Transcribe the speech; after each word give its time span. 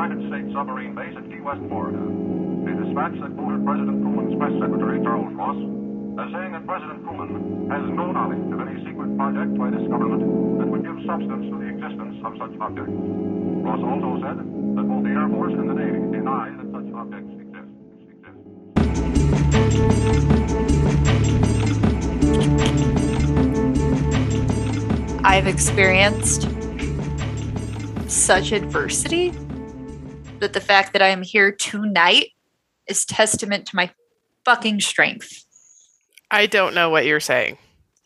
United 0.00 0.32
States 0.32 0.48
submarine 0.56 0.94
base 0.94 1.12
at 1.12 1.28
Key 1.28 1.44
West, 1.44 1.60
Florida. 1.68 2.00
A 2.00 2.72
dispatch 2.72 3.12
that 3.20 3.36
quoted 3.36 3.60
President 3.68 4.00
Truman's 4.00 4.32
press 4.40 4.56
secretary, 4.56 4.96
Charles 5.04 5.28
Ross, 5.36 5.60
as 6.16 6.32
saying 6.32 6.56
that 6.56 6.64
President 6.64 7.04
Truman 7.04 7.68
has 7.68 7.84
no 7.84 8.08
knowledge 8.08 8.40
of 8.48 8.64
any 8.64 8.80
secret 8.80 9.12
project 9.20 9.52
by 9.60 9.68
this 9.68 9.84
government 9.92 10.24
that 10.56 10.64
would 10.72 10.88
give 10.88 10.96
substance 11.04 11.52
to 11.52 11.56
the 11.60 11.68
existence 11.68 12.16
of 12.24 12.32
such 12.40 12.56
objects. 12.64 12.96
Ross 12.96 13.84
also 13.84 14.24
said 14.24 14.40
that 14.40 14.88
both 14.88 15.04
the 15.04 15.12
Air 15.12 15.28
Force 15.28 15.52
and 15.52 15.68
the 15.68 15.76
Navy 15.76 16.00
deny 16.16 16.48
that 16.48 16.64
such 16.72 16.88
objects 16.96 17.36
exist. 17.36 17.68
I've 25.28 25.44
experienced 25.44 26.48
such 28.08 28.52
adversity 28.52 29.36
that 30.40 30.52
the 30.52 30.60
fact 30.60 30.92
that 30.92 31.02
I 31.02 31.08
am 31.08 31.22
here 31.22 31.52
tonight 31.52 32.28
is 32.86 33.04
testament 33.04 33.66
to 33.66 33.76
my 33.76 33.90
fucking 34.44 34.80
strength. 34.80 35.44
I 36.30 36.46
don't 36.46 36.74
know 36.74 36.90
what 36.90 37.04
you're 37.06 37.20
saying. 37.20 37.58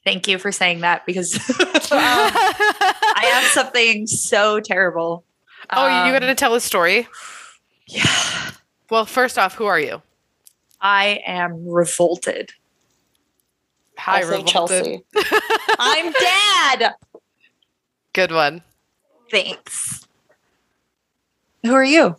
Thank 0.04 0.28
you 0.28 0.38
for 0.38 0.52
saying 0.52 0.80
that 0.80 1.06
because 1.06 1.34
um, 1.60 1.66
I 1.92 3.30
have 3.32 3.44
something 3.52 4.06
so 4.06 4.60
terrible. 4.60 5.24
oh, 5.70 5.86
you 5.86 5.92
Um, 5.92 6.08
going 6.10 6.22
to 6.22 6.34
tell 6.34 6.54
a 6.54 6.60
story? 6.60 7.08
Yeah. 7.88 8.04
Well, 8.90 9.06
first 9.06 9.38
off, 9.38 9.54
who 9.54 9.64
are 9.64 9.80
you? 9.80 10.02
I 10.78 11.22
am 11.26 11.66
revolted. 11.66 12.50
Hi, 13.98 14.18
Also 14.22 14.36
Revolted. 14.36 14.46
Chelsea. 14.46 15.04
I'm 15.78 16.12
dad. 16.12 16.92
Good 18.12 18.30
one. 18.30 18.62
Thanks. 19.30 20.03
Who 21.64 21.74
are 21.74 21.84
you? 21.84 22.16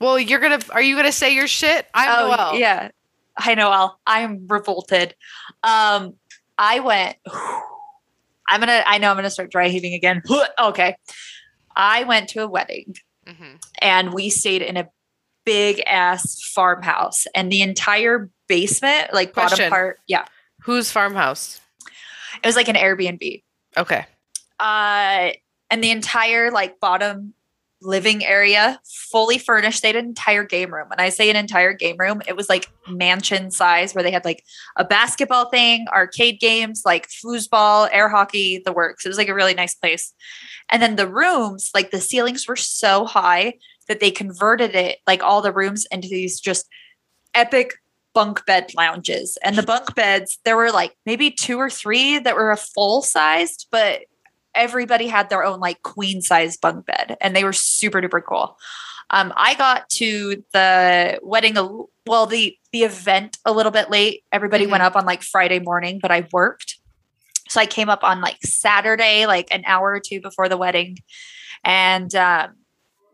Well, 0.00 0.18
you're 0.18 0.40
gonna. 0.40 0.60
Are 0.70 0.82
you 0.82 0.96
gonna 0.96 1.12
say 1.12 1.34
your 1.34 1.46
shit? 1.46 1.86
I'm 1.94 2.08
Noel. 2.28 2.36
Oh, 2.52 2.54
yeah. 2.56 2.90
Hi, 3.36 3.54
Noel. 3.54 3.98
I'm 4.06 4.46
revolted. 4.48 5.14
Um, 5.62 6.14
I 6.58 6.80
went. 6.80 7.16
I'm 8.50 8.60
gonna. 8.60 8.82
I 8.86 8.98
know 8.98 9.10
I'm 9.10 9.16
gonna 9.16 9.30
start 9.30 9.50
dry 9.50 9.68
heaving 9.68 9.94
again. 9.94 10.22
okay. 10.60 10.96
I 11.76 12.04
went 12.04 12.28
to 12.30 12.40
a 12.42 12.48
wedding 12.48 12.96
Mhm. 13.26 13.62
and 13.80 14.12
we 14.12 14.30
stayed 14.30 14.62
in 14.62 14.76
a 14.76 14.88
big 15.44 15.80
ass 15.86 16.40
farmhouse, 16.54 17.26
and 17.34 17.52
the 17.52 17.62
entire 17.62 18.30
basement, 18.48 19.12
like 19.14 19.34
bottom 19.34 19.48
Question. 19.50 19.70
part, 19.70 20.00
yeah, 20.08 20.24
Whose 20.62 20.90
farmhouse? 20.90 21.60
it 22.42 22.46
was 22.46 22.56
like 22.56 22.68
an 22.68 22.74
Airbnb. 22.76 23.42
Okay. 23.76 24.04
Uh, 24.58 25.30
and 25.70 25.84
the 25.84 25.90
entire 25.90 26.50
like 26.50 26.80
bottom 26.80 27.34
living 27.80 28.24
area 28.24 28.80
fully 28.84 29.38
furnished. 29.38 29.82
They 29.82 29.88
had 29.88 29.96
an 29.96 30.06
entire 30.06 30.44
game 30.44 30.72
room. 30.72 30.88
When 30.88 31.00
I 31.00 31.10
say 31.10 31.30
an 31.30 31.36
entire 31.36 31.72
game 31.72 31.96
room, 31.98 32.20
it 32.26 32.36
was 32.36 32.48
like 32.48 32.68
mansion 32.88 33.50
size 33.50 33.94
where 33.94 34.02
they 34.02 34.10
had 34.10 34.24
like 34.24 34.44
a 34.76 34.84
basketball 34.84 35.48
thing, 35.48 35.86
arcade 35.88 36.40
games, 36.40 36.82
like 36.84 37.08
foosball, 37.08 37.88
air 37.92 38.08
hockey, 38.08 38.60
the 38.64 38.72
works. 38.72 39.06
It 39.06 39.10
was 39.10 39.18
like 39.18 39.28
a 39.28 39.34
really 39.34 39.54
nice 39.54 39.74
place. 39.74 40.12
And 40.70 40.82
then 40.82 40.96
the 40.96 41.08
rooms, 41.08 41.70
like 41.74 41.90
the 41.90 42.00
ceilings 42.00 42.48
were 42.48 42.56
so 42.56 43.04
high 43.04 43.54
that 43.86 44.00
they 44.00 44.10
converted 44.10 44.74
it, 44.74 44.98
like 45.06 45.22
all 45.22 45.40
the 45.40 45.52
rooms, 45.52 45.86
into 45.90 46.08
these 46.08 46.40
just 46.40 46.68
epic 47.34 47.74
bunk 48.14 48.44
bed 48.46 48.74
lounges. 48.74 49.38
And 49.44 49.56
the 49.56 49.62
bunk 49.62 49.94
beds, 49.94 50.38
there 50.44 50.56
were 50.56 50.72
like 50.72 50.96
maybe 51.06 51.30
two 51.30 51.58
or 51.58 51.70
three 51.70 52.18
that 52.18 52.34
were 52.34 52.50
a 52.50 52.56
full 52.56 53.02
sized, 53.02 53.68
but 53.70 54.00
everybody 54.54 55.06
had 55.06 55.30
their 55.30 55.44
own 55.44 55.60
like 55.60 55.82
queen 55.82 56.20
size 56.22 56.56
bunk 56.56 56.86
bed 56.86 57.16
and 57.20 57.34
they 57.36 57.44
were 57.44 57.52
super 57.52 58.00
duper 58.00 58.22
cool. 58.26 58.58
Um, 59.10 59.32
I 59.36 59.54
got 59.54 59.88
to 59.90 60.42
the 60.52 61.18
wedding, 61.22 61.56
well, 62.06 62.26
the 62.26 62.56
the 62.72 62.82
event 62.82 63.38
a 63.46 63.52
little 63.52 63.72
bit 63.72 63.90
late. 63.90 64.24
Everybody 64.32 64.66
went 64.66 64.82
up 64.82 64.96
on 64.96 65.06
like 65.06 65.22
Friday 65.22 65.60
morning, 65.60 65.98
but 66.02 66.10
I 66.10 66.28
worked, 66.32 66.76
so 67.48 67.58
I 67.60 67.64
came 67.66 67.88
up 67.88 68.04
on 68.04 68.20
like 68.20 68.36
Saturday, 68.42 69.24
like 69.26 69.48
an 69.50 69.62
hour 69.66 69.92
or 69.92 70.00
two 70.00 70.20
before 70.20 70.50
the 70.50 70.58
wedding, 70.58 70.98
and 71.64 72.14
um, 72.14 72.50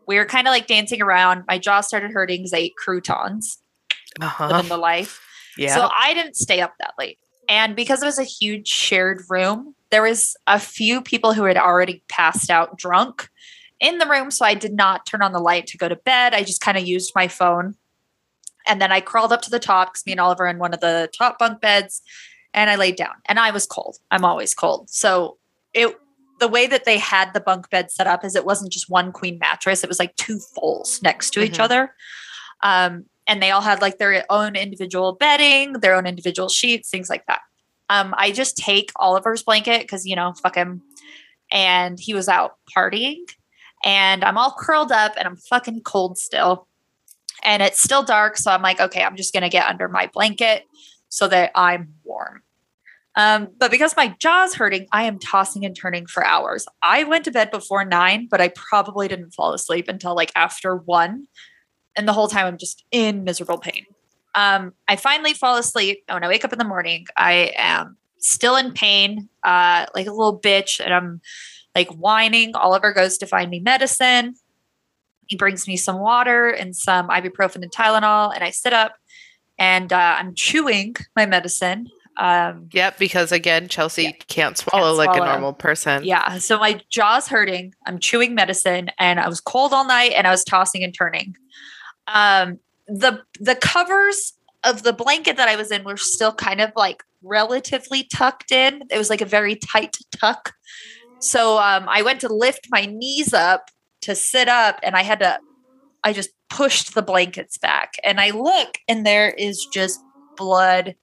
we 0.05 0.17
were 0.17 0.25
kind 0.25 0.47
of 0.47 0.51
like 0.51 0.67
dancing 0.67 1.01
around. 1.01 1.45
My 1.47 1.57
jaw 1.57 1.79
started 1.79 2.11
hurting 2.11 2.41
because 2.41 2.53
I 2.53 2.57
ate 2.57 2.75
croutons, 2.75 3.59
Uh-huh. 4.19 4.47
living 4.47 4.67
the 4.69 4.77
life. 4.77 5.21
Yeah. 5.57 5.73
So 5.75 5.89
I 5.97 6.13
didn't 6.13 6.35
stay 6.35 6.59
up 6.59 6.73
that 6.79 6.93
late. 6.99 7.17
And 7.47 7.75
because 7.75 8.03
it 8.03 8.05
was 8.05 8.19
a 8.19 8.23
huge 8.23 8.67
shared 8.67 9.21
room, 9.29 9.75
there 9.95 10.01
was 10.01 10.35
a 10.45 10.59
few 10.59 11.01
people 11.01 11.31
who 11.31 11.45
had 11.45 11.55
already 11.55 12.03
passed 12.09 12.49
out 12.49 12.77
drunk 12.77 13.29
in 13.79 13.97
the 13.97 14.05
room. 14.05 14.29
So 14.29 14.43
I 14.43 14.53
did 14.53 14.73
not 14.73 15.05
turn 15.05 15.21
on 15.21 15.31
the 15.31 15.39
light 15.39 15.67
to 15.67 15.77
go 15.77 15.87
to 15.87 15.95
bed. 15.95 16.33
I 16.33 16.43
just 16.43 16.59
kind 16.59 16.77
of 16.77 16.85
used 16.85 17.13
my 17.15 17.29
phone. 17.29 17.75
And 18.67 18.81
then 18.81 18.91
I 18.91 18.99
crawled 18.99 19.31
up 19.31 19.41
to 19.43 19.49
the 19.49 19.57
top 19.57 19.93
because 19.93 20.05
me 20.05 20.11
and 20.11 20.19
Oliver 20.19 20.47
in 20.47 20.59
one 20.59 20.73
of 20.73 20.81
the 20.81 21.09
top 21.17 21.39
bunk 21.39 21.61
beds 21.61 22.01
and 22.53 22.69
I 22.69 22.75
laid 22.75 22.97
down. 22.97 23.13
And 23.23 23.39
I 23.39 23.51
was 23.51 23.65
cold. 23.65 23.95
I'm 24.11 24.25
always 24.25 24.53
cold. 24.53 24.89
So 24.89 25.37
it 25.73 25.95
the 26.41 26.49
way 26.49 26.67
that 26.67 26.83
they 26.83 26.97
had 26.97 27.33
the 27.33 27.39
bunk 27.39 27.69
bed 27.69 27.89
set 27.89 28.05
up 28.05 28.25
is 28.25 28.35
it 28.35 28.43
wasn't 28.43 28.73
just 28.73 28.89
one 28.89 29.13
queen 29.13 29.39
mattress, 29.39 29.81
it 29.81 29.87
was 29.87 29.99
like 29.99 30.13
two 30.17 30.39
fulls 30.39 31.01
next 31.03 31.29
to 31.29 31.41
each 31.41 31.53
Mhm. 31.53 31.63
other. 31.63 31.95
Um, 32.63 33.05
and 33.27 33.41
they 33.41 33.51
all 33.51 33.61
had 33.61 33.81
like 33.81 33.97
their 33.97 34.25
own 34.29 34.57
individual 34.57 35.13
bedding, 35.13 35.71
their 35.79 35.95
own 35.95 36.05
individual 36.05 36.49
sheets, 36.49 36.89
things 36.89 37.09
like 37.09 37.25
that. 37.27 37.39
Um, 37.89 38.13
I 38.17 38.31
just 38.31 38.57
take 38.57 38.91
Oliver's 38.95 39.43
blanket 39.43 39.81
because 39.81 40.05
you 40.05 40.15
know, 40.15 40.33
fuck 40.41 40.55
him. 40.55 40.81
And 41.51 41.99
he 41.99 42.13
was 42.13 42.27
out 42.27 42.55
partying, 42.75 43.21
and 43.83 44.23
I'm 44.23 44.37
all 44.37 44.55
curled 44.57 44.91
up 44.91 45.13
and 45.17 45.27
I'm 45.27 45.37
fucking 45.37 45.81
cold 45.81 46.17
still. 46.17 46.67
And 47.43 47.61
it's 47.61 47.81
still 47.81 48.03
dark, 48.03 48.37
so 48.37 48.51
I'm 48.51 48.61
like, 48.61 48.79
okay, 48.79 49.03
I'm 49.03 49.15
just 49.15 49.33
gonna 49.33 49.49
get 49.49 49.67
under 49.67 49.87
my 49.87 50.09
blanket 50.13 50.63
so 51.09 51.27
that 51.27 51.51
I'm 51.55 51.93
warm. 52.03 52.41
Um, 53.15 53.49
but 53.57 53.71
because 53.71 53.95
my 53.95 54.13
jaw's 54.19 54.53
hurting, 54.53 54.87
I 54.91 55.03
am 55.03 55.19
tossing 55.19 55.65
and 55.65 55.75
turning 55.75 56.05
for 56.05 56.25
hours. 56.25 56.65
I 56.83 57.05
went 57.05 57.23
to 57.25 57.31
bed 57.31 57.49
before 57.49 57.85
nine, 57.85 58.27
but 58.29 58.41
I 58.41 58.49
probably 58.49 59.07
didn't 59.07 59.31
fall 59.31 59.53
asleep 59.53 59.87
until 59.87 60.15
like 60.15 60.31
after 60.35 60.75
one. 60.75 61.27
And 61.95 62.07
the 62.07 62.13
whole 62.13 62.27
time 62.27 62.45
I'm 62.45 62.57
just 62.57 62.83
in 62.91 63.23
miserable 63.23 63.57
pain. 63.57 63.85
Um, 64.35 64.73
I 64.87 64.95
finally 64.97 65.33
fall 65.33 65.57
asleep. 65.57 66.03
and 66.07 66.15
When 66.15 66.23
I 66.23 66.27
wake 66.27 66.43
up 66.45 66.51
in 66.53 66.59
the 66.59 66.65
morning, 66.65 67.07
I 67.17 67.53
am 67.57 67.97
still 68.17 68.55
in 68.57 68.73
pain, 68.73 69.29
uh, 69.43 69.85
like 69.95 70.07
a 70.07 70.11
little 70.11 70.39
bitch, 70.39 70.79
and 70.83 70.93
I'm 70.93 71.21
like 71.73 71.89
whining. 71.89 72.55
Oliver 72.55 72.91
goes 72.93 73.17
to 73.19 73.25
find 73.27 73.49
me 73.49 73.59
medicine. 73.59 74.35
He 75.27 75.35
brings 75.35 75.67
me 75.67 75.77
some 75.77 75.99
water 75.99 76.49
and 76.49 76.75
some 76.75 77.07
ibuprofen 77.09 77.61
and 77.63 77.71
Tylenol, 77.71 78.33
and 78.35 78.43
I 78.43 78.49
sit 78.51 78.73
up 78.73 78.93
and 79.57 79.91
uh, 79.93 80.15
I'm 80.19 80.35
chewing 80.35 80.95
my 81.15 81.25
medicine. 81.25 81.87
Um, 82.17 82.69
Yep, 82.71 82.97
because 82.99 83.31
again, 83.31 83.67
Chelsea 83.67 84.03
Yeah. 84.03 84.11
can't 84.27 84.57
swallow 84.57 84.93
like 84.93 85.13
swallow. 85.13 85.23
a 85.23 85.31
normal 85.33 85.53
person. 85.53 86.03
yeah, 86.05 86.37
so 86.39 86.57
my 86.59 86.79
jaw's 86.89 87.27
hurting. 87.27 87.73
I'm 87.85 87.99
chewing 87.99 88.35
medicine, 88.35 88.89
and 88.99 89.19
I 89.19 89.27
was 89.27 89.39
cold 89.41 89.73
all 89.73 89.85
night, 89.85 90.11
and 90.15 90.25
I 90.27 90.31
was 90.31 90.43
tossing 90.43 90.83
and 90.83 90.93
turning. 90.93 91.35
Um, 92.07 92.59
the 92.87 93.21
the 93.39 93.55
covers 93.55 94.33
of 94.63 94.83
the 94.83 94.93
blanket 94.93 95.37
that 95.37 95.47
I 95.47 95.55
was 95.55 95.71
in 95.71 95.83
were 95.83 95.97
still 95.97 96.33
kind 96.33 96.59
of 96.61 96.71
like 96.75 97.03
relatively 97.21 98.03
tucked 98.03 98.51
in. 98.51 98.83
It 98.89 98.97
was 98.97 99.09
like 99.09 99.21
a 99.21 99.25
very 99.25 99.55
tight 99.55 99.97
tuck. 100.11 100.53
So 101.19 101.57
um, 101.57 101.85
I 101.87 102.01
went 102.01 102.21
to 102.21 102.33
lift 102.33 102.67
my 102.69 102.85
knees 102.85 103.33
up 103.33 103.69
to 104.01 104.15
sit 104.15 104.47
up, 104.47 104.79
and 104.83 104.95
I 104.95 105.03
had 105.03 105.19
to. 105.19 105.39
I 106.03 106.13
just 106.13 106.29
pushed 106.49 106.93
the 106.93 107.01
blankets 107.01 107.57
back, 107.57 107.93
and 108.03 108.19
I 108.19 108.31
look, 108.31 108.77
and 108.87 109.05
there 109.05 109.29
is 109.29 109.65
just 109.73 109.99
blood 110.37 110.95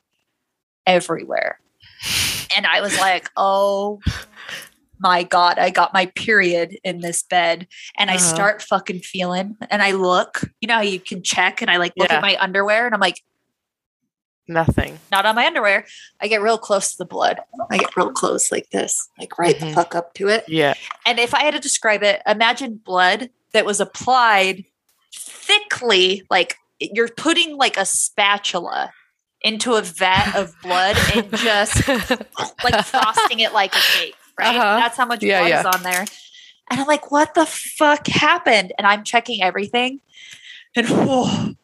everywhere. 0.86 1.58
And 2.54 2.66
I 2.66 2.80
was 2.80 2.98
like, 2.98 3.30
"Oh 3.36 4.00
my 5.02 5.22
god, 5.24 5.58
I 5.58 5.70
got 5.70 5.92
my 5.92 6.06
period 6.06 6.78
in 6.84 7.00
this 7.00 7.22
bed." 7.22 7.66
And 7.98 8.10
I 8.10 8.14
Uh-huh. 8.14 8.24
start 8.34 8.62
fucking 8.62 9.00
feeling, 9.00 9.56
and 9.70 9.82
I 9.82 9.90
look. 9.92 10.42
You 10.60 10.68
know 10.68 10.74
how 10.76 10.80
you 10.82 11.00
can 11.00 11.22
check, 11.22 11.60
and 11.60 11.70
I 11.70 11.76
like 11.76 11.92
look 11.96 12.08
Yeah. 12.10 12.16
at 12.16 12.22
my 12.22 12.36
underwear, 12.40 12.86
and 12.86 12.94
I'm 12.94 13.00
like, 13.00 13.20
Nothing. 14.48 14.98
not 15.10 15.24
on 15.24 15.34
my 15.36 15.46
underwear. 15.46 15.86
I 16.20 16.26
get 16.26 16.42
real 16.42 16.58
close 16.58 16.92
to 16.92 16.98
the 16.98 17.04
blood. 17.04 17.38
I 17.70 17.78
get 17.78 17.96
real 17.96 18.12
close 18.12 18.50
like 18.50 18.68
this, 18.70 19.08
like 19.18 19.38
right 19.38 19.58
the 19.58 19.66
Mhm. 19.66 19.74
fuck 19.74 19.94
up 19.94 20.14
to 20.14 20.28
it. 20.28 20.44
Yeah. 20.48 20.74
And 21.06 21.18
if 21.20 21.32
I 21.32 21.44
had 21.44 21.54
to 21.54 21.60
describe 21.60 22.02
it, 22.02 22.20
imagine 22.26 22.76
blood 22.84 23.30
that 23.52 23.64
was 23.64 23.80
applied 23.80 24.64
thickly, 25.14 26.26
like 26.28 26.56
you're 26.80 27.08
putting 27.08 27.56
like 27.56 27.76
a 27.76 27.84
spatula 27.86 28.92
into 29.42 29.74
a 29.74 29.82
vat 29.82 30.34
of 30.34 30.54
blood 30.62 30.96
and 31.14 31.30
just 31.38 31.86
like 31.88 32.84
frosting 32.84 33.40
it 33.40 33.52
like 33.52 33.74
a 33.74 33.80
cake, 33.96 34.16
right? 34.38 34.56
Uh-huh. 34.56 34.76
That's 34.76 34.96
how 34.96 35.06
much 35.06 35.22
Yeah, 35.22 35.40
blood 35.40 35.48
yeah. 35.48 35.60
is 35.60 35.66
on 35.66 35.82
there. 35.82 36.04
And 36.70 36.80
I'm 36.80 36.86
like, 36.86 37.10
what 37.10 37.34
the 37.34 37.44
fuck 37.46 38.06
happened? 38.06 38.72
And 38.78 38.86
I'm 38.86 39.04
checking 39.04 39.42
everything. 39.42 40.00
And 40.74 40.86
whoa, 40.88 41.54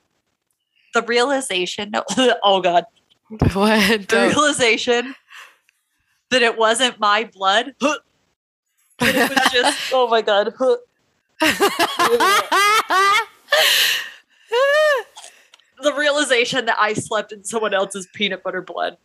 the 0.94 1.02
realization, 1.02 1.92
oh 2.44 2.60
God, 2.60 2.84
what? 3.52 4.08
the 4.08 4.32
realization 4.34 5.14
that 6.30 6.42
it 6.42 6.58
wasn't 6.58 6.98
my 6.98 7.30
blood. 7.32 7.74
that 7.80 8.00
it 9.00 9.30
was 9.30 9.52
just, 9.52 9.92
oh 9.92 10.08
my 10.08 10.20
God. 10.20 10.52
the 15.80 15.94
realization 15.96 16.66
that 16.66 16.76
I 16.78 16.92
slept 16.92 17.32
in 17.32 17.44
someone 17.44 17.72
else's 17.72 18.08
peanut 18.12 18.42
butter 18.42 18.60
blood 18.60 18.98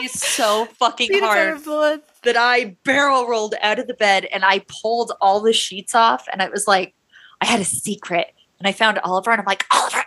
me 0.00 0.08
so 0.08 0.66
fucking 0.66 1.08
Peanut 1.08 1.24
hard 1.24 2.02
that 2.22 2.36
I 2.36 2.76
barrel 2.84 3.26
rolled 3.26 3.54
out 3.60 3.78
of 3.78 3.86
the 3.86 3.94
bed 3.94 4.26
and 4.26 4.44
I 4.44 4.64
pulled 4.82 5.12
all 5.20 5.40
the 5.40 5.52
sheets 5.52 5.94
off 5.94 6.26
and 6.32 6.42
I 6.42 6.48
was 6.48 6.66
like 6.66 6.94
I 7.40 7.46
had 7.46 7.60
a 7.60 7.64
secret 7.64 8.34
and 8.58 8.66
I 8.66 8.72
found 8.72 8.98
Oliver 9.00 9.30
and 9.30 9.40
I'm 9.40 9.46
like 9.46 9.66
Oliver, 9.72 10.04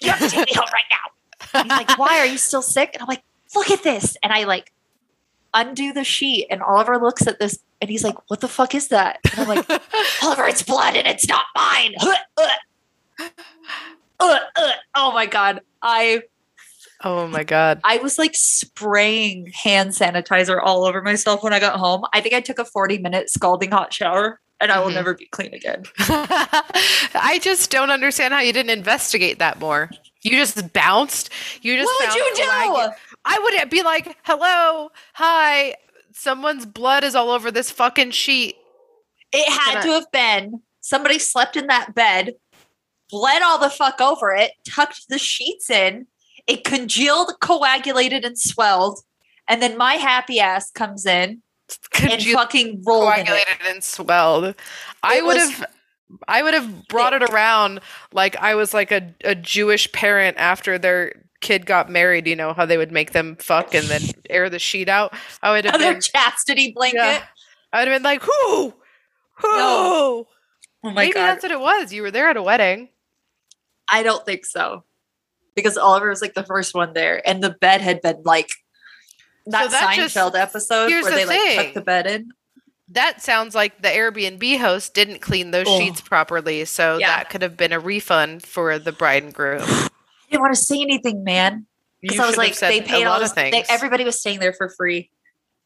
you 0.00 0.10
have 0.10 0.20
to 0.20 0.28
take 0.28 0.46
me 0.46 0.54
home 0.54 0.68
right 0.72 0.82
now. 0.90 1.60
And 1.60 1.70
he's 1.70 1.88
like, 1.88 1.98
why 1.98 2.18
are 2.18 2.26
you 2.26 2.38
still 2.38 2.62
sick? 2.62 2.90
And 2.92 3.02
I'm 3.02 3.08
like, 3.08 3.22
look 3.54 3.70
at 3.70 3.82
this. 3.82 4.16
And 4.22 4.32
I 4.32 4.44
like 4.44 4.72
undo 5.54 5.92
the 5.92 6.04
sheet 6.04 6.46
and 6.50 6.62
Oliver 6.62 6.98
looks 6.98 7.26
at 7.26 7.38
this 7.38 7.58
and 7.80 7.90
he's 7.90 8.04
like, 8.04 8.16
what 8.30 8.40
the 8.40 8.48
fuck 8.48 8.74
is 8.74 8.88
that? 8.88 9.18
And 9.32 9.40
I'm 9.40 9.48
like, 9.48 9.82
Oliver, 10.22 10.46
it's 10.46 10.62
blood 10.62 10.96
and 10.96 11.06
it's 11.06 11.28
not 11.28 11.44
mine. 11.54 11.94
Uh, 14.22 14.36
uh, 14.36 14.38
uh. 14.56 14.72
Oh 14.94 15.12
my 15.12 15.24
god. 15.24 15.62
I 15.80 16.22
oh 17.04 17.26
my 17.26 17.44
god. 17.44 17.80
I 17.84 17.98
was 17.98 18.18
like 18.18 18.34
spraying 18.34 19.52
hand 19.52 19.90
sanitizer 19.90 20.60
all 20.62 20.84
over 20.84 21.02
myself 21.02 21.42
when 21.42 21.52
I 21.52 21.60
got 21.60 21.78
home. 21.78 22.04
I 22.12 22.20
think 22.20 22.34
I 22.34 22.40
took 22.40 22.58
a 22.58 22.64
40 22.64 22.98
minute 22.98 23.30
scalding 23.30 23.70
hot 23.70 23.92
shower 23.92 24.40
and 24.60 24.70
I 24.70 24.78
will 24.80 24.90
Mhm. 24.90 24.94
never 24.94 25.14
be 25.14 25.26
clean 25.26 25.54
again. 25.54 25.84
I 25.98 27.38
just 27.42 27.70
don't 27.70 27.90
understand 27.90 28.34
how 28.34 28.40
you 28.40 28.52
didn't 28.52 28.76
investigate 28.76 29.38
that 29.38 29.58
more. 29.58 29.90
You 30.22 30.32
just 30.32 30.72
bounced. 30.72 31.30
You 31.62 31.76
just 31.76 31.86
what 31.86 32.08
would 32.08 32.14
you 32.14 32.30
do? 32.34 32.92
I 33.24 33.38
would 33.38 33.70
be 33.70 33.82
like, 33.82 34.16
"Hello, 34.24 34.90
hi. 35.14 35.76
Someone's 36.12 36.66
blood 36.66 37.04
is 37.04 37.14
all 37.14 37.30
over 37.30 37.50
this 37.50 37.70
fucking 37.70 38.10
sheet." 38.10 38.56
It 39.32 39.48
had 39.50 39.80
to 39.82 39.88
have 39.92 40.10
been 40.12 40.60
somebody 40.80 41.18
slept 41.18 41.56
in 41.56 41.66
that 41.68 41.94
bed, 41.94 42.34
bled 43.10 43.42
all 43.42 43.58
the 43.58 43.70
fuck 43.70 44.00
over 44.00 44.32
it, 44.34 44.52
tucked 44.68 45.08
the 45.08 45.18
sheets 45.18 45.70
in, 45.70 46.06
it 46.46 46.64
congealed, 46.64 47.32
coagulated, 47.40 48.24
and 48.24 48.38
swelled. 48.38 49.00
And 49.48 49.60
then 49.60 49.76
my 49.76 49.94
happy 49.94 50.38
ass 50.40 50.70
comes 50.70 51.06
in 51.06 51.42
and 52.02 52.24
you 52.24 52.34
fucking 52.34 52.82
rolled 52.86 53.04
coagulated 53.14 53.58
and 53.66 53.82
swelled? 53.82 54.54
I 55.02 55.18
It 55.18 55.24
would 55.24 55.36
was 55.36 55.50
have. 55.52 55.66
I 56.26 56.42
would 56.42 56.54
have 56.54 56.88
brought 56.88 57.12
it 57.12 57.22
around 57.22 57.80
like 58.12 58.36
I 58.36 58.54
was 58.56 58.74
like 58.74 58.90
a, 58.90 59.14
a 59.22 59.34
Jewish 59.36 59.90
parent 59.92 60.36
after 60.38 60.76
their 60.78 61.24
kid 61.40 61.66
got 61.66 61.88
married. 61.88 62.26
You 62.26 62.34
know 62.36 62.52
how 62.52 62.66
they 62.66 62.76
would 62.76 62.90
make 62.92 63.12
them 63.12 63.36
fuck 63.36 63.74
and 63.74 63.86
then 63.86 64.02
air 64.30 64.50
the 64.50 64.58
sheet 64.58 64.88
out. 64.88 65.14
I 65.42 65.52
would 65.52 65.64
have 65.64 65.74
Another 65.76 65.92
been. 65.94 66.00
chastity 66.00 66.72
blanket. 66.72 66.96
Yeah. 66.98 67.22
I 67.72 67.78
would 67.80 67.88
have 67.88 67.96
been 67.96 68.02
like, 68.02 68.22
"Who? 68.22 68.74
Who?" 69.36 69.48
No. 69.56 70.26
Oh 70.82 70.90
my 70.90 70.94
Maybe 70.94 71.14
god. 71.14 71.26
that's 71.26 71.42
what 71.44 71.52
it 71.52 71.60
was. 71.60 71.92
You 71.92 72.02
were 72.02 72.10
there 72.10 72.28
at 72.28 72.36
a 72.36 72.42
wedding. 72.42 72.88
I 73.88 74.02
don't 74.02 74.24
think 74.26 74.44
so. 74.46 74.84
Because 75.62 75.76
Oliver 75.76 76.08
was 76.10 76.20
like 76.22 76.34
the 76.34 76.44
first 76.44 76.74
one 76.74 76.92
there, 76.94 77.26
and 77.28 77.42
the 77.42 77.50
bed 77.50 77.80
had 77.80 78.00
been 78.02 78.22
like 78.24 78.48
that 79.46 79.70
that 79.70 79.96
just- 79.96 80.16
Seinfeld 80.16 80.34
episode 80.38 80.90
where 80.90 81.02
the 81.04 81.10
they 81.10 81.24
like 81.26 81.38
thing. 81.40 81.56
tuck 81.66 81.74
the 81.74 81.80
bed 81.82 82.06
in. 82.06 82.28
That 82.92 83.22
sounds 83.22 83.54
like 83.54 83.82
the 83.82 83.88
Airbnb 83.88 84.58
host 84.58 84.94
didn't 84.94 85.20
clean 85.20 85.52
those 85.52 85.66
Oh. 85.68 85.78
sheets 85.78 86.00
properly, 86.00 86.64
so 86.64 86.98
Yeah. 86.98 87.18
that 87.18 87.30
could 87.30 87.42
have 87.42 87.56
been 87.56 87.72
a 87.72 87.78
refund 87.78 88.44
for 88.44 88.78
the 88.80 88.90
bride 88.90 89.22
and 89.22 89.32
groom. 89.32 89.62
I 89.64 89.88
didn't 90.30 90.42
want 90.42 90.54
to 90.54 90.60
say 90.60 90.80
anything, 90.80 91.22
man. 91.22 91.66
Because 92.02 92.18
I 92.18 92.26
was 92.26 92.36
like, 92.36 92.56
they 92.58 92.80
paid 92.80 93.04
all 93.04 93.12
lot 93.12 93.18
this. 93.20 93.30
of 93.30 93.34
things. 93.36 93.52
They, 93.52 93.64
everybody 93.68 94.04
was 94.04 94.18
staying 94.18 94.40
there 94.40 94.52
for 94.54 94.70
free, 94.70 95.10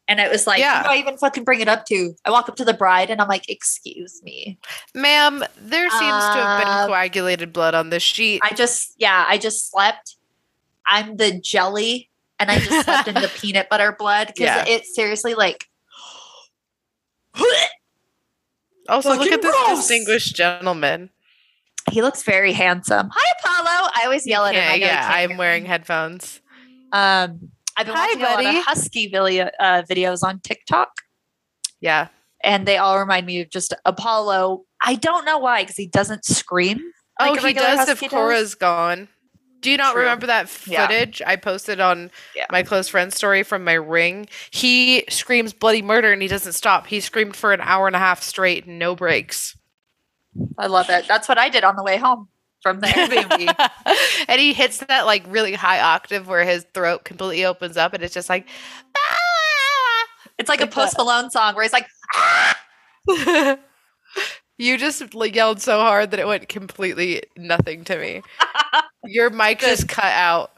and 0.07 0.19
it 0.19 0.29
was 0.31 0.45
like, 0.47 0.59
Yeah. 0.59 0.79
who 0.83 0.89
do 0.89 0.93
I 0.93 0.97
even 0.97 1.17
fucking 1.17 1.43
bring 1.43 1.61
it 1.61 1.67
up 1.67 1.85
to? 1.87 2.13
I 2.25 2.31
walk 2.31 2.47
up 2.49 2.55
to 2.57 2.65
the 2.65 2.73
bride, 2.73 3.09
and 3.09 3.21
I'm 3.21 3.27
like, 3.27 3.49
"Excuse 3.49 4.21
me." 4.23 4.59
Ma'am, 4.93 5.43
there 5.59 5.89
seems 5.89 6.01
to 6.01 6.33
have 6.33 6.59
been 6.59 6.67
Uh, 6.67 6.87
coagulated 6.87 7.51
blood 7.53 7.73
on 7.75 7.89
this 7.89 8.03
sheet. 8.03 8.41
I 8.43 8.53
just, 8.53 8.93
yeah, 8.97 9.25
I 9.27 9.37
just 9.37 9.69
slept. 9.71 10.15
I'm 10.87 11.17
the 11.17 11.39
jelly, 11.39 12.09
and 12.39 12.51
I 12.51 12.59
just 12.59 12.85
slept 12.85 13.07
in 13.07 13.15
the 13.15 13.31
peanut 13.41 13.67
butter 13.69 13.95
blood 13.97 14.27
because 14.27 14.41
Yeah. 14.45 14.65
it 14.67 14.85
seriously 14.85 15.33
like. 15.33 15.65
also, 18.89 19.09
look 19.15 19.31
at 19.31 19.41
this 19.41 19.55
distinguished 19.69 20.35
gentleman. 20.35 21.09
He 21.91 22.01
looks 22.01 22.23
very 22.23 22.51
handsome. 22.53 23.09
Hi, 23.13 23.33
Apollo. 23.39 23.89
I 23.95 24.01
always 24.05 24.25
yell 24.25 24.45
at 24.45 24.55
him. 24.55 24.79
Yeah 24.81 25.07
I'm 25.11 25.37
wearing 25.37 25.65
headphones. 25.65 26.41
Um, 26.91 27.51
I've 27.77 27.85
been 27.87 27.95
Hi, 27.95 28.05
watching 28.07 28.21
a 28.21 28.47
lot 28.47 28.55
of 28.57 28.63
husky 28.63 29.07
video, 29.07 29.49
uh, 29.59 29.81
videos 29.83 30.23
on 30.23 30.39
TikTok, 30.39 30.89
Yeah. 31.81 32.07
and 32.43 32.65
they 32.65 32.77
all 32.77 32.99
remind 32.99 33.25
me 33.25 33.41
of 33.41 33.49
just 33.49 33.73
Apollo. 33.85 34.63
I 34.83 34.95
don't 34.95 35.25
know 35.25 35.37
why, 35.37 35.63
because 35.63 35.75
he 35.75 35.87
doesn't 35.87 36.25
scream. 36.25 36.79
like 37.19 37.41
oh, 37.41 37.47
he 37.47 37.53
does 37.53 37.81
if 37.81 37.87
husky 37.87 38.05
does. 38.07 38.11
Cora's 38.11 38.55
gone. 38.55 39.07
Do 39.61 39.71
you 39.71 39.77
not 39.77 39.93
True. 39.93 40.01
remember 40.01 40.27
that 40.27 40.49
Yeah. 40.67 40.85
footage 40.85 41.21
I 41.25 41.37
posted 41.37 41.79
on 41.79 42.11
Yeah. 42.35 42.45
my 42.51 42.61
close 42.61 42.87
friend's 42.89 43.15
story 43.15 43.41
from 43.41 43.63
my 43.63 43.73
ring? 43.73 44.27
He 44.51 45.05
screams 45.09 45.53
bloody 45.53 45.81
murder 45.81 46.11
and 46.11 46.21
he 46.21 46.27
doesn't 46.27 46.53
stop. 46.53 46.87
He 46.87 46.99
screamed 46.99 47.35
for 47.35 47.53
an 47.53 47.61
hour 47.61 47.87
and 47.87 47.95
a 47.95 47.99
half 47.99 48.21
straight, 48.21 48.67
no 48.67 48.95
breaks. 48.95 49.57
I 50.57 50.67
love 50.67 50.89
it. 50.89 51.07
That's 51.07 51.27
what 51.29 51.37
I 51.37 51.47
did 51.49 51.63
on 51.63 51.77
the 51.77 51.83
way 51.83 51.97
home 51.97 52.27
from 52.65 52.79
the 52.79 52.87
Airbnb. 52.87 54.25
and 54.27 54.41
he 54.41 54.51
hits 54.51 54.79
that 54.79 55.05
like 55.05 55.23
really 55.27 55.53
high 55.53 55.79
octave 55.79 56.27
where 56.27 56.43
his 56.43 56.65
throat 56.73 57.03
completely 57.05 57.45
opens 57.45 57.77
up 57.77 57.93
and 57.93 58.01
it's 58.03 58.11
just 58.15 58.27
like 58.27 58.47
"Ah!" 58.97 60.05
it's 60.39 60.49
like 60.49 60.61
a 60.61 60.65
Post. 60.67 60.97
Malone 60.97 61.29
song 61.29 61.53
where 61.53 61.61
he's 61.61 61.71
like, 61.73 61.85
"Ah!" 62.15 62.57
you 64.57 64.77
just 64.79 65.13
like, 65.13 65.35
yelled 65.35 65.61
so 65.61 65.77
hard 65.79 66.09
that 66.09 66.19
it 66.19 66.25
went 66.25 66.49
completely 66.49 67.21
nothing 67.37 67.83
to 67.83 67.99
me. 67.99 68.23
Your 69.05 69.29
mic 69.29 69.59
Good. 69.59 69.67
just 69.67 69.87
cut 69.87 70.05
out. 70.05 70.51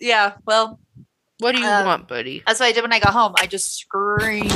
yeah. 0.00 0.32
Well, 0.46 0.80
What 1.40 1.54
do 1.54 1.60
you 1.60 1.66
Um, 1.66 1.84
want, 1.84 2.08
buddy? 2.08 2.42
that's 2.46 2.58
what 2.58 2.66
I 2.66 2.72
did 2.72 2.80
when 2.82 2.92
I 2.94 3.00
got 3.00 3.12
home. 3.12 3.34
I 3.36 3.46
just 3.46 3.76
screamed 3.76 4.50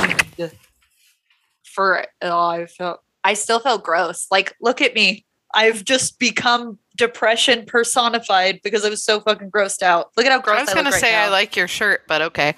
for 1.63 2.03
oh, 2.23 2.47
I 2.47 2.65
felt 2.65 3.01
I 3.23 3.35
still 3.35 3.59
felt 3.59 3.83
gross. 3.83 4.25
Like, 4.31 4.55
look 4.59 4.81
at 4.81 4.95
me. 4.95 5.23
I've 5.55 5.83
just 5.85 6.19
become 6.19 6.77
depression 6.97 7.65
personified 7.65 8.59
because 8.63 8.85
I 8.85 8.89
was 8.89 9.03
so 9.03 9.19
fucking 9.21 9.51
grossed 9.51 9.81
out. 9.81 10.11
Look 10.17 10.25
at 10.25 10.31
how 10.31 10.39
gross 10.41 10.55
I 10.57 10.59
I, 10.59 10.61
was 10.63 10.67
look 10.69 10.75
gonna 10.77 10.89
right 10.91 10.99
say 10.99 11.15
I 11.15 11.25
now. 11.25 11.31
like 11.31 11.55
your 11.55 11.67
shirt, 11.67 12.01
but 12.07 12.21
okay. 12.21 12.55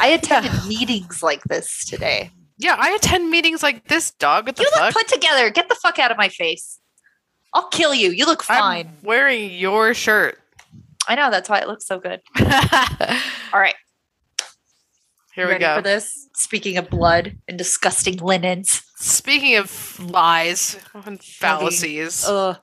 I 0.00 0.08
attended 0.20 0.52
meetings 0.66 1.22
like 1.22 1.42
this 1.44 1.84
today. 1.84 2.30
Yeah, 2.58 2.76
I 2.78 2.90
attend 2.92 3.30
meetings 3.30 3.62
like 3.62 3.88
this, 3.88 4.12
dog. 4.12 4.46
What 4.46 4.56
the 4.56 4.62
You 4.62 4.70
look 4.74 4.92
fuck? 4.92 4.94
put 4.94 5.08
together. 5.08 5.50
Get 5.50 5.68
the 5.68 5.74
fuck 5.74 5.98
out 5.98 6.10
of 6.10 6.16
my 6.16 6.28
face. 6.28 6.78
I'll 7.52 7.68
kill 7.68 7.94
you. 7.94 8.10
You 8.10 8.26
look 8.26 8.42
fine. 8.42 8.86
I'm 8.86 8.96
wearing 9.02 9.50
your 9.52 9.92
shirt. 9.94 10.38
I 11.08 11.14
know 11.16 11.30
that's 11.30 11.48
why 11.48 11.58
it 11.58 11.68
looks 11.68 11.86
so 11.86 11.98
good. 11.98 12.20
All 12.40 12.46
right. 13.60 13.74
Here 15.34 15.44
All 15.44 15.50
right, 15.50 15.60
we 15.60 15.64
ready 15.64 15.64
go. 15.64 15.76
for 15.76 15.82
this? 15.82 16.28
Speaking 16.34 16.78
of 16.78 16.88
blood 16.88 17.36
and 17.48 17.58
disgusting 17.58 18.18
linens. 18.18 18.82
Speaking 18.96 19.56
of 19.56 20.00
lies 20.00 20.78
and 20.94 21.22
fallacies, 21.22 22.24
Ugh. 22.26 22.56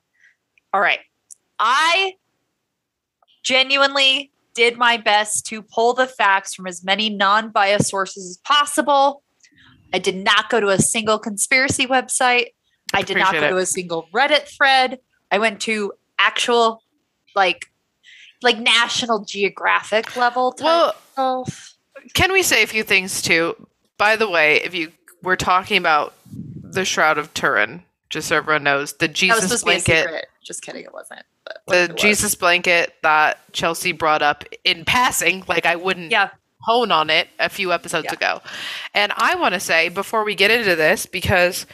All 0.72 0.80
right. 0.80 1.00
I 1.58 2.14
genuinely 3.42 4.32
did 4.54 4.76
my 4.76 4.96
best 4.96 5.46
to 5.46 5.62
pull 5.62 5.94
the 5.94 6.06
facts 6.06 6.54
from 6.54 6.66
as 6.66 6.84
many 6.84 7.10
non 7.10 7.50
biased 7.50 7.88
sources 7.88 8.30
as 8.30 8.36
possible. 8.38 9.22
I 9.92 9.98
did 9.98 10.16
not 10.16 10.48
go 10.48 10.60
to 10.60 10.68
a 10.68 10.78
single 10.78 11.18
conspiracy 11.18 11.86
website. 11.86 12.46
I 12.94 13.02
did 13.02 13.18
not 13.18 13.32
go 13.32 13.44
it. 13.44 13.50
to 13.50 13.56
a 13.58 13.66
single 13.66 14.08
Reddit 14.14 14.48
thread. 14.48 14.98
I 15.30 15.38
went 15.38 15.60
to 15.62 15.92
actual, 16.18 16.82
like, 17.34 17.66
like 18.42 18.58
National 18.58 19.24
Geographic 19.24 20.16
level 20.16 20.52
type 20.52 20.94
well, 21.16 21.44
stuff. 21.44 21.74
can 22.14 22.32
we 22.32 22.42
say 22.42 22.62
a 22.62 22.66
few 22.66 22.82
things 22.82 23.22
too? 23.22 23.54
By 23.98 24.16
the 24.16 24.28
way, 24.28 24.56
if 24.62 24.74
you 24.74 24.92
we're 25.22 25.36
talking 25.36 25.76
about 25.76 26.14
the 26.32 26.84
Shroud 26.84 27.18
of 27.18 27.32
Turin, 27.34 27.82
just 28.10 28.28
so 28.28 28.36
everyone 28.36 28.64
knows, 28.64 28.94
the 28.94 29.08
Jesus 29.08 29.60
to 29.60 29.66
be 29.66 29.72
a 29.72 29.80
blanket. 29.80 30.26
Just 30.42 30.62
kidding, 30.62 30.84
it 30.84 30.92
wasn't. 30.92 31.22
The 31.66 31.84
it 31.84 31.92
was. 31.92 32.00
Jesus 32.00 32.34
blanket 32.34 32.94
that 33.02 33.38
Chelsea 33.52 33.92
brought 33.92 34.22
up 34.22 34.44
in 34.64 34.84
passing, 34.84 35.44
like 35.46 35.66
I 35.66 35.76
wouldn't 35.76 36.10
Yeah. 36.10 36.30
hone 36.62 36.90
on 36.92 37.10
it 37.10 37.28
a 37.38 37.48
few 37.48 37.72
episodes 37.72 38.06
Yeah. 38.06 38.14
ago. 38.14 38.42
And 38.94 39.12
I 39.16 39.34
want 39.36 39.54
to 39.54 39.60
say 39.60 39.88
before 39.88 40.24
we 40.24 40.34
get 40.34 40.50
into 40.50 40.74
this, 40.76 41.06
because 41.06 41.66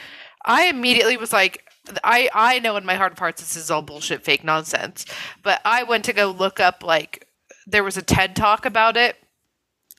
I 0.45 0.65
immediately 0.67 1.17
was 1.17 1.33
like, 1.33 1.65
I 2.03 2.29
I 2.33 2.59
know 2.59 2.77
in 2.77 2.85
my 2.85 2.95
heart 2.95 3.11
of 3.13 3.19
hearts 3.19 3.41
this 3.41 3.55
is 3.55 3.71
all 3.71 3.81
bullshit, 3.81 4.23
fake 4.23 4.43
nonsense. 4.43 5.05
But 5.43 5.61
I 5.65 5.83
went 5.83 6.05
to 6.05 6.13
go 6.13 6.29
look 6.29 6.59
up 6.59 6.83
like 6.83 7.27
there 7.65 7.83
was 7.83 7.97
a 7.97 8.01
TED 8.03 8.35
talk 8.35 8.65
about 8.65 8.97
it, 8.97 9.15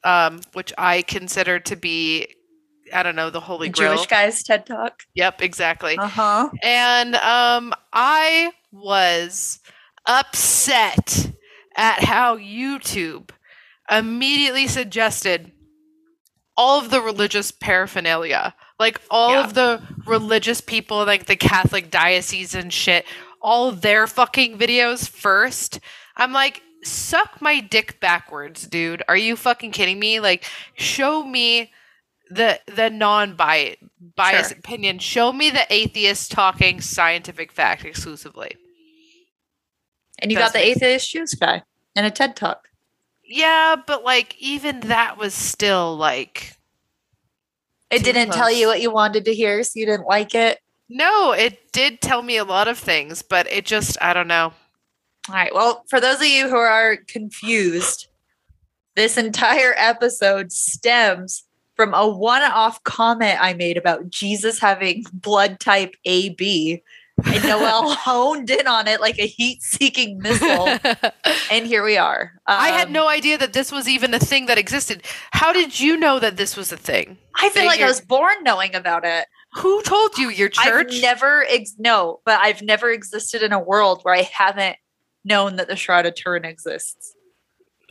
um, 0.05 0.41
which 0.53 0.73
I 0.79 1.03
consider 1.03 1.59
to 1.61 1.77
be 1.77 2.29
I 2.93 3.03
don't 3.03 3.17
know 3.17 3.31
the 3.31 3.41
holy 3.41 3.69
grail. 3.69 3.95
Jewish 3.97 4.07
guys 4.07 4.43
TED 4.43 4.67
Talk. 4.67 5.03
Yep, 5.15 5.43
exactly. 5.43 5.97
Uh 5.99 6.07
huh. 6.09 6.51
And 6.63 7.15
um, 7.17 7.73
I 7.93 8.53
was 8.73 9.61
upset 10.07 11.33
at 11.77 12.05
how 12.05 12.37
YouTube 12.37 13.31
immediately 13.91 14.67
suggested 14.67 15.53
all 16.57 16.79
of 16.79 16.91
the 16.91 17.01
religious 17.01 17.51
paraphernalia. 17.51 18.55
Like 18.79 19.01
all 19.11 19.33
Yeah. 19.33 19.45
of 19.45 19.55
the 19.55 19.83
religious 20.07 20.61
people, 20.61 21.05
like 21.07 21.27
the 21.27 21.37
Catholic 21.37 21.91
diocese 21.91 22.55
and 22.55 22.73
shit, 22.73 23.05
all 23.41 23.73
their 23.73 24.07
fucking 24.07 24.59
videos 24.59 25.09
first. 25.09 25.81
I'm 26.17 26.33
like, 26.33 26.63
suck 26.83 27.41
my 27.41 27.61
dick 27.61 28.01
backwards, 28.01 28.67
dude. 28.67 29.03
Are 29.09 29.17
you 29.17 29.37
fucking 29.37 29.73
kidding 29.73 29.99
me? 29.99 30.21
Like, 30.21 30.45
show 30.75 31.25
me 31.25 31.73
the 32.31 32.61
the 32.67 32.89
non 32.91 33.35
biased 33.35 33.79
biased 34.17 34.51
Sure. 34.51 34.59
opinion. 34.59 34.99
Show 34.99 35.33
me 35.33 35.51
the 35.51 35.67
atheist 35.69 36.31
talking 36.31 36.81
scientific 36.81 37.53
fact 37.53 37.85
exclusively. 37.85 38.57
And 40.21 40.31
you 40.31 40.39
That's 40.39 40.53
got 40.53 40.59
the 40.59 40.65
atheist 40.67 41.11
Jews 41.11 41.35
guy 41.35 41.63
and 41.97 42.07
a 42.07 42.11
TED 42.11 42.37
talk. 42.37 42.69
Yeah, 43.25 43.77
but 43.87 44.05
like 44.05 44.37
even 44.39 44.81
that 44.81 45.17
was 45.19 45.35
still 45.35 45.97
like 45.97 46.57
It 47.91 48.05
didn't 48.05 48.33
tell 48.33 48.51
you 48.53 48.67
what 48.69 48.81
you 48.81 48.91
wanted 48.93 49.25
to 49.27 49.35
hear, 49.35 49.63
so 49.63 49.73
you 49.79 49.87
didn't 49.87 50.07
like 50.07 50.35
it. 50.35 50.59
no, 50.89 51.33
it 51.33 51.73
did 51.73 52.01
tell 52.01 52.23
me 52.23 52.37
a 52.37 52.45
lot 52.45 52.69
of 52.69 52.79
things, 52.79 53.23
but 53.23 53.47
it 53.51 53.65
just 53.65 53.97
I 54.01 54.13
don't 54.13 54.29
know. 54.29 54.53
All 55.29 55.35
right. 55.35 55.55
Well, 55.55 55.85
for 55.89 56.01
those 56.01 56.17
of 56.17 56.27
you 56.27 56.49
who 56.49 56.57
are 56.57 56.97
confused, 56.97 58.09
this 58.97 59.17
entire 59.17 59.75
episode 59.77 60.51
stems 60.53 61.45
from 61.81 61.95
a 61.95 62.07
one 62.07 62.43
off 62.43 62.83
comment 62.85 63.39
I 63.41 63.55
made 63.55 63.79
about 63.79 64.11
Jesus 64.11 64.59
having 64.59 65.03
blood 65.15 65.59
type 65.61 65.95
AB. 66.05 66.83
And 67.25 67.43
Noel 67.45 67.95
honed 67.95 68.51
in 68.51 68.67
on 68.67 68.87
it 68.87 69.01
like 69.01 69.19
a 69.19 69.27
heat 69.27 69.63
seeking 69.63 70.19
missile. 70.19 70.77
And 71.51 71.67
here 71.67 71.83
we 71.83 71.97
are. 71.97 72.33
I 72.47 72.69
had 72.69 72.89
Um, 72.89 72.93
no 72.93 73.09
idea 73.09 73.39
that 73.39 73.55
this 73.55 73.73
was 73.73 73.89
even 73.89 74.13
a 74.13 74.19
thing 74.19 74.45
that 74.47 74.59
existed. 74.59 75.05
How 75.33 75.53
did 75.55 75.81
you 75.81 75.97
know 75.97 76.19
that 76.21 76.37
this 76.37 76.55
was 76.55 76.71
a 76.71 76.77
thing? 76.77 77.17
I 77.37 77.49
feel 77.49 77.63
that 77.63 77.69
like 77.69 77.81
I 77.81 77.87
was 77.87 78.01
born 78.03 78.35
knowing 78.43 78.75
about 78.75 79.05
it. 79.07 79.27
Who 79.55 79.81
told 79.83 80.19
you? 80.19 80.29
Your 80.29 80.51
church? 80.51 80.93
I've 80.95 81.03
never, 81.03 81.45
ex- 81.49 81.75
no, 81.79 82.21
but 82.27 82.39
I've 82.41 82.61
never 82.63 82.91
existed 82.91 83.43
in 83.43 83.53
a 83.53 83.59
world 83.59 84.01
where 84.03 84.15
I 84.15 84.23
haven't 84.33 84.77
known 85.25 85.57
that 85.57 85.67
the 85.69 85.77
Shroud 85.77 86.05
of 86.07 86.15
Turin 86.15 86.45
exists. 86.45 87.15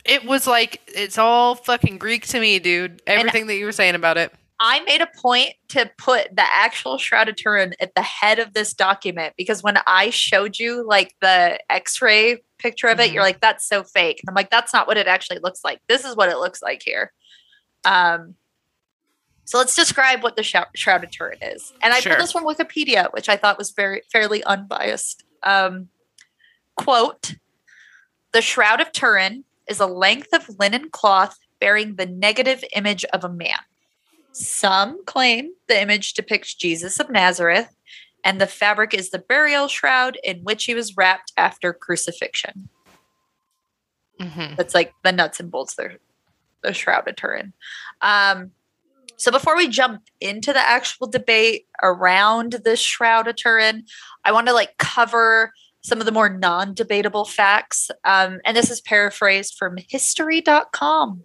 It 0.04 0.24
was 0.24 0.46
like 0.46 0.80
it's 0.86 1.18
all 1.18 1.54
fucking 1.54 1.98
Greek 1.98 2.26
to 2.28 2.40
me, 2.40 2.58
dude. 2.58 3.02
Everything 3.06 3.46
that 3.48 3.56
you 3.56 3.64
were 3.64 3.72
saying 3.72 3.94
about 3.94 4.16
it. 4.18 4.32
I 4.62 4.80
made 4.80 5.00
a 5.00 5.08
point 5.16 5.54
to 5.68 5.90
put 5.96 6.36
the 6.36 6.42
actual 6.42 6.98
Shroud 6.98 7.30
of 7.30 7.36
Turin 7.36 7.74
at 7.80 7.94
the 7.94 8.02
head 8.02 8.38
of 8.38 8.52
this 8.52 8.74
document 8.74 9.32
because 9.38 9.62
when 9.62 9.78
I 9.86 10.10
showed 10.10 10.58
you 10.58 10.86
like 10.86 11.14
the 11.22 11.58
x-ray 11.70 12.42
picture 12.58 12.88
of 12.88 13.00
it, 13.00 13.08
Mhm. 13.10 13.14
you're 13.14 13.22
like, 13.22 13.40
that's 13.40 13.66
so 13.66 13.82
fake. 13.82 14.20
And 14.20 14.28
I'm 14.28 14.34
like, 14.34 14.50
that's 14.50 14.74
not 14.74 14.86
what 14.86 14.98
it 14.98 15.06
actually 15.06 15.38
looks 15.38 15.60
like. 15.64 15.80
This 15.88 16.04
is 16.04 16.14
what 16.14 16.28
it 16.28 16.36
looks 16.36 16.60
like 16.60 16.82
here. 16.84 17.10
Um, 17.86 18.34
so 19.46 19.56
let's 19.56 19.74
describe 19.74 20.22
what 20.22 20.36
the 20.36 20.42
Shou- 20.42 20.64
Shroud 20.76 21.04
of 21.04 21.10
Turin 21.10 21.38
is. 21.40 21.72
And 21.80 21.94
I 21.94 22.00
Sure. 22.00 22.12
pulled 22.12 22.22
this 22.22 22.32
from 22.32 22.44
Wikipedia, 22.44 23.10
which 23.14 23.30
I 23.30 23.38
thought 23.38 23.56
was 23.56 23.70
very 23.70 24.02
fairly 24.12 24.44
unbiased. 24.44 25.24
Um, 25.42 25.88
quote, 26.76 27.36
the 28.32 28.42
Shroud 28.42 28.82
of 28.82 28.92
Turin 28.92 29.44
is 29.70 29.80
a 29.80 29.86
length 29.86 30.34
of 30.34 30.58
linen 30.58 30.90
cloth 30.90 31.38
bearing 31.60 31.94
the 31.94 32.06
negative 32.06 32.62
image 32.74 33.04
of 33.06 33.24
a 33.24 33.28
man. 33.28 33.58
Some 34.32 35.04
claim 35.06 35.52
the 35.68 35.80
image 35.80 36.14
depicts 36.14 36.54
Jesus 36.54 37.00
of 37.00 37.08
Nazareth, 37.08 37.74
and 38.24 38.40
the 38.40 38.46
fabric 38.46 38.92
is 38.92 39.10
the 39.10 39.18
burial 39.18 39.68
shroud 39.68 40.18
in 40.22 40.40
which 40.40 40.64
he 40.64 40.74
was 40.74 40.96
wrapped 40.96 41.32
after 41.36 41.72
crucifixion. 41.72 42.68
hmm 44.20 44.54
That's 44.56 44.74
like 44.74 44.92
the 45.04 45.12
nuts 45.12 45.40
and 45.40 45.50
bolts, 45.50 45.74
the, 45.74 45.98
the 46.62 46.74
shroud 46.74 47.08
of 47.08 47.16
Turin. 47.16 47.52
Um, 48.02 48.50
so 49.16 49.30
before 49.30 49.56
we 49.56 49.68
jump 49.68 50.02
into 50.20 50.52
the 50.52 50.60
actual 50.66 51.06
debate 51.06 51.66
around 51.82 52.52
the 52.64 52.76
shroud 52.76 53.28
of 53.28 53.36
Turin, 53.36 53.84
I 54.24 54.32
want 54.32 54.46
to 54.46 54.54
like 54.54 54.78
cover 54.78 55.52
some 55.82 56.00
of 56.00 56.06
the 56.06 56.12
more 56.12 56.28
non-debatable 56.28 57.24
facts. 57.24 57.90
Um, 58.04 58.40
and 58.44 58.56
this 58.56 58.70
is 58.70 58.80
paraphrased 58.80 59.56
from 59.58 59.76
history.com. 59.88 61.22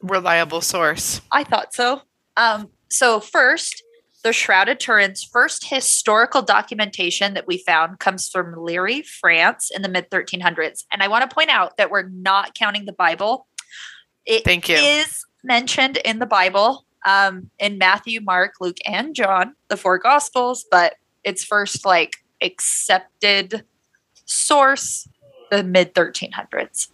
Reliable 0.00 0.60
source. 0.60 1.20
I 1.32 1.44
thought 1.44 1.74
so. 1.74 2.02
Um, 2.36 2.70
so 2.90 3.20
first, 3.20 3.82
the 4.22 4.32
Shroud 4.32 4.68
of 4.68 4.78
Turin's 4.78 5.22
first 5.22 5.68
historical 5.68 6.42
documentation 6.42 7.34
that 7.34 7.46
we 7.46 7.58
found 7.58 7.98
comes 7.98 8.28
from 8.28 8.54
Lirey, 8.54 9.06
France, 9.06 9.70
in 9.74 9.82
the 9.82 9.88
mid 9.88 10.10
1300s. 10.10 10.84
And 10.90 11.02
I 11.02 11.08
want 11.08 11.28
to 11.28 11.34
point 11.34 11.50
out 11.50 11.76
that 11.76 11.90
we're 11.90 12.08
not 12.08 12.54
counting 12.54 12.86
the 12.86 12.92
Bible. 12.92 13.46
It 14.24 14.44
Thank 14.44 14.68
you. 14.68 14.76
is 14.76 15.24
mentioned 15.42 15.98
in 15.98 16.18
the 16.18 16.26
Bible 16.26 16.86
um, 17.04 17.50
in 17.58 17.76
Matthew, 17.76 18.20
Mark, 18.22 18.54
Luke, 18.60 18.78
and 18.86 19.14
John, 19.14 19.54
the 19.68 19.76
four 19.76 19.98
Gospels, 19.98 20.64
but 20.70 20.94
its 21.22 21.44
first 21.44 21.84
like 21.84 22.16
accepted 22.42 23.64
source, 24.24 25.08
the 25.50 25.62
mid 25.62 25.94
1300s. 25.94 26.88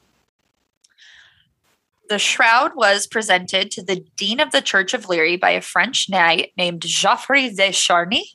The 2.08 2.18
shroud 2.18 2.74
was 2.74 3.06
presented 3.06 3.70
to 3.70 3.84
the 3.84 4.04
dean 4.16 4.40
of 4.40 4.50
the 4.50 4.60
Church 4.60 4.94
of 4.94 5.04
Lirey 5.08 5.36
by 5.36 5.50
a 5.50 5.60
French 5.60 6.10
knight 6.10 6.52
named 6.56 6.82
Geoffrey 6.82 7.50
de 7.50 7.70
Charny. 7.70 8.32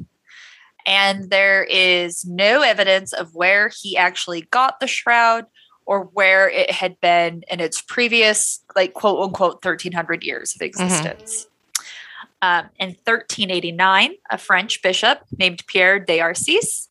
And 0.86 1.30
there 1.30 1.64
is 1.64 2.26
no 2.26 2.62
evidence 2.62 3.12
of 3.12 3.36
where 3.36 3.70
he 3.82 3.98
actually 3.98 4.44
got 4.44 4.80
the 4.80 4.88
shroud 4.88 5.46
or 5.86 6.06
where 6.14 6.50
it 6.50 6.72
had 6.72 7.00
been 7.02 7.44
in 7.50 7.60
its 7.60 7.82
previous, 7.82 8.64
like, 8.76 8.94
quote 8.94 9.22
unquote, 9.22 9.64
1300 9.66 10.24
years 10.24 10.56
of 10.56 10.62
mm-hmm. 10.62 10.68
existence. 10.68 11.48
Um, 12.46 12.70
in 12.78 12.90
1389, 12.90 14.14
a 14.30 14.38
French 14.38 14.84
bishop 14.84 15.22
named 15.36 15.66
Pierre 15.66 16.00
de 16.00 16.20
Arcis 16.20 16.88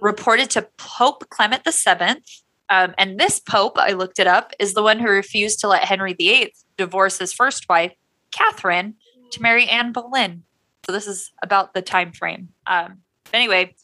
reported 0.00 0.50
to 0.50 0.68
Pope 0.76 1.28
Clement 1.30 1.62
VII 1.64 2.22
um, 2.70 2.94
and 2.98 3.18
this 3.18 3.40
pope, 3.40 3.78
I 3.78 3.92
looked 3.92 4.18
it 4.18 4.26
up, 4.26 4.52
is 4.58 4.74
the 4.74 4.82
one 4.82 4.98
who 4.98 5.08
refused 5.08 5.60
to 5.60 5.68
let 5.68 5.84
Henry 5.84 6.12
VIII 6.12 6.52
divorce 6.76 7.18
his 7.18 7.32
first 7.32 7.68
wife, 7.68 7.92
Catherine, 8.30 8.94
to 9.30 9.42
marry 9.42 9.66
Anne 9.66 9.92
Boleyn. 9.92 10.42
So 10.86 10.92
this 10.92 11.06
is 11.06 11.32
about 11.42 11.74
the 11.74 11.82
time 11.82 12.12
frame. 12.12 12.50
Um, 12.66 12.98
anyway, 13.32 13.74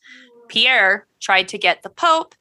Pierre 0.48 1.06
tried 1.20 1.48
to 1.48 1.58
get 1.58 1.82
the 1.82 1.90
pope 1.90 2.34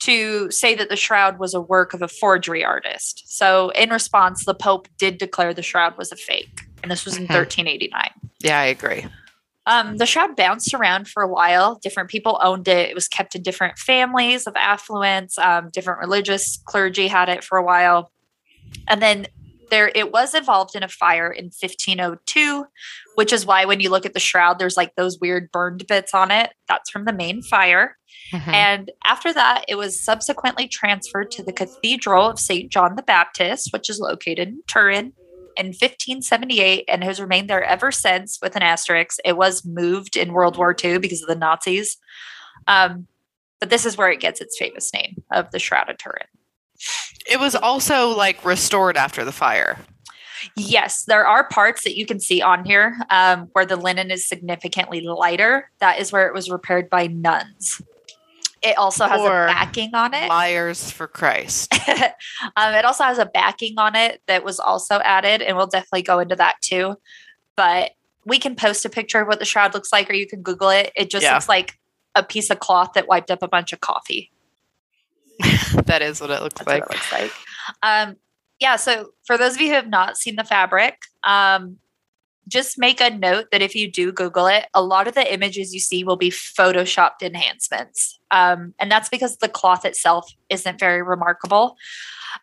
to 0.00 0.50
say 0.50 0.74
that 0.74 0.90
the 0.90 0.96
shroud 0.96 1.38
was 1.38 1.54
a 1.54 1.60
work 1.60 1.94
of 1.94 2.02
a 2.02 2.08
forgery 2.08 2.62
artist. 2.62 3.22
So 3.26 3.70
in 3.70 3.88
response, 3.88 4.44
the 4.44 4.54
pope 4.54 4.88
did 4.98 5.16
declare 5.16 5.54
the 5.54 5.62
shroud 5.62 5.96
was 5.96 6.12
a 6.12 6.16
fake, 6.16 6.60
and 6.86 6.90
this 6.92 7.04
was 7.04 7.16
in 7.16 7.26
Mhm. 7.26 7.34
1389. 7.34 8.10
Yeah, 8.38 8.60
I 8.60 8.66
agree. 8.66 9.06
Um, 9.66 9.96
the 9.96 10.06
shroud 10.06 10.36
bounced 10.36 10.72
around 10.72 11.08
for 11.08 11.20
a 11.24 11.28
while. 11.28 11.74
Different 11.82 12.08
people 12.08 12.38
owned 12.40 12.68
it. 12.68 12.88
It 12.90 12.94
was 12.94 13.08
kept 13.08 13.34
in 13.34 13.42
different 13.42 13.76
families 13.78 14.46
of 14.46 14.54
affluence. 14.54 15.36
Um, 15.36 15.70
different 15.72 15.98
religious 15.98 16.58
clergy 16.64 17.08
had 17.08 17.28
it 17.28 17.42
for 17.42 17.58
a 17.58 17.62
while, 17.64 18.12
and 18.86 19.02
then 19.02 19.26
there 19.70 19.90
it 19.96 20.12
was 20.12 20.32
involved 20.36 20.76
in 20.76 20.84
a 20.84 20.88
fire 20.88 21.28
in 21.28 21.50
1502, 21.50 22.66
which 23.16 23.32
is 23.32 23.44
why 23.44 23.64
when 23.64 23.80
you 23.80 23.90
look 23.90 24.06
at 24.06 24.14
the 24.14 24.20
shroud, 24.20 24.60
there's 24.60 24.76
like 24.76 24.94
those 24.94 25.18
weird 25.20 25.50
burned 25.50 25.84
bits 25.88 26.14
on 26.14 26.30
it. 26.30 26.52
That's 26.68 26.88
from 26.88 27.04
the 27.04 27.12
main 27.12 27.42
fire. 27.42 27.96
Mhm. 28.32 28.52
And 28.52 28.90
after 29.04 29.32
that, 29.32 29.64
it 29.66 29.74
was 29.74 30.00
subsequently 30.00 30.68
transferred 30.68 31.32
to 31.32 31.42
the 31.42 31.52
Cathedral 31.52 32.30
of 32.30 32.38
St. 32.38 32.70
John 32.70 32.94
the 32.94 33.02
Baptist, 33.02 33.72
which 33.72 33.90
is 33.90 33.98
located 33.98 34.46
in 34.48 34.62
Turin 34.68 35.12
in 35.58 35.66
1578 35.66 36.84
and 36.88 37.04
has 37.04 37.20
remained 37.20 37.48
there 37.48 37.62
ever 37.62 37.90
since 37.90 38.38
with 38.40 38.56
an 38.56 38.62
asterisk. 38.62 39.18
It 39.24 39.36
was 39.36 39.64
moved 39.64 40.16
in 40.16 40.32
World 40.32 40.56
War 40.56 40.74
II 40.82 40.98
because 40.98 41.22
of 41.22 41.28
the 41.28 41.36
Nazis. 41.36 41.96
Um, 42.66 43.06
but 43.60 43.70
this 43.70 43.86
is 43.86 43.96
where 43.96 44.10
it 44.10 44.20
gets 44.20 44.40
its 44.40 44.58
famous 44.58 44.92
name 44.92 45.22
of 45.32 45.50
the 45.50 45.58
Shroud 45.58 45.88
of 45.88 45.98
Turin. 45.98 46.26
It 47.30 47.40
was 47.40 47.54
also 47.54 48.08
like 48.08 48.44
restored 48.44 48.96
after 48.96 49.24
the 49.24 49.32
fire. 49.32 49.78
Yes, 50.54 51.04
there 51.04 51.26
are 51.26 51.48
parts 51.48 51.82
that 51.84 51.96
you 51.96 52.06
can 52.06 52.20
see 52.20 52.42
on 52.42 52.64
here 52.64 52.96
um, 53.10 53.48
where 53.52 53.66
the 53.66 53.76
linen 53.76 54.10
is 54.10 54.28
significantly 54.28 55.00
lighter. 55.00 55.70
That 55.80 55.98
is 55.98 56.12
where 56.12 56.26
it 56.28 56.34
was 56.34 56.50
repaired 56.50 56.88
by 56.88 57.06
nuns. 57.06 57.80
It 58.66 58.76
also 58.76 59.06
has 59.06 59.20
Or 59.20 59.44
a 59.44 59.46
backing 59.46 59.94
on 59.94 60.12
it. 60.12 60.28
Liars 60.28 60.90
for 60.90 61.06
Christ. 61.06 61.72
um, 62.56 62.74
it 62.74 62.84
also 62.84 63.04
has 63.04 63.18
a 63.18 63.26
backing 63.26 63.74
on 63.78 63.94
it 63.94 64.20
that 64.26 64.44
was 64.44 64.58
also 64.58 64.96
added, 64.98 65.40
and 65.40 65.56
we'll 65.56 65.66
definitely 65.68 66.02
go 66.02 66.18
into 66.18 66.34
that 66.36 66.56
too. 66.62 66.96
But 67.56 67.92
we 68.24 68.38
can 68.38 68.56
post 68.56 68.84
a 68.84 68.88
picture 68.90 69.20
of 69.20 69.28
what 69.28 69.38
the 69.38 69.44
shroud 69.44 69.72
looks 69.72 69.92
like, 69.92 70.10
or 70.10 70.14
you 70.14 70.26
can 70.26 70.42
Google 70.42 70.70
it. 70.70 70.90
It 70.96 71.10
just 71.10 71.22
Yeah. 71.22 71.34
looks 71.34 71.48
like 71.48 71.78
a 72.16 72.22
piece 72.24 72.50
of 72.50 72.58
cloth 72.58 72.94
that 72.94 73.06
wiped 73.06 73.30
up 73.30 73.42
a 73.42 73.48
bunch 73.48 73.72
of 73.72 73.80
coffee. 73.80 74.32
that 75.84 76.02
is 76.02 76.20
what 76.20 76.30
it 76.30 76.42
looks 76.42 76.54
That's 76.60 76.66
like. 76.66 76.82
what 76.88 76.90
it 76.90 76.94
looks 76.96 77.12
like. 77.12 77.32
Um, 77.82 78.16
yeah. 78.58 78.76
So 78.76 79.10
for 79.26 79.38
those 79.38 79.54
of 79.54 79.60
you 79.60 79.68
who 79.68 79.74
have 79.74 79.88
not 79.88 80.16
seen 80.16 80.34
the 80.36 80.44
fabric, 80.44 80.98
um, 81.22 81.76
just 82.48 82.78
make 82.78 83.00
a 83.00 83.10
note 83.10 83.46
that 83.52 83.62
if 83.62 83.74
you 83.74 83.90
do 83.90 84.12
Google 84.12 84.46
it, 84.46 84.66
a 84.74 84.82
lot 84.82 85.08
of 85.08 85.14
the 85.14 85.32
images 85.32 85.74
you 85.74 85.80
see 85.80 86.04
will 86.04 86.16
be 86.16 86.30
photoshopped 86.30 87.22
enhancements, 87.22 88.18
um, 88.30 88.74
and 88.78 88.90
that's 88.90 89.08
because 89.08 89.36
the 89.38 89.48
cloth 89.48 89.84
itself 89.84 90.30
isn't 90.48 90.78
very 90.78 91.02
remarkable. 91.02 91.76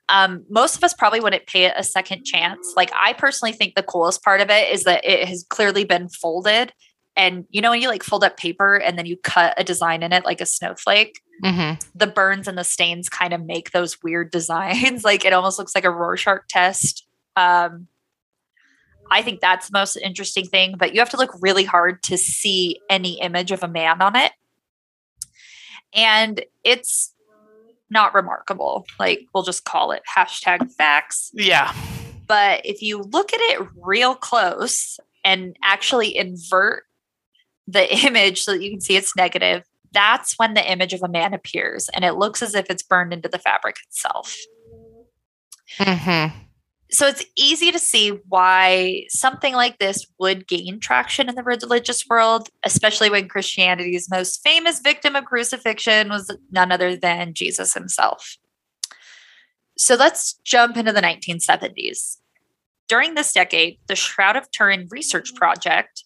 Um, 0.09 0.43
most 0.49 0.75
of 0.75 0.83
us 0.83 0.93
probably 0.93 1.19
wouldn't 1.19 1.45
pay 1.47 1.65
it 1.65 1.73
a 1.77 1.83
second 1.83 2.23
chance. 2.25 2.73
Like 2.75 2.91
I 2.95 3.13
personally 3.13 3.51
think 3.51 3.75
the 3.75 3.83
coolest 3.83 4.23
part 4.23 4.41
of 4.41 4.49
it 4.49 4.71
is 4.73 4.83
that 4.83 5.05
it 5.05 5.27
has 5.27 5.45
clearly 5.49 5.83
been 5.83 6.09
folded. 6.09 6.73
And 7.15 7.45
you 7.51 7.61
know, 7.61 7.69
when 7.69 7.81
you 7.81 7.89
like 7.89 8.01
fold 8.03 8.23
up 8.23 8.37
paper 8.37 8.75
and 8.75 8.97
then 8.97 9.05
you 9.05 9.17
cut 9.17 9.53
a 9.55 9.63
design 9.63 10.01
in 10.01 10.11
it 10.11 10.25
like 10.25 10.41
a 10.41 10.45
snowflake, 10.45 11.21
Mm-hmm. 11.43 11.79
the 11.97 12.07
burns 12.07 12.47
and 12.47 12.57
the 12.57 12.63
stains 12.63 13.09
kind 13.09 13.33
of 13.33 13.43
make 13.43 13.71
those 13.71 14.01
weird 14.03 14.31
designs. 14.37 15.03
like 15.03 15.25
it 15.25 15.33
almost 15.33 15.57
looks 15.59 15.73
like 15.75 15.83
a 15.83 15.89
Rorschach 15.91 16.47
test. 16.47 17.05
Um, 17.35 17.87
I 19.13 19.21
think 19.21 19.41
that's 19.41 19.69
the 19.69 19.77
most 19.77 19.95
interesting 19.95 20.47
thing, 20.47 20.73
but 20.75 20.95
you 20.95 20.99
have 20.99 21.11
to 21.11 21.17
look 21.17 21.37
really 21.39 21.63
hard 21.63 22.01
to 22.03 22.17
see 22.17 22.81
any 22.89 23.21
image 23.21 23.51
of 23.51 23.61
a 23.61 23.67
man 23.67 24.01
on 24.01 24.15
it. 24.15 24.31
And 25.93 26.43
it's 26.63 27.13
not 27.91 28.15
remarkable. 28.15 28.87
Like 28.99 29.27
we'll 29.31 29.43
just 29.43 29.65
call 29.65 29.91
it 29.91 30.01
hashtag 30.17 30.71
facts. 30.71 31.29
Yeah. 31.31 31.71
But 32.27 32.65
if 32.65 32.81
you 32.81 33.03
look 33.03 33.31
at 33.33 33.39
it 33.39 33.67
real 33.75 34.15
close 34.15 34.99
and 35.23 35.55
actually 35.63 36.17
invert 36.17 36.85
the 37.67 37.95
image 38.07 38.41
so 38.41 38.53
that 38.53 38.63
you 38.63 38.71
can 38.71 38.81
see 38.81 38.95
it's 38.95 39.15
negative, 39.15 39.63
that's 39.91 40.39
when 40.39 40.55
the 40.55 40.71
image 40.71 40.93
of 40.93 41.03
a 41.03 41.07
man 41.07 41.35
appears 41.35 41.87
and 41.89 42.03
it 42.03 42.13
looks 42.13 42.41
as 42.41 42.55
if 42.55 42.65
it's 42.71 42.81
burned 42.81 43.13
into 43.13 43.29
the 43.29 43.37
fabric 43.37 43.75
itself. 43.87 44.35
Mm-hmm. 45.77 46.39
So 46.93 47.07
it's 47.07 47.25
easy 47.35 47.71
to 47.71 47.79
see 47.79 48.19
why 48.29 49.05
something 49.09 49.55
like 49.55 49.79
this 49.79 50.05
would 50.19 50.47
gain 50.47 50.79
traction 50.79 51.27
in 51.27 51.33
the 51.33 51.41
religious 51.41 52.07
world, 52.07 52.49
especially 52.63 53.09
when 53.09 53.27
Christianity's 53.27 54.11
most 54.11 54.43
famous 54.43 54.79
victim 54.79 55.15
of 55.15 55.25
crucifixion 55.25 56.09
was 56.09 56.29
none 56.51 56.71
other 56.71 56.95
than 56.95 57.33
Jesus 57.33 57.73
himself. 57.73 58.37
So 59.75 59.95
let's 59.95 60.35
jump 60.43 60.77
into 60.77 60.93
the 60.93 61.01
1970s. 61.01 62.17
During 62.87 63.15
this 63.15 63.33
decade, 63.33 63.79
the 63.87 63.95
Shroud 63.95 64.35
of 64.35 64.51
Turin 64.51 64.87
Research 64.91 65.33
Project 65.33 66.03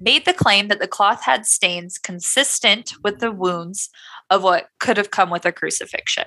made 0.00 0.24
the 0.24 0.32
claim 0.32 0.68
that 0.68 0.80
the 0.80 0.88
cloth 0.88 1.24
had 1.24 1.44
stains 1.44 1.98
consistent 1.98 2.94
with 3.04 3.18
the 3.18 3.32
wounds 3.32 3.90
of 4.30 4.42
what 4.42 4.68
could 4.80 4.96
have 4.96 5.10
come 5.10 5.28
with 5.28 5.44
a 5.44 5.52
crucifixion. 5.52 6.24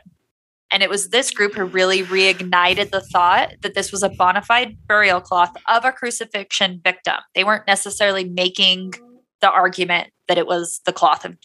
And 0.75 0.84
it 0.84 0.89
was 0.89 1.08
this 1.08 1.32
group 1.32 1.53
who 1.53 1.63
really 1.63 2.03
reignited 2.03 2.91
the 2.91 3.00
thought 3.00 3.53
that 3.62 3.75
this 3.75 3.94
was 3.94 4.03
a 4.03 4.10
bona 4.10 4.41
fide 4.41 4.75
burial 4.88 5.22
cloth 5.22 5.55
of 5.70 5.86
a 5.86 5.94
crucifixion 5.94 6.82
victim. 6.84 7.15
They 7.34 7.46
weren't 7.46 7.65
necessarily 7.65 8.25
making 8.25 8.96
the 9.39 9.50
argument 9.50 10.10
that 10.27 10.38
it 10.38 10.46
was 10.46 10.82
the 10.86 10.91
cloth 10.91 11.24
of, 11.24 11.38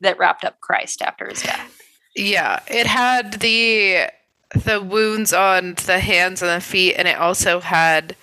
that 0.00 0.18
wrapped 0.18 0.44
up 0.44 0.60
Christ 0.60 1.02
after 1.02 1.28
his 1.28 1.40
death. 1.40 1.80
Yeah, 2.16 2.58
it 2.66 2.88
had 2.88 3.34
the 3.34 4.08
the 4.56 4.80
wounds 4.80 5.32
on 5.32 5.74
the 5.86 6.00
hands 6.00 6.42
and 6.42 6.50
the 6.50 6.60
feet, 6.60 6.96
and 6.96 7.06
it 7.06 7.16
also 7.16 7.60
had 7.60 8.16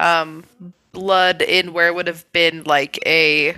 um, 0.00 0.42
blood 0.90 1.42
in 1.42 1.72
where 1.72 1.86
it 1.86 1.94
would 1.94 2.08
have 2.08 2.30
been 2.32 2.64
like 2.64 2.98
a 3.06 3.56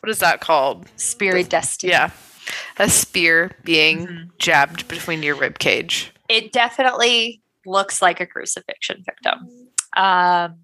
what 0.00 0.10
is 0.10 0.18
that 0.18 0.40
called? 0.40 0.88
Spirit 0.96 1.48
destiny. 1.48 1.92
Yeah, 1.92 2.10
a 2.78 2.88
spear 2.90 3.52
being 3.64 4.06
Mhm. 4.06 4.38
jabbed 4.38 4.88
between 4.88 5.22
your 5.22 5.34
rib 5.36 5.58
cage. 5.58 6.12
It 6.28 6.52
definitely 6.52 7.42
looks 7.66 8.02
like 8.02 8.20
a 8.20 8.26
crucifixion 8.26 9.04
victim. 9.04 9.70
Um, 9.96 10.58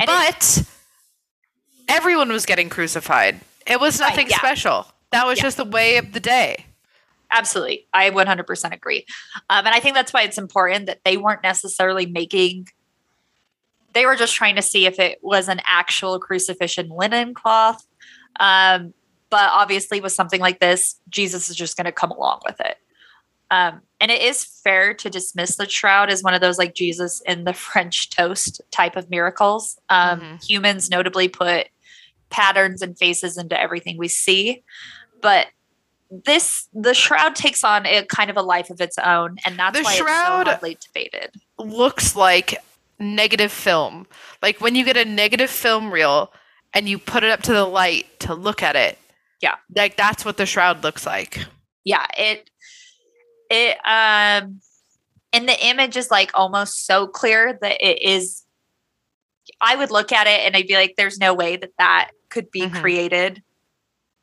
it- 0.00 0.06
But 0.06 0.62
everyone 1.88 2.30
was 2.30 2.46
getting 2.46 2.68
crucified. 2.70 3.40
It 3.66 3.80
was 3.80 4.00
Right, 4.00 4.10
nothing 4.10 4.28
yeah. 4.30 4.38
special. 4.38 4.92
That 5.10 5.26
was 5.26 5.38
Yeah. 5.38 5.42
just 5.44 5.56
the 5.56 5.64
way 5.64 5.96
of 5.96 6.12
the 6.12 6.20
day. 6.20 6.64
absolutely. 7.30 7.86
I 7.92 8.08
100% 8.08 8.72
agree. 8.72 9.04
Um, 9.50 9.66
and 9.66 9.74
I 9.74 9.80
think 9.80 9.94
that's 9.94 10.14
why 10.14 10.22
it's 10.22 10.38
important 10.38 10.86
that 10.86 11.00
they 11.04 11.18
weren't 11.18 11.42
necessarily 11.42 12.06
making, 12.06 12.68
they 13.92 14.06
were 14.06 14.16
just 14.16 14.34
trying 14.34 14.56
to 14.56 14.62
see 14.62 14.86
if 14.86 14.98
it 14.98 15.18
was 15.20 15.46
an 15.46 15.60
actual 15.66 16.18
crucifixion 16.18 16.88
linen 16.88 17.34
cloth. 17.34 17.84
Um, 18.40 18.94
but 19.30 19.50
obviously, 19.52 20.00
with 20.00 20.12
something 20.12 20.40
like 20.40 20.60
this, 20.60 20.96
Jesus 21.08 21.48
is 21.50 21.56
just 21.56 21.76
going 21.76 21.84
to 21.86 21.92
come 21.92 22.10
along 22.10 22.40
with 22.46 22.60
it. 22.60 22.76
Um, 23.50 23.80
and 24.00 24.10
it 24.10 24.20
is 24.20 24.44
fair 24.44 24.92
to 24.94 25.08
dismiss 25.08 25.56
the 25.56 25.68
shroud 25.68 26.10
as 26.10 26.22
one 26.22 26.34
of 26.34 26.40
those 26.42 26.58
like 26.58 26.74
Jesus 26.74 27.22
in 27.26 27.44
the 27.44 27.52
French 27.68 28.10
toast 28.10 28.60
type 28.70 28.94
of 28.96 29.08
miracles. 29.10 29.78
Um, 29.88 30.20
Mhm. 30.20 30.44
Humans 30.48 30.90
notably 30.90 31.28
put 31.28 31.68
patterns 32.30 32.82
and 32.82 32.98
faces 32.98 33.38
into 33.38 33.58
everything 33.58 33.96
we 33.96 34.08
see. 34.08 34.62
But 35.22 35.46
this 36.10 36.68
the 36.72 36.94
shroud 36.94 37.34
takes 37.34 37.64
on 37.64 37.84
a 37.86 38.04
kind 38.06 38.30
of 38.30 38.36
a 38.36 38.42
life 38.42 38.70
of 38.70 38.80
its 38.80 38.98
own, 38.98 39.38
and 39.44 39.58
that's 39.58 39.78
The 39.78 39.84
why 39.84 39.94
shroud- 39.94 40.40
it's 40.42 40.50
so 40.50 40.52
hotly 40.54 40.78
debated. 40.86 41.30
looks 41.58 42.14
like 42.16 42.62
negative 42.98 43.52
film. 43.52 44.06
Like 44.42 44.60
when 44.60 44.74
you 44.74 44.84
get 44.84 44.96
a 44.96 45.04
negative 45.04 45.50
film 45.50 45.90
reel 45.90 46.32
and 46.74 46.88
you 46.88 46.98
put 46.98 47.24
it 47.24 47.30
up 47.30 47.42
to 47.42 47.52
the 47.52 47.64
light 47.64 48.20
to 48.20 48.34
look 48.34 48.62
at 48.62 48.76
it. 48.76 48.98
Yeah. 49.40 49.56
Like 49.74 49.96
that's 49.96 50.24
what 50.24 50.36
the 50.36 50.46
shroud 50.46 50.82
looks 50.82 51.06
like. 51.06 51.38
Yeah, 51.84 52.06
it 52.16 52.50
it 53.50 53.76
um 53.84 54.60
and 55.32 55.48
the 55.48 55.66
image 55.66 55.96
is 55.96 56.10
like 56.10 56.30
almost 56.34 56.86
so 56.86 57.06
clear 57.06 57.58
that 57.60 57.80
it 57.80 58.02
is 58.02 58.44
I 59.60 59.76
would 59.76 59.90
look 59.90 60.12
at 60.12 60.26
it 60.26 60.40
and 60.40 60.56
I'd 60.56 60.66
be 60.66 60.74
like 60.74 60.94
there's 60.96 61.18
no 61.18 61.34
way 61.34 61.56
that 61.56 61.72
that 61.78 62.10
could 62.30 62.50
be 62.50 62.62
Mhm. 62.62 62.80
created 62.80 63.42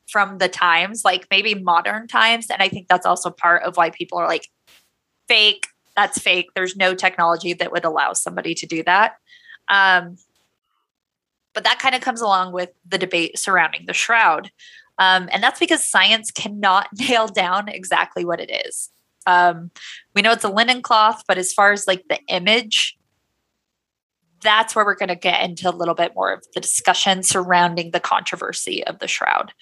from 0.08 0.38
the 0.38 0.48
times 0.48 1.04
like 1.04 1.26
maybe 1.30 1.54
modern 1.54 2.06
times 2.06 2.48
and 2.50 2.62
I 2.62 2.68
think 2.68 2.86
that's 2.88 3.06
also 3.06 3.30
part 3.30 3.64
of 3.64 3.76
why 3.76 3.90
people 3.90 4.18
are 4.18 4.28
like 4.28 4.48
fake 5.28 5.66
that's 5.96 6.18
fake 6.18 6.50
there's 6.54 6.76
no 6.76 6.94
technology 6.94 7.52
that 7.54 7.72
would 7.72 7.84
allow 7.84 8.12
somebody 8.12 8.54
to 8.54 8.66
do 8.66 8.84
that 8.84 9.16
um 9.68 10.16
but 11.54 11.64
that 11.64 11.78
kind 11.80 11.94
of 11.96 12.02
comes 12.02 12.20
along 12.20 12.52
with 12.52 12.70
the 12.86 12.98
debate 12.98 13.36
surrounding 13.38 13.86
the 13.86 13.94
shroud 13.94 14.52
um, 14.98 15.28
and 15.32 15.42
that's 15.42 15.60
because 15.60 15.88
science 15.88 16.30
cannot 16.30 16.88
nail 16.98 17.26
down 17.26 17.68
exactly 17.68 18.24
what 18.24 18.40
it 18.40 18.50
is. 18.66 18.90
Um, 19.26 19.70
we 20.14 20.22
know 20.22 20.32
it's 20.32 20.44
a 20.44 20.48
linen 20.48 20.82
cloth 20.82 21.24
but 21.26 21.36
as 21.36 21.52
far 21.52 21.72
as 21.72 21.86
like 21.88 22.04
the 22.08 22.20
image 22.28 22.96
that's 24.42 24.76
where 24.76 24.84
we're 24.84 24.94
going 24.94 25.08
to 25.08 25.16
get 25.16 25.42
into 25.42 25.68
a 25.68 25.74
little 25.74 25.94
bit 25.94 26.14
more 26.14 26.32
of 26.32 26.44
the 26.54 26.60
discussion 26.60 27.22
surrounding 27.22 27.90
the 27.90 28.00
controversy 28.00 28.84
of 28.86 28.98
the 28.98 29.08
shroud. 29.08 29.52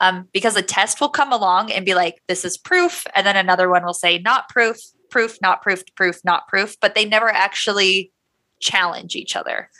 Um, 0.00 0.28
because 0.32 0.56
a 0.56 0.62
test 0.62 1.00
will 1.00 1.08
come 1.08 1.32
along 1.32 1.72
and 1.72 1.86
be 1.86 1.94
like 1.94 2.20
this 2.28 2.44
is 2.44 2.58
proof 2.58 3.06
and 3.14 3.26
then 3.26 3.36
another 3.36 3.70
one 3.70 3.84
will 3.84 3.94
say 3.94 4.18
not 4.18 4.48
proof 4.48 4.76
proof 5.10 5.38
not 5.40 5.62
proof 5.62 5.82
proof 5.96 6.16
not 6.24 6.48
proof 6.48 6.76
but 6.80 6.94
they 6.94 7.04
never 7.04 7.28
actually 7.28 8.12
challenge 8.60 9.14
each 9.14 9.36
other 9.36 9.70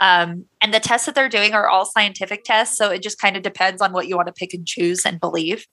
um, 0.00 0.46
and 0.60 0.74
the 0.74 0.80
tests 0.80 1.06
that 1.06 1.14
they're 1.14 1.28
doing 1.28 1.52
are 1.52 1.68
all 1.68 1.84
scientific 1.84 2.42
tests 2.44 2.76
so 2.76 2.90
it 2.90 3.02
just 3.02 3.18
kind 3.18 3.36
of 3.36 3.42
depends 3.42 3.80
on 3.80 3.92
what 3.92 4.08
you 4.08 4.16
want 4.16 4.26
to 4.26 4.32
pick 4.32 4.52
and 4.52 4.66
choose 4.66 5.06
and 5.06 5.20
believe 5.20 5.66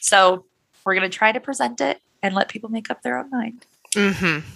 so 0.00 0.44
we're 0.84 0.94
going 0.94 1.10
to 1.10 1.16
try 1.16 1.32
to 1.32 1.40
present 1.40 1.80
it 1.80 1.98
and 2.22 2.34
let 2.34 2.48
people 2.48 2.70
make 2.70 2.90
up 2.90 3.02
their 3.02 3.18
own 3.18 3.30
mind 3.30 3.66
Mm-hmm. 3.96 4.46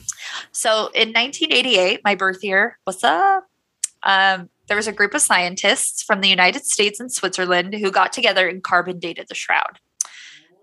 so 0.53 0.91
in 0.95 1.09
1988, 1.09 2.01
my 2.05 2.15
birth 2.15 2.45
year, 2.45 2.79
what's 2.85 3.03
up? 3.03 3.47
Um, 4.05 4.49
there 4.69 4.77
was 4.77 4.87
a 4.87 4.93
group 4.93 5.15
of 5.15 5.23
scientists 5.23 6.03
from 6.03 6.21
the 6.21 6.29
United 6.29 6.65
States 6.65 7.01
and 7.01 7.13
Switzerland 7.13 7.75
who 7.75 7.91
got 7.91 8.13
together 8.13 8.49
and 8.49 8.63
carbon 8.63 8.99
dated 8.99 9.27
the 9.29 9.35
shroud. 9.35 9.79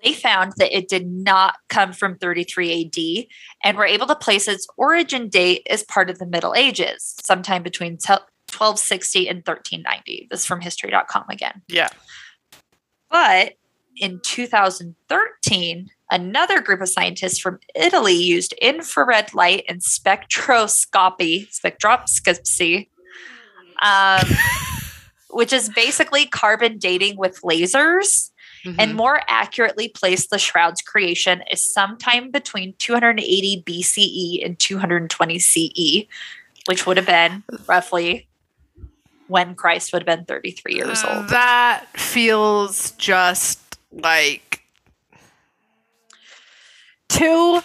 They 0.04 0.14
found 0.14 0.54
that 0.58 0.76
it 0.76 0.88
did 0.88 1.06
not 1.06 1.56
come 1.70 1.94
from 1.94 2.18
33 2.18 2.86
AD 2.86 3.26
and 3.64 3.78
were 3.78 3.86
able 3.86 4.08
to 4.08 4.16
place 4.16 4.48
its 4.48 4.66
origin 4.78 5.30
date 5.30 5.68
as 5.70 5.84
part 5.84 6.10
of 6.10 6.18
the 6.18 6.26
Middle 6.26 6.56
Ages, 6.56 7.16
sometime 7.22 7.62
between 7.62 7.98
1260 8.52 9.28
and 9.28 9.38
1390. 9.38 10.28
This 10.30 10.42
is 10.42 10.46
from 10.46 10.62
history.com 10.62 11.26
again. 11.30 11.62
Yeah. 11.68 11.90
But 13.10 13.54
in 13.98 14.20
2013, 14.24 15.90
another 16.12 16.62
group 16.62 16.82
of 16.82 16.90
scientists 16.90 17.40
from 17.40 17.60
Italy 17.76 18.14
used 18.14 18.54
infrared 18.54 19.34
light 19.34 19.64
and 19.68 19.82
spectroscopy, 19.82 21.48
spectroscopy, 21.50 22.88
um, 23.82 24.26
which 25.30 25.54
is 25.54 25.70
basically 25.70 26.26
carbon 26.26 26.78
dating 26.78 27.18
with 27.18 27.42
lasers, 27.42 28.30
and 28.64 28.92
Mhm. 28.92 28.96
more 28.96 29.22
accurately 29.28 29.88
placed 29.90 30.30
the 30.30 30.38
shroud's 30.38 30.82
creation 30.84 31.44
is 31.52 31.74
sometime 31.74 32.30
between 32.30 32.74
280 32.78 33.64
BCE 33.66 34.44
and 34.46 34.60
220 34.60 35.40
CE, 35.40 36.08
which 36.68 36.86
would 36.86 36.98
have 36.98 37.08
been 37.08 37.44
roughly 37.68 38.28
when 39.32 39.56
Christ 39.56 39.94
would 39.94 40.06
have 40.06 40.18
been 40.18 40.26
33 40.26 40.76
years 40.76 41.06
old. 41.06 41.30
That 41.30 41.86
feels 41.94 42.92
just 42.92 43.80
like 43.94 44.62
too. 47.08 47.62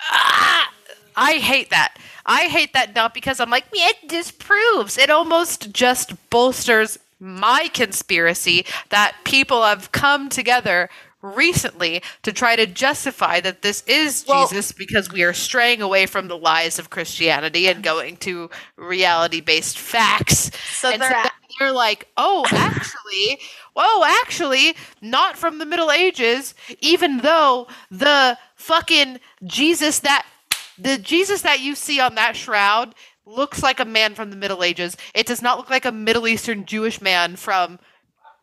Ah! 0.00 0.72
I 1.16 1.34
hate 1.34 1.70
that. 1.70 1.96
I 2.26 2.48
hate 2.48 2.72
that 2.72 2.96
not 2.96 3.14
because 3.14 3.38
I'm 3.38 3.48
like, 3.48 3.66
it 3.72 4.08
disproves. 4.08 4.98
It 4.98 5.08
almost 5.08 5.72
just 5.72 6.14
bolsters 6.30 6.98
my 7.20 7.70
conspiracy 7.72 8.66
that 8.88 9.14
people 9.22 9.62
have 9.62 9.92
come 9.92 10.28
together 10.28 10.90
recently 11.22 12.02
to 12.22 12.32
try 12.32 12.56
to 12.56 12.66
justify 12.66 13.40
that 13.40 13.62
this 13.62 13.82
is 13.86 14.24
Well- 14.28 14.46
Jesus 14.46 14.72
because 14.72 15.10
we 15.10 15.22
are 15.22 15.32
straying 15.32 15.82
away 15.82 16.06
from 16.06 16.28
the 16.28 16.36
lies 16.36 16.78
of 16.78 16.90
Christianity 16.90 17.68
and 17.68 17.82
going 17.82 18.16
to 18.18 18.50
reality 18.76 19.40
based 19.40 19.78
facts. 19.78 20.50
So 20.70 20.90
and 20.90 21.00
they're 21.02 21.10
so 21.10 21.14
then 21.22 21.30
you're 21.60 21.72
like, 21.72 22.08
oh, 22.16 22.44
actually, 22.52 23.40
oh, 23.74 24.04
actually, 24.22 24.76
not 25.00 25.36
from 25.36 25.58
the 25.58 25.66
Middle 25.66 25.90
Ages, 25.90 26.54
even 26.80 27.18
though 27.18 27.66
the 27.90 28.38
fucking 28.54 29.20
Jesus 29.44 30.00
that 30.00 30.26
the 30.78 30.98
Jesus 30.98 31.40
that 31.42 31.60
you 31.60 31.74
see 31.74 32.00
on 32.00 32.16
that 32.16 32.36
shroud 32.36 32.94
looks 33.24 33.62
like 33.62 33.80
a 33.80 33.84
man 33.84 34.14
from 34.14 34.30
the 34.30 34.36
Middle 34.36 34.62
Ages. 34.62 34.96
It 35.14 35.26
does 35.26 35.42
not 35.42 35.58
look 35.58 35.70
like 35.70 35.84
a 35.84 35.92
Middle 35.92 36.28
Eastern 36.28 36.64
Jewish 36.64 37.00
man 37.00 37.36
from 37.36 37.78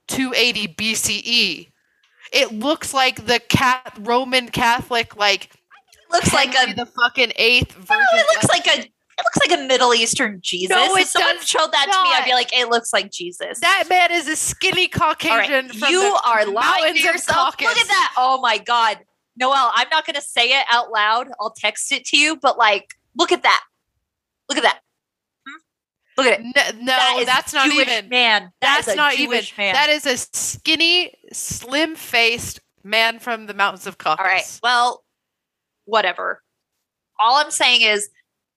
280 0.08 0.68
BCE. 0.68 1.68
It 2.34 2.52
looks 2.52 2.94
like 2.94 3.26
the 3.26 3.40
cat 3.40 3.96
Roman 4.02 4.50
Catholic 4.50 5.16
like 5.16 5.52
looks 6.12 6.34
like 6.34 6.50
a 6.50 6.74
the 6.74 6.86
fucking 6.86 7.34
eighth 7.36 7.74
version. 7.74 7.88
no, 7.90 8.20
it 8.20 8.26
looks 8.36 8.50
like 8.50 8.68
a 8.68 8.80
it 8.82 9.24
looks 9.24 9.48
like 9.48 9.60
a 9.60 9.68
Middle 9.68 9.94
Eastern 9.94 10.40
Jesus. 10.42 10.76
No, 10.76 10.96
if 10.96 11.08
someone 11.08 11.40
showed 11.42 11.72
that 11.72 11.86
to 11.86 12.04
me, 12.04 12.16
I'd 12.16 12.26
be 12.26 12.34
like, 12.34 12.52
it 12.52 12.70
looks 12.70 12.92
like 12.92 13.12
Jesus. 13.12 13.60
that 13.60 13.84
man 13.88 14.12
is 14.12 14.28
a 14.28 14.36
skinny 14.36 14.88
Caucasian. 14.88 15.68
right, 15.68 15.90
you 15.90 16.18
are 16.26 16.46
lying 16.46 16.96
to 16.96 17.00
yourself. 17.00 17.56
Look 17.62 17.78
at 17.78 17.88
that. 17.88 18.14
Oh 18.18 18.40
my 18.42 18.58
God. 18.58 19.00
Noel, 19.36 19.72
I'm 19.74 19.88
not 19.90 20.06
going 20.06 20.16
to 20.16 20.22
say 20.22 20.60
it 20.60 20.66
out 20.70 20.92
loud. 20.92 21.28
I'll 21.40 21.52
text 21.52 21.92
it 21.92 22.06
to 22.06 22.18
you, 22.18 22.36
but 22.36 22.58
like, 22.58 22.94
look 23.16 23.32
at 23.32 23.44
that. 23.44 23.64
Look 24.50 24.58
at 24.58 24.64
that. 24.64 24.80
Look 26.18 26.28
at 26.28 26.40
it. 26.40 26.46
N- 26.46 26.54
no, 26.86 26.86
That 26.86 27.24
that's 27.26 27.54
not 27.54 27.70
Jewish 27.70 27.88
even. 27.88 28.10
man. 28.10 28.52
That 28.62 28.84
That's 28.86 28.96
not 28.96 29.14
Jewish 29.14 29.52
even. 29.54 29.66
man. 29.66 29.74
That 29.74 29.90
is 29.90 30.06
a 30.06 30.18
skinny, 30.18 31.14
slim-faced 31.32 32.60
man 32.84 33.20
from 33.20 33.48
the 33.48 33.54
mountains 33.54 33.88
of 33.88 33.98
Caucasus. 33.98 34.20
All 34.20 34.26
right. 34.32 34.60
Well, 34.62 35.04
whatever. 35.86 36.42
All 37.20 37.38
I'm 37.38 37.52
saying 37.52 37.82
is 37.82 38.10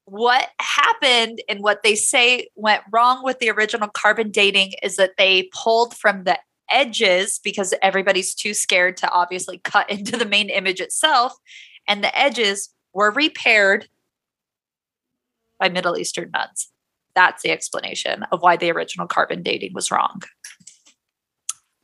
what 0.04 0.48
happened 0.60 1.40
and 1.48 1.60
what 1.62 1.82
they 1.82 1.94
say 1.94 2.48
went 2.54 2.82
wrong 2.92 3.24
with 3.24 3.38
the 3.38 3.50
original 3.50 3.88
carbon 3.88 4.30
dating 4.30 4.72
is 4.82 4.96
that 4.96 5.12
they 5.18 5.48
pulled 5.52 5.96
from 5.96 6.24
the 6.24 6.38
edges 6.70 7.40
because 7.42 7.72
everybody's 7.82 8.34
too 8.34 8.52
scared 8.54 8.96
to 8.98 9.10
obviously 9.10 9.58
cut 9.58 9.88
into 9.96 10.16
the 10.16 10.24
main 10.26 10.50
image 10.50 10.80
itself. 10.80 11.34
And 11.88 12.02
the 12.02 12.16
edges 12.18 12.68
were 12.92 13.10
repaired 13.12 13.88
by 15.58 15.68
Middle 15.68 15.96
Eastern 15.96 16.30
nuns. 16.32 16.70
That's 17.16 17.42
the 17.42 17.50
explanation 17.50 18.22
of 18.30 18.42
why 18.42 18.56
the 18.56 18.70
original 18.70 19.08
carbon 19.08 19.42
dating 19.42 19.72
was 19.74 19.90
wrong. 19.90 20.22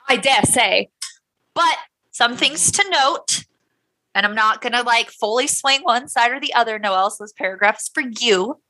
I 0.08 0.16
dare 0.16 0.42
say. 0.42 0.90
But 1.54 1.78
some 2.12 2.36
things 2.36 2.70
to 2.72 2.84
note, 2.90 3.44
and 4.14 4.26
I'm 4.26 4.34
not 4.34 4.60
going 4.60 4.74
to 4.74 4.82
like 4.82 5.10
fully 5.10 5.46
swing 5.46 5.80
one 5.82 6.06
side 6.08 6.30
or 6.30 6.38
the 6.38 6.54
other, 6.54 6.78
Noel. 6.78 7.10
So 7.10 7.24
this 7.24 7.32
paragraph 7.32 7.78
is 7.80 7.90
for 7.92 8.02
you. 8.20 8.60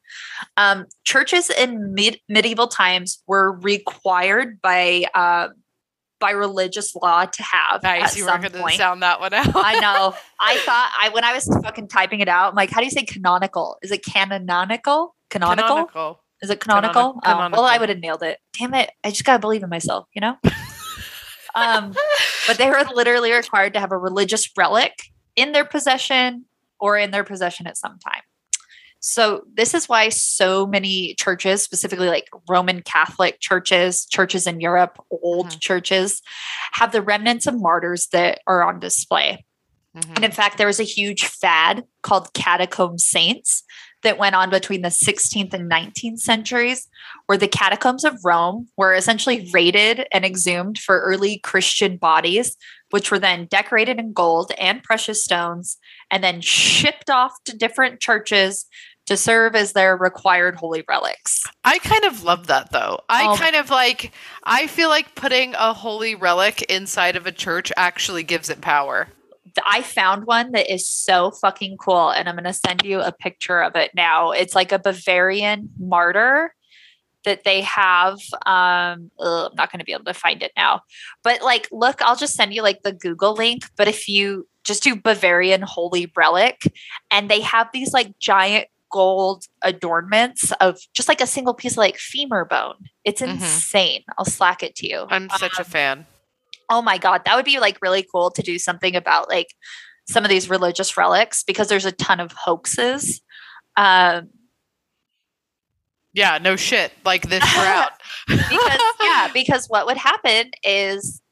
Um, 0.56 0.86
churches 1.04 1.50
in 1.50 1.94
mid- 1.94 2.20
medieval 2.28 2.68
times 2.68 3.22
were 3.26 3.52
required 3.52 4.60
by 4.62 5.06
uh, 5.14 5.48
by 6.20 6.30
religious 6.30 6.94
law 6.94 7.24
to 7.24 7.42
have 7.42 7.82
Nice. 7.82 8.16
You 8.16 8.26
weren't 8.26 8.52
going 8.52 8.64
to 8.64 8.76
sound 8.76 9.02
that 9.02 9.18
one 9.18 9.34
out. 9.34 9.50
I 9.56 9.80
know. 9.80 10.14
I 10.40 10.56
thought 10.58 10.92
I 11.00 11.08
when 11.08 11.24
I 11.24 11.34
was 11.34 11.46
fucking 11.64 11.88
typing 11.88 12.20
it 12.20 12.28
out, 12.28 12.50
I'm 12.50 12.54
like, 12.54 12.70
how 12.70 12.78
do 12.78 12.84
you 12.84 12.90
say 12.90 13.02
canonical? 13.02 13.78
Is 13.82 13.90
it 13.90 14.04
canonical? 14.04 15.16
Canonical? 15.28 15.66
Canonical. 15.68 16.21
Is 16.42 16.50
it 16.50 16.60
canonical? 16.60 17.20
Canonical. 17.22 17.58
Oh, 17.58 17.62
well, 17.62 17.70
I 17.72 17.78
would 17.78 17.88
have 17.88 17.98
nailed 17.98 18.22
it. 18.22 18.38
Damn 18.58 18.74
it! 18.74 18.90
I 19.04 19.10
just 19.10 19.24
gotta 19.24 19.38
believe 19.38 19.62
in 19.62 19.70
myself, 19.70 20.08
you 20.14 20.20
know. 20.20 20.36
um, 21.54 21.94
but 22.46 22.58
they 22.58 22.68
were 22.68 22.82
literally 22.94 23.32
required 23.32 23.74
to 23.74 23.80
have 23.80 23.92
a 23.92 23.98
religious 23.98 24.50
relic 24.56 24.92
in 25.36 25.52
their 25.52 25.64
possession 25.64 26.46
or 26.80 26.98
in 26.98 27.10
their 27.12 27.24
possession 27.24 27.66
at 27.66 27.76
some 27.76 27.98
time. 27.98 28.22
So 29.04 29.42
this 29.54 29.74
is 29.74 29.88
why 29.88 30.10
so 30.10 30.66
many 30.66 31.14
churches, 31.14 31.62
specifically 31.62 32.08
like 32.08 32.28
Roman 32.48 32.82
Catholic 32.82 33.40
churches, 33.40 34.06
churches 34.06 34.46
in 34.46 34.60
Europe, 34.60 34.96
old 35.10 35.48
Mhm. 35.48 35.60
churches, 35.60 36.22
have 36.72 36.92
the 36.92 37.02
remnants 37.02 37.46
of 37.48 37.60
martyrs 37.60 38.06
that 38.12 38.40
are 38.46 38.62
on 38.62 38.78
display. 38.78 39.44
Mhm. 39.96 40.16
And 40.16 40.24
in 40.24 40.30
fact, 40.30 40.56
there 40.56 40.68
was 40.68 40.78
a 40.78 40.84
huge 40.84 41.24
fad 41.26 41.84
called 42.02 42.32
catacomb 42.32 42.96
saints 42.98 43.64
that 44.02 44.18
went 44.18 44.34
on 44.34 44.50
between 44.50 44.82
the 44.82 44.88
16th 44.88 45.52
and 45.54 45.70
19th 45.70 46.18
centuries, 46.18 46.88
where 47.26 47.38
the 47.38 47.48
catacombs 47.48 48.04
of 48.04 48.18
Rome 48.24 48.68
were 48.76 48.94
essentially 48.94 49.48
raided 49.52 50.06
and 50.12 50.24
exhumed 50.24 50.78
for 50.78 51.00
early 51.00 51.38
Christian 51.38 51.96
bodies, 51.96 52.56
which 52.90 53.10
were 53.10 53.18
then 53.18 53.46
decorated 53.46 53.98
in 53.98 54.12
gold 54.12 54.52
and 54.58 54.82
precious 54.82 55.24
stones 55.24 55.78
and 56.10 56.22
then 56.22 56.40
shipped 56.40 57.10
off 57.10 57.32
to 57.44 57.56
different 57.56 58.00
churches 58.00 58.66
to 59.06 59.16
serve 59.16 59.56
as 59.56 59.72
their 59.72 59.96
required 59.96 60.54
holy 60.54 60.84
relics. 60.88 61.42
I 61.64 61.78
kind 61.80 62.04
of 62.04 62.22
love 62.22 62.46
that 62.46 62.70
though. 62.70 63.00
I 63.08 63.32
Oh. 63.32 63.36
kind 63.36 63.56
of 63.56 63.68
like. 63.68 64.12
I 64.44 64.68
feel 64.68 64.88
like 64.90 65.16
putting 65.16 65.54
a 65.54 65.72
holy 65.72 66.14
relic 66.14 66.62
inside 66.62 67.16
of 67.16 67.26
a 67.26 67.32
church 67.32 67.72
actually 67.76 68.22
gives 68.22 68.48
it 68.48 68.60
power. 68.60 69.08
I 69.64 69.82
found 69.82 70.24
one 70.26 70.52
that 70.52 70.72
is 70.72 70.88
so 70.88 71.30
fucking 71.30 71.76
cool, 71.78 72.10
and 72.10 72.28
I'm 72.28 72.34
going 72.36 72.44
to 72.44 72.52
send 72.52 72.82
you 72.84 73.00
a 73.00 73.12
picture 73.12 73.62
of 73.62 73.76
it 73.76 73.92
now. 73.94 74.30
It's 74.30 74.54
like 74.54 74.72
a 74.72 74.78
Bavarian 74.78 75.70
martyr 75.78 76.54
that 77.24 77.44
they 77.44 77.60
have. 77.62 78.18
Um, 78.46 79.10
ugh, 79.20 79.50
I'm 79.50 79.56
not 79.56 79.70
going 79.70 79.78
to 79.78 79.84
be 79.84 79.92
able 79.92 80.04
to 80.04 80.14
find 80.14 80.42
it 80.42 80.52
now, 80.56 80.80
but 81.22 81.42
like, 81.42 81.68
look, 81.70 82.02
I'll 82.02 82.16
just 82.16 82.34
send 82.34 82.52
you 82.54 82.62
like 82.62 82.82
the 82.82 82.92
Google 82.92 83.34
link. 83.34 83.64
But 83.76 83.88
if 83.88 84.08
you 84.08 84.48
just 84.64 84.82
do 84.82 84.96
Bavarian 84.96 85.62
holy 85.62 86.10
relic, 86.16 86.62
and 87.10 87.28
they 87.30 87.40
have 87.40 87.68
these 87.72 87.92
like 87.92 88.18
giant 88.18 88.68
gold 88.90 89.46
adornments 89.62 90.52
of 90.60 90.78
just 90.92 91.08
like 91.08 91.20
a 91.20 91.26
single 91.26 91.54
piece 91.54 91.72
of 91.72 91.78
like 91.78 91.96
femur 91.96 92.44
bone. 92.44 92.76
It's 93.04 93.22
Mhm. 93.22 93.30
insane. 93.30 94.04
I'll 94.18 94.24
slack 94.24 94.62
it 94.62 94.74
to 94.76 94.88
you. 94.88 95.06
I'm 95.08 95.30
such 95.30 95.58
a 95.58 95.64
fan. 95.64 96.06
Oh 96.72 96.82
my 96.82 96.98
god 96.98 97.22
that 97.24 97.36
would 97.36 97.44
be 97.44 97.60
like 97.60 97.78
really 97.80 98.04
cool 98.10 98.30
to 98.30 98.42
do 98.42 98.58
something 98.58 98.96
about 98.96 99.28
like 99.28 99.54
some 100.08 100.24
of 100.24 100.30
these 100.30 100.50
religious 100.50 100.96
relics 100.96 101.44
because 101.44 101.68
there's 101.68 101.84
a 101.84 101.92
ton 101.92 102.18
of 102.18 102.32
hoaxes 102.32 103.20
um 103.76 104.28
Yeah, 106.14 106.38
no 106.38 106.56
shit. 106.56 106.92
Like 107.04 107.28
this 107.28 107.42
shroud. 107.44 107.90
because 108.26 108.80
yeah 109.00 109.28
because 109.32 109.66
what 109.68 109.86
would 109.86 109.96
happen 109.96 110.50
is 110.64 111.22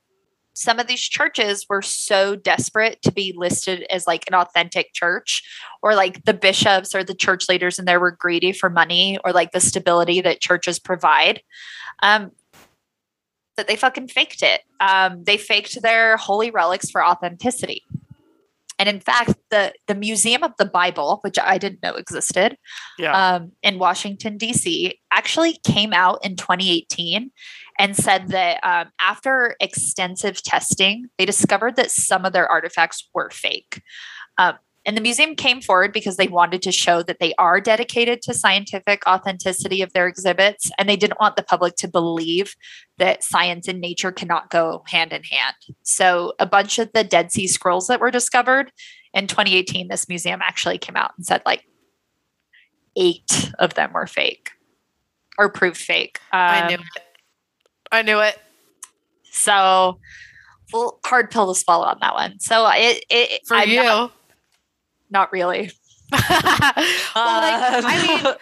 some 0.55 0.79
of 0.79 0.87
these 0.87 1.01
churches 1.01 1.67
were 1.69 1.83
so 1.83 2.37
desperate 2.37 3.01
to 3.03 3.13
be 3.13 3.33
listed 3.37 3.85
as 3.91 4.07
like 4.07 4.25
an 4.27 4.35
authentic 4.35 4.93
church 4.93 5.43
or 5.83 5.95
like 5.95 6.25
the 6.25 6.35
bishops 6.35 6.95
or 6.95 7.03
the 7.05 7.15
church 7.15 7.49
leaders 7.49 7.79
in 7.79 7.85
there 7.85 8.01
were 8.01 8.11
greedy 8.11 8.53
for 8.53 8.69
money 8.69 9.19
or 9.25 9.33
like 9.33 9.53
the 9.53 9.61
stability 9.61 10.21
that 10.21 10.41
churches 10.41 10.79
provide 10.79 11.43
um 12.03 12.31
that 13.61 13.69
they 13.69 13.77
fucking 13.77 14.09
faked 14.09 14.43
it 14.43 14.63
um 14.81 15.23
they 15.25 15.37
faked 15.37 15.83
their 15.83 16.17
holy 16.17 16.51
relics 16.51 16.91
for 16.91 17.05
authenticity 17.05 17.85
and 18.79 18.89
in 18.89 18.99
fact 19.01 19.35
the 19.51 19.73
the 19.87 19.95
museum 19.95 20.43
of 20.43 20.53
the 20.59 20.65
bible 20.65 21.19
which 21.23 21.39
i 21.39 21.59
didn't 21.59 21.83
know 21.83 21.95
existed 21.95 22.57
Yeah. 22.99 23.13
um, 23.37 23.53
in 23.63 23.79
Washington, 23.79 24.37
D.C., 24.37 24.99
actually 25.13 25.55
came 25.65 25.93
out 25.93 26.19
in 26.25 26.37
2018 26.37 27.31
and 27.79 27.97
said 27.97 28.29
that 28.29 28.61
um, 28.63 28.91
after 29.01 29.57
extensive 29.61 30.43
testing, 30.43 31.07
they 31.19 31.25
discovered 31.25 31.77
that 31.77 31.91
some 31.91 32.25
of 32.27 32.33
their 32.35 32.47
artifacts 32.51 33.09
were 33.15 33.31
fake. 33.31 33.81
Um, 34.37 34.55
and 34.87 34.97
the 34.97 35.01
museum 35.01 35.35
came 35.35 35.61
forward 35.61 35.93
because 35.93 36.17
they 36.17 36.29
wanted 36.29 36.63
to 36.63 36.73
show 36.73 37.03
that 37.03 37.19
they 37.21 37.35
are 37.35 37.61
dedicated 37.61 38.23
to 38.23 38.35
scientific 38.35 39.07
authenticity 39.07 39.83
of 39.83 39.93
their 39.93 40.07
exhibits. 40.07 40.71
And 40.79 40.89
they 40.89 40.97
didn't 40.97 41.21
want 41.21 41.37
the 41.37 41.43
public 41.43 41.77
to 41.77 41.89
believe 41.89 42.55
that 42.97 43.23
science 43.23 43.69
and 43.69 43.81
nature 43.81 44.11
cannot 44.11 44.49
go 44.51 44.83
hand 44.87 45.13
in 45.13 45.23
hand. 45.25 45.57
So, 45.83 46.33
a 46.39 46.47
bunch 46.47 46.79
of 46.79 46.91
the 46.93 47.05
Dead 47.05 47.31
Sea 47.31 47.47
Scrolls 47.47 47.89
that 47.89 48.01
were 48.01 48.11
discovered 48.11 48.73
in 49.13 49.27
2018, 49.27 49.89
this 49.89 50.09
museum 50.09 50.41
actually 50.43 50.79
came 50.79 50.97
out 50.97 51.13
and 51.17 51.27
said, 51.27 51.43
like, 51.45 51.65
eight 52.97 53.53
of 53.59 53.75
them 53.75 53.93
were 53.93 54.07
fake 54.07 54.51
or 55.37 55.51
proved 55.51 55.77
fake. 55.77 56.21
Um, 56.33 56.41
I 56.41 56.69
knew 56.69 56.75
it. 56.75 57.03
I 57.93 58.03
knew 58.03 58.21
it. 58.21 58.39
So, 59.31 59.99
well, 60.73 61.01
hard 61.05 61.31
pill 61.31 61.53
to 61.53 61.59
swallow 61.59 61.87
on 61.87 61.99
that 62.01 62.15
one. 62.15 62.39
So 62.41 62.67
it, 62.73 63.05
it 63.11 63.43
For 63.47 63.57
I'm 63.57 63.69
you. 63.69 63.83
not, 63.83 64.13
not 65.11 65.33
really. 65.33 65.71
well, 66.13 66.21
like, 66.21 67.15
um, 67.15 67.85
I 67.87 68.07
mean, 68.25 68.35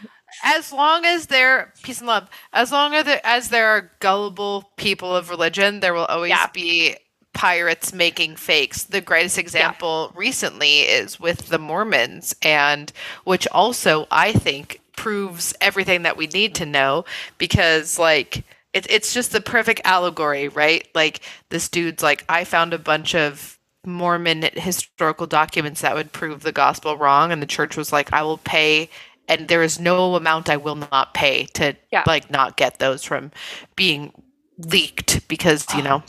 as 0.45 0.73
long 0.73 1.05
as 1.05 1.27
they're 1.27 1.73
peace 1.83 1.99
and 1.99 2.07
love, 2.07 2.29
as 2.53 2.73
long 2.73 2.95
as 2.95 3.05
there, 3.05 3.21
as 3.25 3.49
there 3.51 3.69
are 3.69 3.91
gullible 4.01 4.71
people 4.77 5.15
of 5.15 5.31
religion, 5.31 5.81
there 5.81 5.95
will 5.95 6.07
always 6.07 6.31
Yeah. 6.31 6.47
be 6.53 6.97
pirates 7.35 7.93
making 7.93 8.37
fakes. 8.37 8.85
The 8.85 9.01
greatest 9.01 9.39
example 9.39 10.13
recently 10.17 10.81
is 10.81 11.21
with 11.21 11.49
the 11.49 11.59
Mormons, 11.59 12.35
and 12.43 12.93
which 13.25 13.47
also 13.49 14.07
I 14.11 14.33
think 14.33 14.81
proves 14.97 15.55
everything 15.61 16.03
that 16.03 16.17
we 16.17 16.27
need 16.27 16.55
to 16.57 16.67
know 16.67 17.05
because 17.37 17.99
like 17.99 18.45
it, 18.73 18.87
it's 18.91 19.15
just 19.15 19.31
the 19.33 19.41
perfect 19.41 19.81
allegory, 19.85 20.49
right? 20.49 20.87
Like 20.95 21.21
this 21.51 21.69
dude's 21.69 22.03
like, 22.03 22.25
I 22.29 22.45
found 22.45 22.73
a 22.75 22.79
bunch 22.79 23.15
of 23.15 23.58
Mormon 23.89 24.43
historical 24.55 25.27
documents 25.27 25.81
that 25.81 25.95
would 25.95 26.13
prove 26.13 26.43
the 26.43 26.53
gospel 26.53 26.97
wrong, 26.97 27.33
and 27.33 27.43
the 27.43 27.47
church 27.47 27.77
was 27.77 27.93
like, 27.93 28.13
"I 28.13 28.23
will 28.23 28.39
pay." 28.39 28.91
And 29.29 29.49
there 29.49 29.63
is 29.63 29.79
no 29.81 30.15
amount 30.15 30.49
I 30.49 30.57
will 30.57 30.77
not 30.77 31.13
pay 31.15 31.47
to 31.55 31.77
Yeah. 31.91 32.05
like 32.07 32.31
not 32.31 32.57
get 32.57 32.79
those 32.79 33.03
from 33.05 33.31
being 33.77 34.13
leaked 34.59 35.27
because 35.29 35.67
you 35.75 35.83
know. 35.83 36.03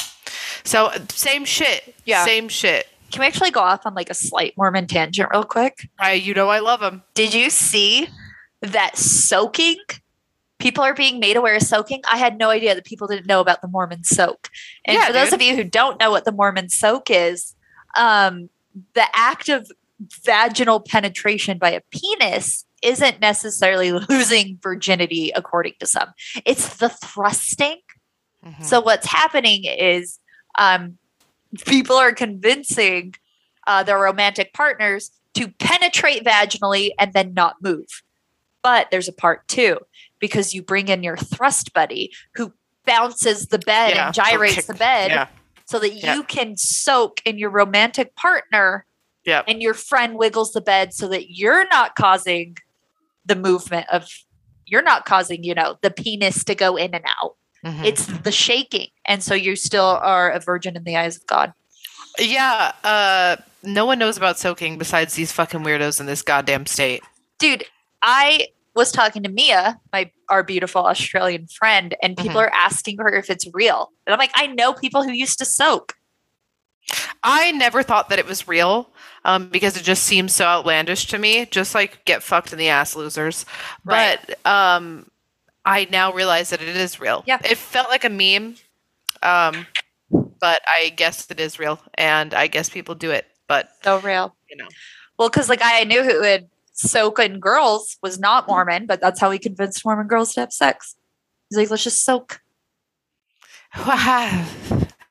So 0.63 0.91
same 1.09 1.45
shit. 1.45 1.95
Yeah. 2.05 2.23
Same 2.25 2.47
shit. 2.49 2.87
Can 3.11 3.21
we 3.21 3.27
actually 3.27 3.51
go 3.51 3.61
off 3.61 3.85
on 3.85 3.93
like 3.95 4.09
a 4.09 4.13
slight 4.13 4.53
Mormon 4.57 4.85
tangent 4.87 5.29
real 5.31 5.43
quick? 5.43 5.89
I 5.97 6.13
you 6.13 6.33
know 6.33 6.49
I 6.49 6.59
love 6.59 6.79
them. 6.79 7.03
Did 7.13 7.33
you 7.33 7.49
see 7.49 8.07
that 8.61 8.97
soaking? 8.97 9.77
People 10.59 10.83
are 10.83 10.93
being 10.93 11.19
made 11.19 11.37
aware 11.37 11.55
of 11.55 11.61
soaking. 11.63 12.01
I 12.11 12.17
had 12.17 12.37
no 12.37 12.49
idea 12.49 12.75
that 12.75 12.83
people 12.85 13.07
didn't 13.07 13.25
know 13.27 13.39
about 13.39 13.61
the 13.61 13.67
Mormon 13.69 14.03
soak. 14.03 14.49
And 14.85 14.95
Yeah, 14.95 15.07
for 15.07 15.13
those 15.13 15.25
dude. 15.29 15.33
of 15.35 15.41
you 15.41 15.55
who 15.55 15.63
don't 15.63 15.99
know 15.99 16.11
what 16.11 16.25
the 16.25 16.31
Mormon 16.33 16.69
soak 16.69 17.09
is, 17.09 17.55
um, 17.95 18.49
the 18.93 19.05
act 19.13 19.49
of 19.49 19.71
vaginal 20.23 20.79
penetration 20.79 21.57
by 21.57 21.71
a 21.71 21.81
penis 21.91 22.65
isn't 22.81 23.19
necessarily 23.19 23.91
losing 24.09 24.57
virginity, 24.61 25.31
according 25.35 25.73
to 25.79 25.85
some. 25.85 26.09
It's 26.45 26.77
the 26.77 26.89
thrusting. 26.89 27.77
Mhm. 28.45 28.63
So 28.63 28.79
what's 28.79 29.07
happening 29.07 29.65
is 29.65 30.19
um, 30.57 30.97
people 31.65 31.95
are 31.95 32.13
convincing 32.13 33.15
uh, 33.67 33.83
their 33.83 33.99
romantic 33.99 34.53
partners 34.53 35.11
to 35.33 35.49
penetrate 35.59 36.23
vaginally 36.23 36.91
and 36.97 37.13
then 37.13 37.33
not 37.33 37.61
move. 37.61 38.03
But 38.63 38.91
there's 38.91 39.07
a 39.07 39.13
part 39.13 39.47
two 39.47 39.79
because 40.19 40.53
you 40.53 40.61
bring 40.61 40.87
in 40.87 41.03
your 41.03 41.17
thrust 41.17 41.73
buddy 41.73 42.11
who 42.35 42.53
bounces 42.85 43.47
the 43.47 43.59
bed 43.59 43.95
Yeah, 43.95 44.05
and 44.07 44.15
gyrates 44.15 44.55
kick- 44.55 44.65
the 44.65 44.73
bed 44.73 45.11
yeah. 45.11 45.27
So 45.69 45.77
that 45.79 45.93
Yeah. 45.93 46.15
you 46.15 46.23
can 46.23 46.57
soak 46.57 47.21
in 47.25 47.37
your 47.37 47.51
romantic 47.51 48.15
partner 48.15 48.85
Yep. 49.25 49.45
and 49.47 49.61
your 49.61 49.75
friend 49.75 50.15
wiggles 50.17 50.51
the 50.53 50.61
bed 50.61 50.93
so 50.93 51.07
that 51.09 51.29
you're 51.29 51.67
not 51.67 51.95
causing 51.95 52.57
the 53.25 53.35
movement 53.35 53.85
of 53.91 54.07
you're 54.65 54.81
not 54.81 55.05
causing 55.05 55.43
you 55.43 55.53
know 55.53 55.77
the 55.81 55.91
penis 55.91 56.43
to 56.45 56.55
go 56.55 56.75
in 56.75 56.93
and 56.95 57.05
out 57.21 57.35
Mhm. 57.63 57.83
it's 57.85 58.05
the 58.07 58.31
shaking 58.31 58.87
and 59.05 59.23
so 59.23 59.35
you 59.35 59.55
still 59.55 59.85
are 60.01 60.31
a 60.31 60.39
virgin 60.39 60.75
in 60.75 60.83
the 60.85 60.95
eyes 60.97 61.15
of 61.17 61.25
god 61.27 61.53
Yeah, 62.17 62.71
uh, 62.83 63.35
no 63.61 63.85
one 63.85 63.99
knows 63.99 64.17
about 64.17 64.39
soaking 64.39 64.77
besides 64.79 65.13
these 65.13 65.31
fucking 65.31 65.61
weirdos 65.61 65.99
in 65.99 66.05
this 66.07 66.21
goddamn 66.23 66.65
state. 66.65 67.03
dude 67.37 67.63
i 68.01 68.47
was 68.75 68.91
talking 68.91 69.23
to 69.23 69.29
mia 69.29 69.79
my 69.91 70.11
our 70.29 70.43
beautiful 70.43 70.85
australian 70.85 71.47
friend 71.47 71.95
and 72.01 72.17
people 72.17 72.37
are 72.37 72.51
asking 72.53 72.97
her 72.97 73.13
if 73.13 73.29
it's 73.29 73.47
real 73.53 73.89
and 74.05 74.13
i'm 74.13 74.19
like 74.19 74.31
i 74.35 74.47
know 74.47 74.73
people 74.73 75.03
who 75.03 75.11
used 75.11 75.37
to 75.37 75.45
soak 75.45 75.95
I 77.21 77.51
never 77.51 77.83
thought 77.83 78.09
that 78.09 78.17
it 78.17 78.25
was 78.25 78.47
real 78.47 78.89
um, 79.23 79.49
because 79.49 79.77
it 79.77 79.83
just 79.83 80.03
seems 80.03 80.33
so 80.33 80.45
outlandish 80.45 81.05
to 81.07 81.19
me. 81.19 81.45
Just 81.45 81.75
like 81.75 82.03
get 82.05 82.23
fucked 82.23 82.51
in 82.51 82.57
the 82.57 82.69
ass, 82.69 82.95
losers. 82.95 83.45
Right. 83.83 84.17
But 84.25 84.49
um, 84.49 85.05
I 85.65 85.87
now 85.91 86.13
realize 86.13 86.49
that 86.49 86.63
it 86.63 86.75
is 86.75 86.99
real. 86.99 87.23
Yeah. 87.27 87.37
it 87.43 87.59
felt 87.59 87.89
like 87.89 88.05
a 88.05 88.09
meme, 88.09 88.55
um, 89.21 89.67
but 90.09 90.63
I 90.67 90.89
guess 90.95 91.29
it 91.29 91.39
is 91.39 91.59
real, 91.59 91.79
and 91.93 92.33
I 92.33 92.47
guess 92.47 92.69
people 92.69 92.95
do 92.95 93.11
it. 93.11 93.27
But 93.47 93.69
so 93.83 93.99
real 93.99 94.35
you 94.49 94.57
know, 94.57 94.67
well 95.17 95.29
because 95.29 95.49
like 95.49 95.61
i 95.61 95.83
knew 95.83 96.03
who 96.03 96.19
would 96.21 96.47
soak 96.79 97.19
in 97.19 97.39
girls 97.39 97.97
was 98.01 98.19
not 98.19 98.43
mm-hmm. 98.43 98.53
mormon 98.53 98.85
but 98.85 99.01
that's 99.01 99.19
how 99.19 99.29
he 99.31 99.39
convinced 99.39 99.83
mormon 99.85 100.07
girls 100.07 100.33
to 100.33 100.39
have 100.41 100.53
sex. 100.53 100.95
He's 101.49 101.57
like 101.57 101.69
let's 101.69 101.83
just 101.83 102.03
soak 102.05 102.41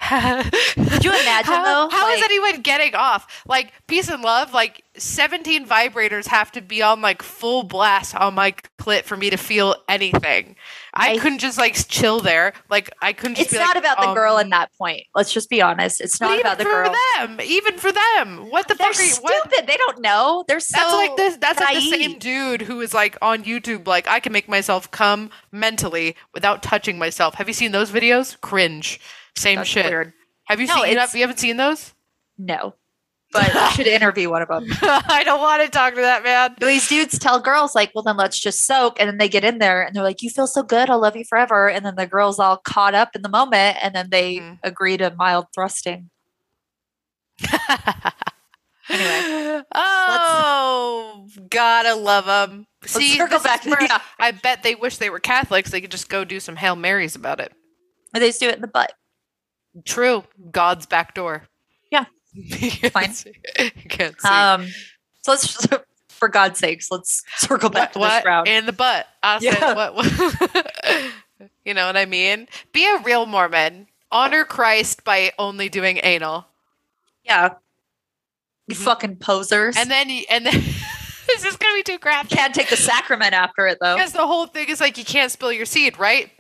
Could 0.09 1.05
you 1.05 1.11
imagine, 1.11 1.63
though, 1.63 1.89
How 1.91 2.11
is 2.11 2.21
like- 2.21 2.31
anyone 2.31 2.63
getting 2.63 2.95
off? 2.95 3.45
Like 3.47 3.73
peace 3.87 4.09
and 4.09 4.23
love. 4.23 4.53
Like 4.55 4.85
seventeen 4.97 5.67
vibrators 5.67 6.27
have 6.27 6.51
to 6.53 6.61
be 6.61 6.83
on 6.83 7.01
like 7.01 7.23
full 7.23 7.63
blast 7.63 8.15
on 8.15 8.35
my 8.35 8.53
clit 8.79 9.05
for 9.05 9.17
me 9.17 9.31
to 9.31 9.37
feel 9.37 9.75
anything. 9.89 10.57
I, 10.95 11.13
I- 11.13 11.19
couldn't 11.19 11.39
just 11.39 11.59
like 11.59 11.75
chill 11.89 12.21
there. 12.21 12.55
Like 12.71 12.91
I 13.03 13.13
couldn't. 13.13 13.37
Just 13.37 13.53
it's 13.53 13.59
not 13.59 13.77
like, 13.77 13.85
about 13.85 14.01
the 14.01 14.09
um, 14.09 14.15
girl 14.15 14.39
in 14.39 14.51
that 14.51 14.71
point 14.79 15.03
let's 15.15 15.33
just 15.33 15.51
be 15.51 15.61
honest 15.61 16.01
it's 16.01 16.21
not 16.21 16.41
about 16.41 16.59
the 16.59 16.65
girl. 16.65 16.87
for 16.87 16.91
girl 16.91 17.27
them, 17.27 17.41
even 17.45 17.77
for 17.77 17.93
them, 17.93 18.51
what 18.51 18.69
the 18.69 18.75
they're 18.75 18.93
fuck 18.93 19.01
are 19.01 19.05
you? 19.05 19.15
What? 19.21 19.51
stupid 19.51 19.67
they 19.67 19.77
don't 19.77 20.01
know 20.01 20.45
they're 20.49 20.61
so 20.61 20.79
That's 20.79 20.93
like 20.93 21.17
this. 21.17 21.37
That's 21.37 21.61
like 21.61 21.75
the 21.75 21.91
same 21.91 22.19
dude 22.19 22.63
who 22.63 22.81
is 22.81 22.95
like 22.95 23.17
on 23.21 23.45
YouTube. 23.45 23.87
Like 23.87 24.09
I 24.09 24.21
can 24.21 24.33
make 24.33 24.49
myself 24.49 24.91
come 24.91 25.31
mentally 25.53 26.17
without 26.33 26.63
touching 26.63 26.99
myself. 26.99 27.35
Have 27.35 27.49
you 27.49 27.55
seen 27.55 27.73
those 27.73 27.91
videos? 27.91 28.41
Cringe. 28.41 29.01
Same 29.39 29.57
That's 29.57 29.69
shit. 29.69 29.87
weird. 29.87 30.13
Have 30.45 30.61
you 30.61 30.67
No, 30.67 30.83
seen? 30.83 30.93
You, 30.93 30.99
have, 30.99 31.15
you 31.15 31.21
haven't 31.21 31.39
seen 31.39 31.57
those? 31.57 31.95
No. 32.39 32.75
But 33.31 33.55
I 33.55 33.71
should 33.73 33.87
interview 33.87 34.31
one 34.31 34.41
of 34.41 34.49
them. 34.49 34.65
I 34.83 35.23
don't 35.23 35.41
want 35.41 35.63
to 35.63 35.69
talk 35.69 35.95
to 35.95 36.01
that 36.01 36.23
man. 36.25 36.57
These 36.61 36.89
dudes 36.89 37.19
tell 37.19 37.39
girls, 37.41 37.75
like, 37.75 37.93
well, 37.95 38.03
then 38.03 38.17
let's 38.17 38.39
just 38.41 38.65
soak. 38.65 38.99
And 38.99 39.07
then 39.09 39.19
they 39.19 39.29
get 39.29 39.45
in 39.45 39.59
there 39.59 39.83
and 39.83 39.95
they're 39.95 40.03
like, 40.03 40.23
you 40.23 40.31
feel 40.31 40.47
so 40.47 40.63
good. 40.63 40.89
I'll 40.89 40.99
love 41.01 41.15
you 41.15 41.25
forever. 41.25 41.69
And 41.69 41.85
then 41.85 41.97
the 41.97 42.07
girl's 42.07 42.39
all 42.39 42.57
caught 42.57 42.95
up 42.95 43.15
in 43.15 43.21
the 43.21 43.29
moment 43.29 43.77
and 43.83 43.95
then 43.95 44.09
they 44.11 44.37
Mhm. 44.37 44.59
agree 44.63 44.97
to 44.97 45.15
mild 45.17 45.47
thrusting. 45.55 46.09
Anyway, 48.91 49.63
oh, 49.75 51.27
gotta 51.51 51.95
love 51.95 52.25
them. 52.25 52.67
See, 52.87 53.19
circle 53.19 53.39
back. 53.41 53.63
I 54.19 54.31
bet 54.31 54.63
they 54.63 54.75
wish 54.75 54.97
they 54.97 55.11
were 55.11 55.21
Catholics. 55.21 55.71
They 55.71 55.83
could 55.83 55.91
just 55.91 56.09
go 56.09 56.25
do 56.25 56.41
some 56.41 56.57
hail 56.57 56.75
marys 56.75 57.15
about 57.15 57.39
it. 57.39 57.53
Or 58.15 58.21
they 58.21 58.29
just 58.29 58.41
do 58.41 58.49
it 58.49 58.55
in 58.55 58.63
the 58.63 58.67
butt. 58.67 58.95
True, 59.85 60.25
God's 60.51 60.87
back 60.87 61.15
door. 61.15 61.45
Yeah. 61.91 62.05
Fine. 62.91 63.15
can't 63.89 64.21
see. 64.21 64.29
Um, 64.29 64.67
so 65.23 65.33
let's, 65.33 65.53
just, 65.55 65.73
for 66.09 66.29
God's 66.29 66.59
sakes, 66.59 66.91
let's 66.91 67.23
circle 67.37 67.71
back 67.71 67.89
what? 67.89 67.93
to 67.95 67.99
this 67.99 68.09
what? 68.09 68.25
round. 68.25 68.49
In 68.49 68.67
the 68.67 68.73
butt. 68.73 69.07
I 69.23 69.39
Yeah. 69.41 69.55
said, 69.59 69.75
what? 69.75 69.95
what? 69.95 71.13
you 71.65 71.75
know 71.75 71.87
what 71.87 71.97
I 71.97 72.05
mean? 72.07 72.49
Be 72.73 72.85
a 72.87 72.99
real 73.03 73.27
Mormon. 73.27 73.87
Honor 74.11 74.45
Christ 74.45 75.05
by 75.05 75.33
only 75.39 75.69
doing 75.69 76.01
anal. 76.03 76.47
yeah. 77.25 77.51
You 78.67 78.75
Mhm. 78.75 78.85
fucking 78.85 79.17
posers. 79.17 79.77
And 79.79 79.91
then, 79.91 80.11
and 80.31 80.45
then, 80.45 80.53
this 81.27 81.43
is 81.45 81.57
gonna 81.57 81.75
be 81.75 81.83
too 81.83 81.97
graphic. 81.99 82.31
can't 82.37 82.55
take 82.55 82.69
the 82.69 82.77
sacrament 82.77 83.33
after 83.33 83.67
it, 83.67 83.79
though. 83.81 83.95
Because 83.97 84.13
the 84.13 84.27
whole 84.27 84.47
thing 84.47 84.69
is 84.69 84.79
like 84.81 84.99
you 84.99 85.05
can't 85.07 85.33
spill 85.33 85.51
your 85.53 85.65
seed, 85.65 85.99
right? 85.99 86.31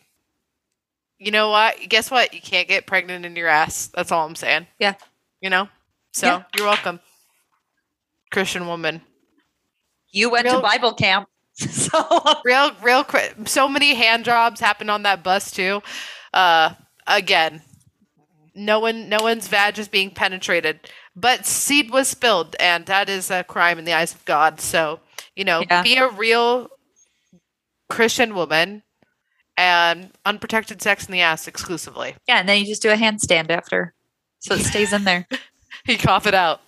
You 1.18 1.30
know 1.32 1.50
what? 1.50 1.76
Guess 1.88 2.10
what? 2.10 2.32
You 2.32 2.40
can't 2.40 2.68
get 2.68 2.86
pregnant 2.86 3.26
in 3.26 3.34
your 3.36 3.48
ass. 3.48 3.88
That's 3.88 4.12
all 4.12 4.26
I'm 4.26 4.36
saying. 4.36 4.66
Yeah. 4.78 4.94
You 5.40 5.50
know? 5.50 5.68
So 6.12 6.26
Yeah. 6.26 6.42
you're 6.56 6.66
welcome. 6.66 7.00
Christian 8.30 8.66
woman. 8.66 9.02
You 10.10 10.30
went 10.30 10.46
to 10.48 10.60
Bible 10.60 10.94
camp. 10.94 11.28
So 11.58 11.98
Real 12.44 12.70
real 12.82 13.02
quick 13.02 13.34
so 13.46 13.68
many 13.68 13.94
hand 13.94 14.24
jobs 14.24 14.60
happened 14.60 14.92
on 14.92 15.02
that 15.02 15.24
bus 15.24 15.50
too. 15.50 15.82
Uh 16.32 16.74
again. 17.06 17.62
No 18.54 18.78
one 18.78 19.08
no 19.08 19.18
one's 19.20 19.48
vag 19.48 19.76
is 19.78 19.88
being 19.88 20.10
penetrated. 20.12 20.78
But 21.16 21.46
seed 21.46 21.90
was 21.90 22.06
spilled 22.06 22.54
and 22.60 22.86
that 22.86 23.08
is 23.08 23.28
a 23.32 23.42
crime 23.42 23.78
in 23.80 23.84
the 23.84 23.92
eyes 23.92 24.14
of 24.14 24.24
God. 24.24 24.60
So, 24.60 25.00
you 25.34 25.44
know, 25.44 25.64
Yeah. 25.68 25.82
be 25.82 25.96
a 25.96 26.08
real 26.08 26.68
Christian 27.88 28.34
woman 28.36 28.84
and 29.58 30.10
unprotected 30.24 30.80
sex 30.80 31.04
in 31.06 31.12
the 31.12 31.20
ass 31.20 31.48
exclusively. 31.48 32.14
yeah, 32.28 32.38
and 32.38 32.48
then 32.48 32.60
you 32.60 32.66
just 32.66 32.80
do 32.80 32.90
a 32.90 32.94
handstand 32.94 33.50
after. 33.50 33.92
So 34.38 34.54
it 34.54 34.60
stays 34.60 34.92
in 34.94 35.04
there. 35.04 35.26
He 35.84 35.96
cough 35.96 36.26
it 36.26 36.34
out. 36.34 36.60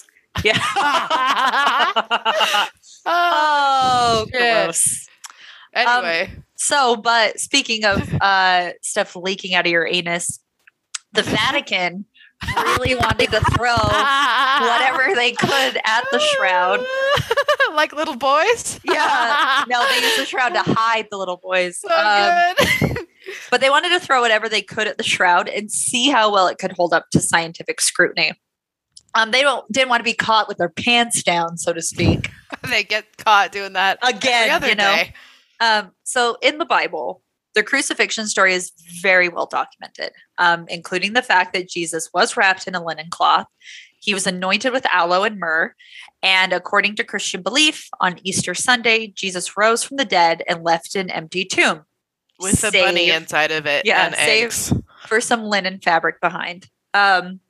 Yeah. 0.44 0.56
Oh, 3.06 3.06
oh, 3.06 4.26
shit. 4.30 4.38
gross. 4.38 5.08
anyway. 5.74 6.30
So, 6.56 6.96
but 6.96 7.40
speaking 7.40 7.84
of 7.86 8.12
uh, 8.20 8.72
stuff 8.82 9.16
leaking 9.16 9.54
out 9.54 9.64
of 9.66 9.72
your 9.72 9.86
anus, 9.86 10.38
the 11.12 11.22
Vatican 11.22 12.04
really 12.56 12.94
wanted 12.94 13.30
to 13.30 13.40
throw 13.56 13.74
whatever 13.76 15.14
they 15.14 15.32
could 15.32 15.78
at 15.84 16.04
the 16.10 16.18
shroud. 16.18 16.80
like 17.74 17.92
little 17.92 18.16
boys? 18.16 18.80
Yeah. 18.84 19.64
No, 19.68 19.86
they 19.88 20.00
used 20.04 20.18
the 20.20 20.24
shroud 20.26 20.50
to 20.50 20.62
hide 20.66 21.08
the 21.10 21.16
little 21.18 21.36
boys. 21.36 21.78
So 21.80 21.88
Um, 21.94 22.54
good. 22.80 23.06
but 23.50 23.60
they 23.60 23.70
wanted 23.70 23.90
to 23.90 24.00
throw 24.00 24.20
whatever 24.20 24.48
they 24.48 24.62
could 24.62 24.86
at 24.88 24.98
the 24.98 25.04
shroud 25.04 25.48
and 25.48 25.70
see 25.70 26.08
how 26.10 26.32
well 26.32 26.46
it 26.48 26.58
could 26.58 26.72
hold 26.72 26.92
up 26.92 27.06
to 27.12 27.20
scientific 27.20 27.80
scrutiny. 27.80 28.32
Um, 29.14 29.32
they 29.32 29.42
don't 29.42 29.70
didn't 29.72 29.88
want 29.88 30.00
to 30.00 30.04
be 30.04 30.14
caught 30.14 30.46
with 30.48 30.58
their 30.58 30.68
pants 30.68 31.22
down, 31.24 31.56
so 31.58 31.72
to 31.72 31.82
speak. 31.82 32.30
they 32.68 32.84
get 32.84 33.16
caught 33.18 33.50
doing 33.52 33.72
that 33.72 33.98
Again, 34.02 34.62
you 34.62 34.74
know. 34.76 34.94
day. 34.96 35.14
Um, 35.60 35.90
so 36.04 36.38
in 36.42 36.58
the 36.58 36.64
Bible, 36.64 37.22
the 37.54 37.62
crucifixion 37.62 38.26
story 38.26 38.54
is 38.54 38.72
very 39.02 39.28
well 39.28 39.46
documented, 39.46 40.12
um, 40.38 40.66
including 40.68 41.12
the 41.14 41.22
fact 41.22 41.52
that 41.52 41.68
Jesus 41.68 42.10
was 42.14 42.36
wrapped 42.36 42.66
in 42.66 42.74
a 42.74 42.84
linen 42.84 43.08
cloth. 43.10 43.46
He 43.98 44.14
was 44.14 44.26
anointed 44.26 44.72
with 44.72 44.86
aloe 44.86 45.24
and 45.24 45.38
myrrh. 45.38 45.74
And 46.22 46.52
according 46.52 46.96
to 46.96 47.04
Christian 47.04 47.42
belief, 47.42 47.88
on 48.00 48.18
Easter 48.22 48.54
Sunday, 48.54 49.08
Jesus 49.08 49.56
rose 49.56 49.82
from 49.82 49.96
the 49.96 50.04
dead 50.04 50.42
and 50.48 50.62
left 50.64 50.94
an 50.94 51.10
empty 51.10 51.44
tomb 51.44 51.84
With 52.38 52.62
a 52.64 52.70
bunny 52.70 53.10
inside 53.10 53.50
of 53.52 53.66
it 53.66 53.84
Yeah, 53.84 54.06
and 54.06 54.14
save- 54.14 54.44
eggs. 54.44 54.72
for 55.06 55.20
some 55.20 55.44
linen 55.44 55.80
fabric 55.80 56.20
behind. 56.20 56.68
Um, 56.94 57.40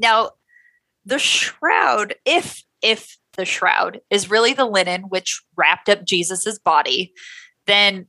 now, 0.00 0.32
the 1.04 1.18
shroud, 1.18 2.14
if 2.24 2.64
if 2.82 3.16
the 3.36 3.44
shroud 3.44 4.00
is 4.10 4.30
really 4.30 4.54
the 4.54 4.64
linen 4.64 5.02
which 5.02 5.42
wrapped 5.56 5.88
up 5.88 6.04
Jesus's 6.04 6.58
body, 6.58 7.12
then 7.66 8.06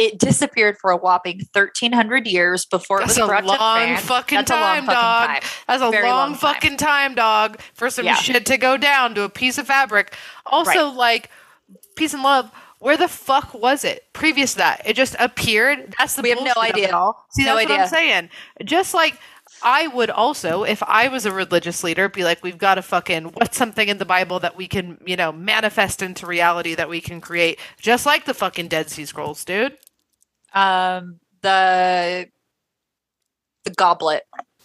it 0.00 0.18
disappeared 0.18 0.78
for 0.78 0.90
a 0.90 0.96
whopping 0.96 1.40
1300 1.52 2.26
years 2.26 2.64
before 2.64 3.00
That's 3.00 3.16
it 3.18 3.20
was 3.20 3.28
brought 3.28 3.42
to 3.42 3.56
France. 3.56 4.00
fucking 4.00 4.36
That's 4.38 4.50
a 4.50 4.54
long 4.54 4.62
time, 4.62 4.86
fucking 4.86 4.94
dog. 4.94 5.42
That's 5.66 5.82
a 5.82 5.90
Very 5.90 6.08
long, 6.08 6.16
long 6.16 6.28
time. 6.30 6.38
fucking 6.54 6.76
time, 6.78 7.14
dog, 7.14 7.60
for 7.74 7.90
some 7.90 8.06
Yeah. 8.06 8.14
shit 8.14 8.46
to 8.46 8.56
go 8.56 8.76
down 8.76 9.14
to 9.16 9.22
a 9.22 9.28
piece 9.28 9.58
of 9.58 9.66
fabric. 9.66 10.14
Also, 10.46 10.88
like, 10.88 11.30
peace 11.96 12.14
and 12.14 12.22
love. 12.22 12.50
Where 12.78 12.96
the 12.96 13.08
fuck 13.08 13.52
was 13.52 13.84
it 13.84 14.06
previous 14.14 14.52
to 14.52 14.58
that? 14.58 14.82
It 14.86 14.94
just 14.96 15.14
appeared. 15.18 15.94
That's 15.98 16.14
the 16.14 16.22
We 16.22 16.30
have 16.30 16.38
no 16.38 16.54
bullshit 16.54 16.70
of 16.72 16.78
it 16.78 16.84
idea. 16.84 16.96
all. 16.96 17.26
See, 17.32 17.44
No 17.44 17.54
that's 17.56 17.68
what 17.68 17.80
I'm 17.80 17.88
saying. 17.88 18.30
Just 18.64 18.94
like 18.94 19.18
I 19.62 19.88
would 19.88 20.08
also, 20.08 20.62
if 20.62 20.82
I 20.84 21.08
was 21.08 21.26
a 21.26 21.32
religious 21.32 21.84
leader, 21.84 22.08
be 22.08 22.24
like, 22.24 22.42
we've 22.42 22.56
got 22.56 22.76
to 22.76 22.82
fucking 22.82 23.24
what's 23.34 23.58
something 23.58 23.86
in 23.90 23.98
the 23.98 24.06
Bible 24.06 24.40
that 24.40 24.56
we 24.56 24.66
can, 24.66 24.96
you 25.04 25.16
know, 25.16 25.30
manifest 25.32 26.00
into 26.00 26.24
reality 26.26 26.74
that 26.74 26.88
we 26.88 27.02
can 27.02 27.20
create, 27.20 27.58
just 27.78 28.06
like 28.06 28.24
the 28.24 28.32
fucking 28.32 28.68
Dead 28.68 28.88
Sea 28.88 29.04
Scrolls, 29.04 29.44
dude. 29.44 29.76
Um, 30.54 31.20
the 31.42 32.28
the 33.64 33.70
goblet, 33.70 34.24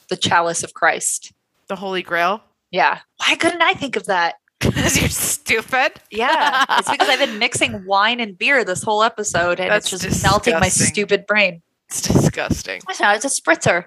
the 0.10 0.18
chalice 0.18 0.64
of 0.64 0.74
Christ. 0.74 1.32
The 1.68 1.76
Holy 1.76 2.02
Grail. 2.02 2.42
Yeah. 2.72 3.00
Why 3.18 3.36
couldn't 3.36 3.62
I 3.62 3.74
think 3.74 3.96
of 3.96 4.06
that? 4.06 4.36
Because 4.60 5.00
you're 5.00 5.10
stupid. 5.10 5.92
Yeah. 6.10 6.66
it's 6.80 6.90
because 6.90 7.08
I've 7.08 7.20
been 7.20 7.38
mixing 7.38 7.86
wine 7.86 8.20
and 8.20 8.36
beer 8.38 8.64
this 8.64 8.82
whole 8.82 9.04
episode 9.04 9.60
and 9.60 9.70
That's 9.70 9.92
it's 9.94 10.04
just 10.04 10.24
melting 10.24 10.56
my 10.60 10.70
stupid 10.70 11.28
brain. 11.28 11.62
It's 11.90 12.02
disgusting. 12.02 12.82
It's 12.90 13.00
not, 13.00 13.16
it's 13.16 13.26
a 13.26 13.42
spritzer. 13.42 13.86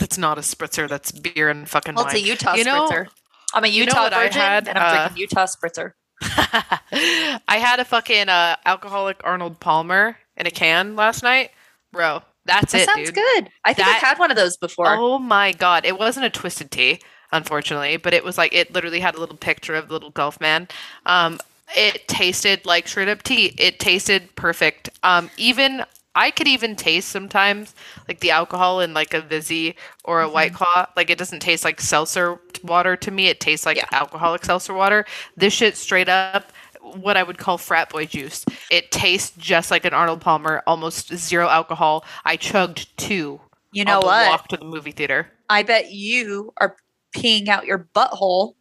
It's 0.00 0.16
not 0.16 0.38
a 0.38 0.40
spritzer. 0.40 0.88
That's 0.88 1.12
beer 1.12 1.50
and 1.50 1.68
fucking 1.68 1.94
Well, 1.94 2.06
it's 2.06 2.14
a. 2.14 2.20
Utah 2.20 2.54
You 2.54 2.64
know- 2.64 2.88
spritzer. 2.88 3.08
I'm 3.54 3.64
a 3.64 3.68
you 3.68 3.84
know 3.84 3.90
Utah 3.90 4.02
what 4.02 4.12
I 4.14 4.24
virgin 4.24 4.40
had, 4.40 4.68
and 4.68 4.78
I'm 4.78 4.84
uh, 4.86 5.04
drinking 5.08 5.20
Utah 5.22 5.46
spritzer. 5.46 5.92
I 6.22 7.58
had 7.58 7.80
a 7.80 7.84
fucking 7.84 8.28
uh, 8.28 8.56
alcoholic 8.64 9.20
Arnold 9.24 9.58
Palmer 9.60 10.16
in 10.38 10.46
a 10.46 10.50
can 10.50 10.96
last 10.96 11.22
night, 11.22 11.50
bro. 11.92 12.22
That's 12.46 12.72
That 12.72 12.80
it, 12.82 12.86
sounds 12.86 13.06
dude. 13.10 13.14
good. 13.14 13.48
I 13.64 13.74
think 13.74 13.86
That- 13.86 13.96
I've 13.96 14.08
had 14.08 14.18
one 14.18 14.30
of 14.30 14.36
those 14.38 14.56
before. 14.56 14.86
Oh 14.88 15.18
my 15.18 15.52
god! 15.52 15.84
It 15.84 15.98
wasn't 15.98 16.24
a 16.24 16.30
twisted 16.30 16.70
tea, 16.70 17.00
unfortunately, 17.32 17.98
but 17.98 18.14
it 18.14 18.24
was 18.24 18.38
like 18.38 18.54
it 18.54 18.72
literally 18.72 19.00
had 19.00 19.14
a 19.14 19.20
little 19.20 19.36
picture 19.36 19.74
of 19.74 19.88
the 19.88 19.92
little 19.94 20.10
golf 20.10 20.40
man. 20.40 20.66
Um, 21.04 21.38
it 21.76 22.08
tasted 22.08 22.64
like 22.64 22.88
straight 22.88 23.08
up 23.08 23.22
tea. 23.22 23.54
It 23.58 23.78
tasted 23.78 24.34
perfect. 24.36 24.88
Um, 25.02 25.30
even 25.36 25.84
I 26.14 26.30
could 26.30 26.48
even 26.48 26.74
taste 26.74 27.10
sometimes 27.10 27.74
like 28.08 28.20
the 28.20 28.30
alcohol 28.30 28.80
in 28.80 28.94
like 28.94 29.12
a 29.12 29.20
Vizzy 29.20 29.76
or 30.04 30.22
a 30.22 30.28
White 30.28 30.54
Claw. 30.54 30.86
Like 30.96 31.10
it 31.10 31.18
doesn't 31.18 31.40
taste 31.40 31.64
like 31.64 31.80
seltzer 31.82 32.40
water 32.64 32.96
to 32.96 33.10
me. 33.10 33.26
It 33.28 33.38
tastes 33.40 33.66
like 33.66 33.76
Yeah. 33.76 33.84
alcoholic 33.92 34.44
seltzer 34.46 34.72
water. 34.72 35.04
This 35.36 35.52
shit 35.52 35.76
straight 35.76 36.08
up 36.08 36.50
what 36.82 37.16
I 37.16 37.22
would 37.22 37.38
call 37.38 37.58
frat 37.58 37.90
boy 37.90 38.06
juice. 38.06 38.44
It 38.70 38.90
tastes 38.90 39.32
just 39.36 39.70
like 39.70 39.84
an 39.84 39.94
Arnold 39.94 40.20
Palmer, 40.20 40.62
almost 40.66 41.14
zero 41.14 41.48
alcohol. 41.48 42.04
I 42.24 42.36
chugged 42.36 42.96
two. 42.96 43.40
you 43.72 43.84
know 43.84 44.00
what? 44.00 44.28
Walk 44.28 44.48
to 44.48 44.56
the 44.56 44.64
movie 44.64 44.92
theater. 44.92 45.28
I 45.48 45.62
bet 45.62 45.90
you 45.92 46.52
are 46.58 46.76
peeing 47.14 47.48
out 47.48 47.66
your 47.66 47.88
butthole 47.94 48.54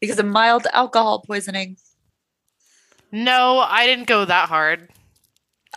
because 0.00 0.18
of 0.18 0.26
mild 0.26 0.66
alcohol 0.72 1.22
poisoning. 1.26 1.76
No, 3.12 3.60
I 3.60 3.86
didn't 3.86 4.06
go 4.08 4.24
that 4.24 4.48
hard. 4.48 4.88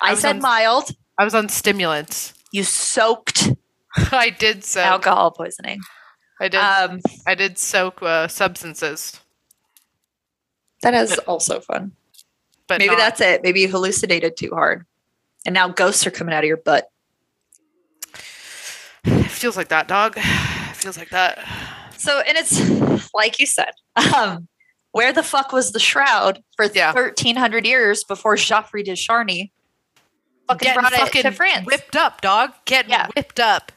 I, 0.02 0.12
was 0.12 0.22
said 0.22 0.38
on- 0.38 0.42
mild. 0.42 0.92
I 1.18 1.24
was 1.24 1.36
on 1.36 1.50
stimulants. 1.50 2.34
You 2.52 2.64
soaked 2.64 3.54
I 4.12 4.30
did 4.30 4.64
soak. 4.64 4.86
alcohol 4.86 5.32
poisoning. 5.32 5.80
I 6.42 6.48
did. 6.48 6.58
Um, 6.60 7.00
I 7.28 7.36
did 7.36 7.58
soak 7.58 8.02
uh, 8.02 8.28
substances, 8.28 9.20
that 10.82 10.94
is 10.94 11.18
also 11.20 11.60
fun. 11.60 11.92
but 12.68 12.78
Maybe 12.80 12.90
not- 12.92 12.98
that's 13.00 13.22
it. 13.22 13.42
Maybe 13.44 13.62
you 13.62 13.68
hallucinated 13.70 14.38
too 14.38 14.52
hard. 14.54 14.86
And 15.46 15.54
now 15.54 15.68
ghosts 15.70 16.06
are 16.06 16.12
coming 16.12 16.34
out 16.36 16.44
of 16.44 16.48
your 16.48 16.58
butt. 16.58 16.90
It 19.06 19.30
feels 19.32 19.56
like 19.58 19.70
that, 19.70 19.88
dog. 19.88 20.16
It 20.18 20.76
feels 20.76 20.98
like 20.98 21.10
that. 21.10 21.40
So, 21.98 22.20
and 22.20 22.38
it's 22.38 23.14
like 23.14 23.40
you 23.40 23.46
said, 23.46 23.72
um, 24.16 24.48
where 24.92 25.12
the 25.14 25.24
fuck 25.24 25.52
was 25.52 25.72
the 25.72 25.80
shroud 25.80 26.44
for 26.56 26.66
Yeah. 26.66 26.94
1300 26.94 27.66
years 27.66 28.04
before 28.04 28.36
Joffrey 28.36 28.84
de 28.84 28.96
Charny 28.96 29.52
fucking 30.48 30.66
Getting 30.66 30.80
brought 30.82 30.94
it 31.16 31.22
to 31.24 31.32
France? 31.32 31.66
whipped 31.66 31.96
up, 31.96 32.22
dog. 32.22 32.54
Getting 32.66 32.92
Yeah. 32.92 33.08
whipped 33.16 33.40
up. 33.40 33.72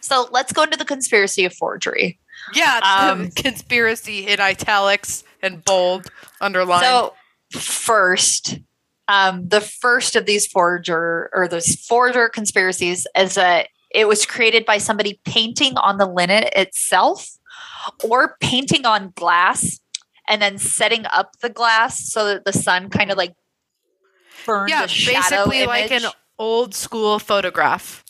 So 0.00 0.28
let's 0.30 0.52
go 0.52 0.62
into 0.62 0.76
the 0.76 0.84
conspiracy 0.84 1.44
of 1.44 1.54
forgery. 1.54 2.18
Yeah, 2.54 2.80
Um, 2.82 3.30
conspiracy 3.30 4.26
in 4.26 4.38
italics 4.40 5.24
and 5.44 5.64
bold, 5.64 6.06
underlined. 6.40 6.84
So 6.84 7.14
first, 7.52 8.58
um, 9.08 9.48
the 9.48 9.60
first 9.60 10.16
of 10.16 10.26
these 10.26 10.46
forger 10.46 11.30
or 11.34 11.48
those 11.48 11.74
forger 11.74 12.28
conspiracies 12.28 13.06
is 13.16 13.34
that 13.34 13.68
it 13.90 14.08
was 14.08 14.26
created 14.26 14.64
by 14.64 14.78
somebody 14.78 15.20
painting 15.24 15.76
on 15.76 15.98
the 15.98 16.06
linen 16.06 16.44
itself 16.56 17.28
or 18.02 18.36
painting 18.40 18.84
on 18.84 19.12
glass 19.14 19.80
and 20.28 20.40
then 20.42 20.58
setting 20.58 21.04
up 21.12 21.32
the 21.40 21.50
glass 21.50 22.00
so 22.10 22.26
that 22.26 22.44
the 22.44 22.52
sun 22.52 22.90
kind 22.90 23.10
of 23.10 23.18
like 23.18 23.34
burned 24.46 24.70
yeah, 24.70 24.86
basically 24.86 25.66
like 25.66 25.90
an 25.90 26.10
old 26.38 26.74
school 26.74 27.18
photograph. 27.18 28.04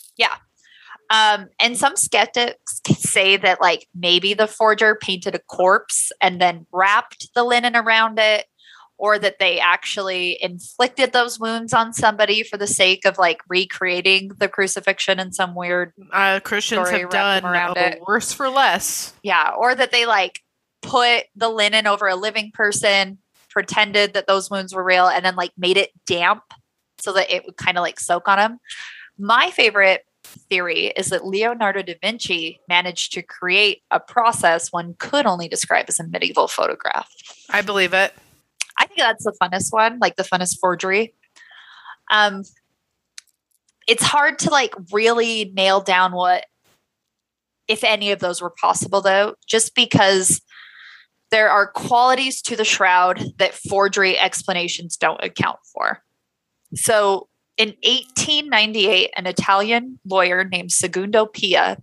Um, 1.09 1.49
and 1.59 1.77
some 1.77 1.95
skeptics 1.95 2.81
say 2.97 3.37
that 3.37 3.61
like 3.61 3.87
maybe 3.93 4.33
the 4.33 4.47
forger 4.47 4.95
painted 4.95 5.35
a 5.35 5.39
corpse 5.39 6.11
and 6.21 6.41
then 6.41 6.65
wrapped 6.71 7.33
the 7.35 7.43
linen 7.43 7.75
around 7.75 8.17
it, 8.19 8.45
or 8.97 9.19
that 9.19 9.39
they 9.39 9.59
actually 9.59 10.41
inflicted 10.41 11.11
those 11.11 11.39
wounds 11.39 11.73
on 11.73 11.93
somebody 11.93 12.43
for 12.43 12.57
the 12.57 12.65
sake 12.65 13.05
of 13.05 13.17
like 13.17 13.41
recreating 13.49 14.29
the 14.39 14.47
crucifixion 14.47 15.19
in 15.19 15.33
some 15.33 15.53
weird 15.53 15.91
Uh, 16.13 16.39
Christians 16.39 16.89
have 16.89 17.09
done 17.09 17.43
around 17.45 17.77
uh, 17.77 17.81
it. 17.81 18.01
worse 18.07 18.31
for 18.31 18.49
less. 18.49 19.13
yeah, 19.21 19.51
or 19.57 19.75
that 19.75 19.91
they 19.91 20.05
like 20.05 20.39
put 20.81 21.25
the 21.35 21.49
linen 21.49 21.87
over 21.87 22.07
a 22.07 22.15
living 22.15 22.51
person, 22.53 23.17
pretended 23.49 24.13
that 24.13 24.27
those 24.27 24.49
wounds 24.49 24.73
were 24.73 24.83
real, 24.83 25.07
and 25.07 25.25
then 25.25 25.35
like 25.35 25.51
made 25.57 25.77
it 25.77 25.91
damp 26.05 26.43
so 26.97 27.11
that 27.13 27.29
it 27.29 27.45
would 27.45 27.57
kind 27.57 27.77
of 27.77 27.81
like 27.81 27.99
soak 27.99 28.27
on 28.27 28.37
them. 28.37 28.59
My 29.19 29.51
favorite 29.51 30.05
theory 30.49 30.87
is 30.95 31.09
that 31.09 31.25
Leonardo 31.25 31.81
da 31.81 31.95
Vinci 32.01 32.59
managed 32.67 33.13
to 33.13 33.21
create 33.21 33.81
a 33.91 33.99
process 33.99 34.71
one 34.71 34.95
could 34.99 35.25
only 35.25 35.47
describe 35.47 35.85
as 35.87 35.99
a 35.99 36.07
medieval 36.07 36.47
photograph. 36.47 37.09
I 37.49 37.61
believe 37.61 37.93
it. 37.93 38.13
I 38.77 38.85
think 38.85 38.99
that's 38.99 39.23
the 39.23 39.35
funnest 39.41 39.71
one, 39.71 39.99
like 39.99 40.15
the 40.15 40.23
funnest 40.23 40.59
forgery. 40.59 41.13
Um, 42.11 42.43
it's 43.87 44.03
hard 44.03 44.39
to 44.39 44.49
like 44.49 44.73
really 44.91 45.51
nail 45.55 45.81
down 45.81 46.11
what, 46.11 46.45
if 47.67 47.83
any 47.83 48.11
of 48.11 48.19
those 48.19 48.41
were 48.41 48.53
possible, 48.61 49.01
though, 49.01 49.35
just 49.47 49.75
because 49.75 50.41
there 51.31 51.49
are 51.49 51.67
qualities 51.67 52.41
to 52.43 52.55
the 52.55 52.65
shroud 52.65 53.23
that 53.37 53.53
forgery 53.53 54.17
explanations 54.17 54.97
don't 54.97 55.23
account 55.23 55.59
for. 55.73 56.01
So, 56.75 57.27
in 57.57 57.69
1898, 57.83 59.11
an 59.15 59.27
Italian 59.27 59.99
lawyer 60.05 60.43
named 60.43 60.71
Secondo 60.71 61.25
Pia 61.25 61.77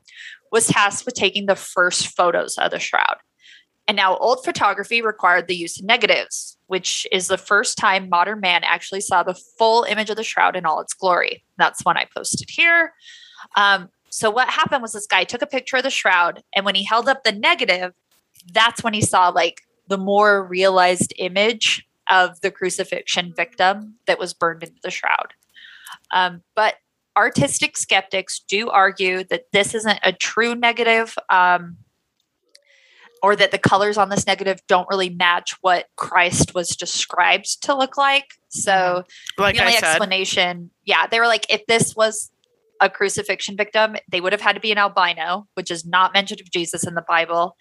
was 0.51 0.67
tasked 0.67 1.07
with 1.07 1.15
taking 1.15 1.47
the 1.47 1.57
first 1.57 2.09
photos 2.09 2.59
of 2.59 2.71
the 2.71 2.79
shroud. 2.79 3.17
And 3.89 3.97
now, 3.97 4.17
old 4.17 4.45
photography 4.45 5.03
required 5.03 5.49
the 5.49 5.57
use 5.57 5.79
of 5.79 5.85
negatives, 5.85 6.57
which 6.67 7.07
is 7.11 7.27
the 7.27 7.39
first 7.39 7.77
time 7.79 8.09
modern 8.09 8.41
man 8.41 8.63
actually 8.65 9.01
saw 9.01 9.23
the 9.23 9.39
full 9.59 9.85
image 9.85 10.09
of 10.09 10.17
the 10.17 10.23
shroud 10.23 10.55
in 10.55 10.67
all 10.67 10.81
its 10.81 10.95
glory. 10.95 11.43
That's 11.59 11.85
one 11.85 11.97
I 11.97 12.07
posted 12.15 12.49
here. 12.49 12.93
Um, 13.57 13.89
so, 14.09 14.31
what 14.31 14.49
happened 14.49 14.83
was 14.83 14.93
this 14.93 15.07
guy 15.07 15.25
took 15.25 15.43
a 15.43 15.47
picture 15.47 15.79
of 15.79 15.83
the 15.83 15.91
shroud, 15.91 16.45
and 16.55 16.65
when 16.65 16.75
he 16.75 16.85
held 16.85 17.09
up 17.09 17.25
the 17.25 17.33
negative, 17.33 17.93
that's 18.53 18.85
when 18.85 18.95
he 18.95 19.01
saw 19.01 19.31
like 19.31 19.63
the 19.89 19.99
more 19.99 20.45
realized 20.45 21.13
image 21.19 21.85
of 22.11 22.41
the 22.41 22.51
crucifixion 22.51 23.33
victim 23.35 23.97
that 24.07 24.19
was 24.19 24.33
burned 24.33 24.63
into 24.63 24.79
the 24.83 24.91
shroud. 24.91 25.35
Um, 26.13 26.43
but 26.55 26.75
artistic 27.17 27.77
skeptics 27.77 28.41
do 28.47 28.69
argue 28.71 29.25
that 29.25 29.45
this 29.53 29.75
isn't 29.75 29.99
a 30.03 30.13
true 30.13 30.55
negative. 30.55 31.15
Um, 31.31 31.79
or 33.23 33.37
that 33.37 33.53
the 33.53 33.59
colors 33.59 33.97
on 33.97 34.09
this 34.09 34.27
negative 34.27 34.59
don't 34.67 34.89
really 34.91 35.09
match 35.09 35.55
what 35.61 35.87
Christ 35.97 36.57
was 36.57 36.71
described 36.71 37.63
to 37.63 37.73
look 37.73 37.97
like. 37.97 38.25
So 38.49 39.05
Like 39.39 39.55
the 39.55 39.63
I 39.63 39.67
only 39.67 39.77
said, 39.77 39.85
explanation, 39.85 40.71
yeah, 40.85 41.07
they 41.07 41.21
were 41.21 41.29
like, 41.29 41.47
if 41.49 41.65
this 41.67 41.95
was 41.95 42.32
a 42.83 42.91
crucifixion 42.91 43.57
victim, 43.57 43.95
they 44.11 44.21
would 44.21 44.33
have 44.33 44.41
had 44.41 44.55
to 44.55 44.61
be 44.61 44.73
an 44.73 44.77
albino, 44.77 45.47
which 45.55 45.71
is 45.71 45.87
not 45.87 46.13
mentioned 46.13 46.41
of 46.41 46.51
Jesus 46.51 46.85
in 46.85 46.95
the 46.95 47.05
Bible. 47.09 47.57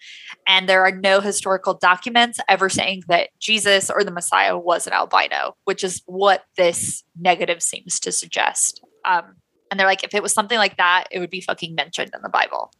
And 0.46 0.68
there 0.68 0.84
are 0.84 0.90
no 0.90 1.20
historical 1.20 1.74
documents 1.74 2.40
ever 2.48 2.68
saying 2.68 3.04
that 3.08 3.30
Jesus 3.40 3.88
or 3.88 4.02
the 4.02 4.10
Messiah 4.10 4.58
was 4.58 4.86
an 4.86 4.92
albino, 4.92 5.54
which 5.64 5.84
is 5.84 6.02
what 6.06 6.42
this 6.56 7.04
negative 7.18 7.62
seems 7.62 8.00
to 8.00 8.10
suggest. 8.10 8.82
Um, 9.04 9.36
and 9.70 9.78
they're 9.78 9.86
like, 9.86 10.04
if 10.04 10.12
it 10.12 10.22
was 10.22 10.34
something 10.34 10.58
like 10.58 10.76
that, 10.76 11.04
it 11.12 11.20
would 11.20 11.30
be 11.30 11.40
fucking 11.40 11.74
mentioned 11.76 12.10
in 12.12 12.20
the 12.22 12.28
Bible. 12.28 12.72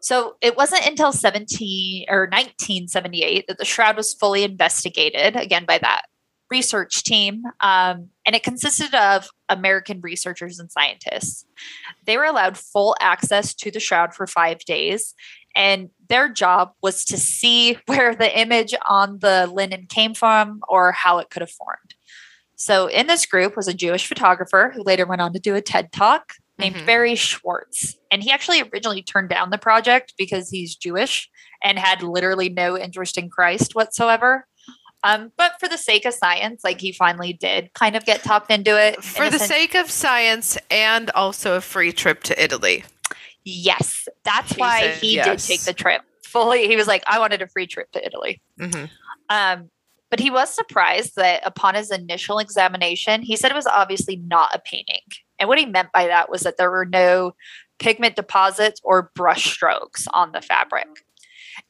So 0.00 0.36
it 0.40 0.56
wasn't 0.56 0.86
until 0.86 1.12
17 1.12 2.06
or 2.08 2.22
1978 2.24 3.46
that 3.46 3.58
the 3.58 3.64
shroud 3.64 3.96
was 3.96 4.12
fully 4.12 4.42
investigated 4.42 5.36
again 5.36 5.64
by 5.66 5.78
that 5.78 6.02
research 6.50 7.02
team. 7.02 7.42
Um, 7.60 8.08
and 8.24 8.34
it 8.34 8.42
consisted 8.42 8.94
of 8.94 9.28
American 9.48 10.00
researchers 10.00 10.58
and 10.58 10.70
scientists. 10.70 11.44
They 12.04 12.16
were 12.16 12.24
allowed 12.24 12.56
full 12.58 12.96
access 13.00 13.54
to 13.54 13.70
the 13.70 13.80
shroud 13.80 14.14
for 14.14 14.26
five 14.26 14.60
days. 14.60 15.14
And 15.54 15.90
their 16.08 16.28
job 16.28 16.72
was 16.82 17.04
to 17.06 17.16
see 17.16 17.78
where 17.86 18.14
the 18.14 18.38
image 18.38 18.74
on 18.88 19.18
the 19.20 19.50
linen 19.52 19.86
came 19.88 20.14
from 20.14 20.60
or 20.68 20.92
how 20.92 21.18
it 21.18 21.30
could 21.30 21.42
have 21.42 21.50
formed. 21.50 21.94
So 22.56 22.86
in 22.86 23.06
this 23.06 23.26
group 23.26 23.56
was 23.56 23.68
a 23.68 23.74
Jewish 23.74 24.06
photographer 24.06 24.72
who 24.74 24.82
later 24.82 25.06
went 25.06 25.20
on 25.20 25.32
to 25.34 25.38
do 25.38 25.54
a 25.54 25.60
TED 25.60 25.92
talk 25.92 26.32
named 26.58 26.76
Mhm. 26.76 26.86
Barrie 26.86 27.14
Schwortz. 27.14 27.96
And 28.10 28.22
he 28.22 28.30
actually 28.30 28.62
originally 28.62 29.02
turned 29.02 29.28
down 29.28 29.50
the 29.50 29.58
project 29.58 30.14
because 30.16 30.48
he's 30.48 30.74
Jewish 30.74 31.28
and 31.62 31.78
had 31.78 32.02
literally 32.02 32.48
no 32.48 32.78
interest 32.78 33.18
in 33.18 33.28
Christ 33.28 33.74
whatsoever. 33.74 34.46
Um, 35.04 35.32
but 35.36 35.52
for 35.60 35.68
the 35.68 35.78
sake 35.78 36.04
of 36.04 36.14
science, 36.14 36.64
like 36.64 36.80
he 36.80 36.92
finally 36.92 37.32
did 37.32 37.72
kind 37.74 37.96
of 37.96 38.04
get 38.04 38.22
talked 38.22 38.50
into 38.50 38.80
it. 38.80 39.02
For 39.04 39.30
the 39.30 39.38
sense. 39.38 39.50
sake 39.50 39.74
of 39.74 39.90
science 39.90 40.58
and 40.70 41.10
also 41.10 41.56
a 41.56 41.60
free 41.60 41.92
trip 41.92 42.22
to 42.24 42.42
Italy. 42.42 42.84
Yes, 43.44 44.08
that's 44.24 44.56
why 44.56 44.88
he 44.88 45.16
yes. 45.16 45.46
did 45.46 45.52
take 45.52 45.60
the 45.62 45.72
trip 45.72 46.02
fully. 46.24 46.66
He 46.66 46.76
was 46.76 46.88
like, 46.88 47.04
I 47.06 47.18
wanted 47.18 47.42
a 47.42 47.46
free 47.46 47.66
trip 47.66 47.92
to 47.92 48.04
Italy. 48.04 48.42
hmm 48.58 48.86
Um, 49.28 49.70
but 50.10 50.20
he 50.20 50.30
was 50.30 50.50
surprised 50.50 51.16
that 51.16 51.42
upon 51.44 51.74
his 51.74 51.90
initial 51.90 52.38
examination, 52.38 53.22
he 53.22 53.36
said 53.36 53.50
it 53.50 53.54
was 53.54 53.66
obviously 53.66 54.16
not 54.16 54.54
a 54.54 54.58
painting. 54.58 55.02
And 55.38 55.48
what 55.48 55.58
he 55.58 55.66
meant 55.66 55.92
by 55.92 56.06
that 56.06 56.30
was 56.30 56.42
that 56.42 56.56
there 56.56 56.70
were 56.70 56.86
no 56.86 57.32
pigment 57.78 58.16
deposits 58.16 58.80
or 58.84 59.10
brush 59.14 59.52
strokes 59.52 60.06
on 60.12 60.32
the 60.32 60.40
fabric. 60.40 60.88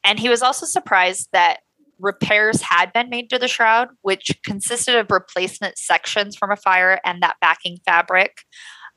And 0.03 0.19
he 0.19 0.29
was 0.29 0.41
also 0.41 0.65
surprised 0.65 1.29
that 1.31 1.59
repairs 1.99 2.61
had 2.61 2.93
been 2.93 3.09
made 3.09 3.29
to 3.29 3.39
the 3.39 3.47
shroud, 3.47 3.89
which 4.01 4.31
consisted 4.43 4.95
of 4.95 5.11
replacement 5.11 5.77
sections 5.77 6.35
from 6.35 6.51
a 6.51 6.55
fire 6.55 6.99
and 7.05 7.21
that 7.21 7.37
backing 7.41 7.77
fabric. 7.85 8.39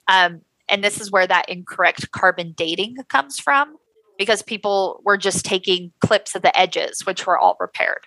Um, 0.09 0.43
and 0.69 0.85
this 0.85 1.01
is 1.01 1.11
where 1.11 1.27
that 1.27 1.49
incorrect 1.49 2.11
carbon 2.13 2.55
dating 2.57 2.97
comes 3.09 3.39
from 3.39 3.77
because 4.19 4.43
people 4.43 5.01
were 5.05 5.17
just 5.17 5.45
taking 5.45 5.93
clips 6.01 6.35
of 6.35 6.43
the 6.43 6.57
edges, 6.59 7.07
which 7.07 7.27
were 7.27 7.39
all 7.39 7.57
repaired. 7.59 8.07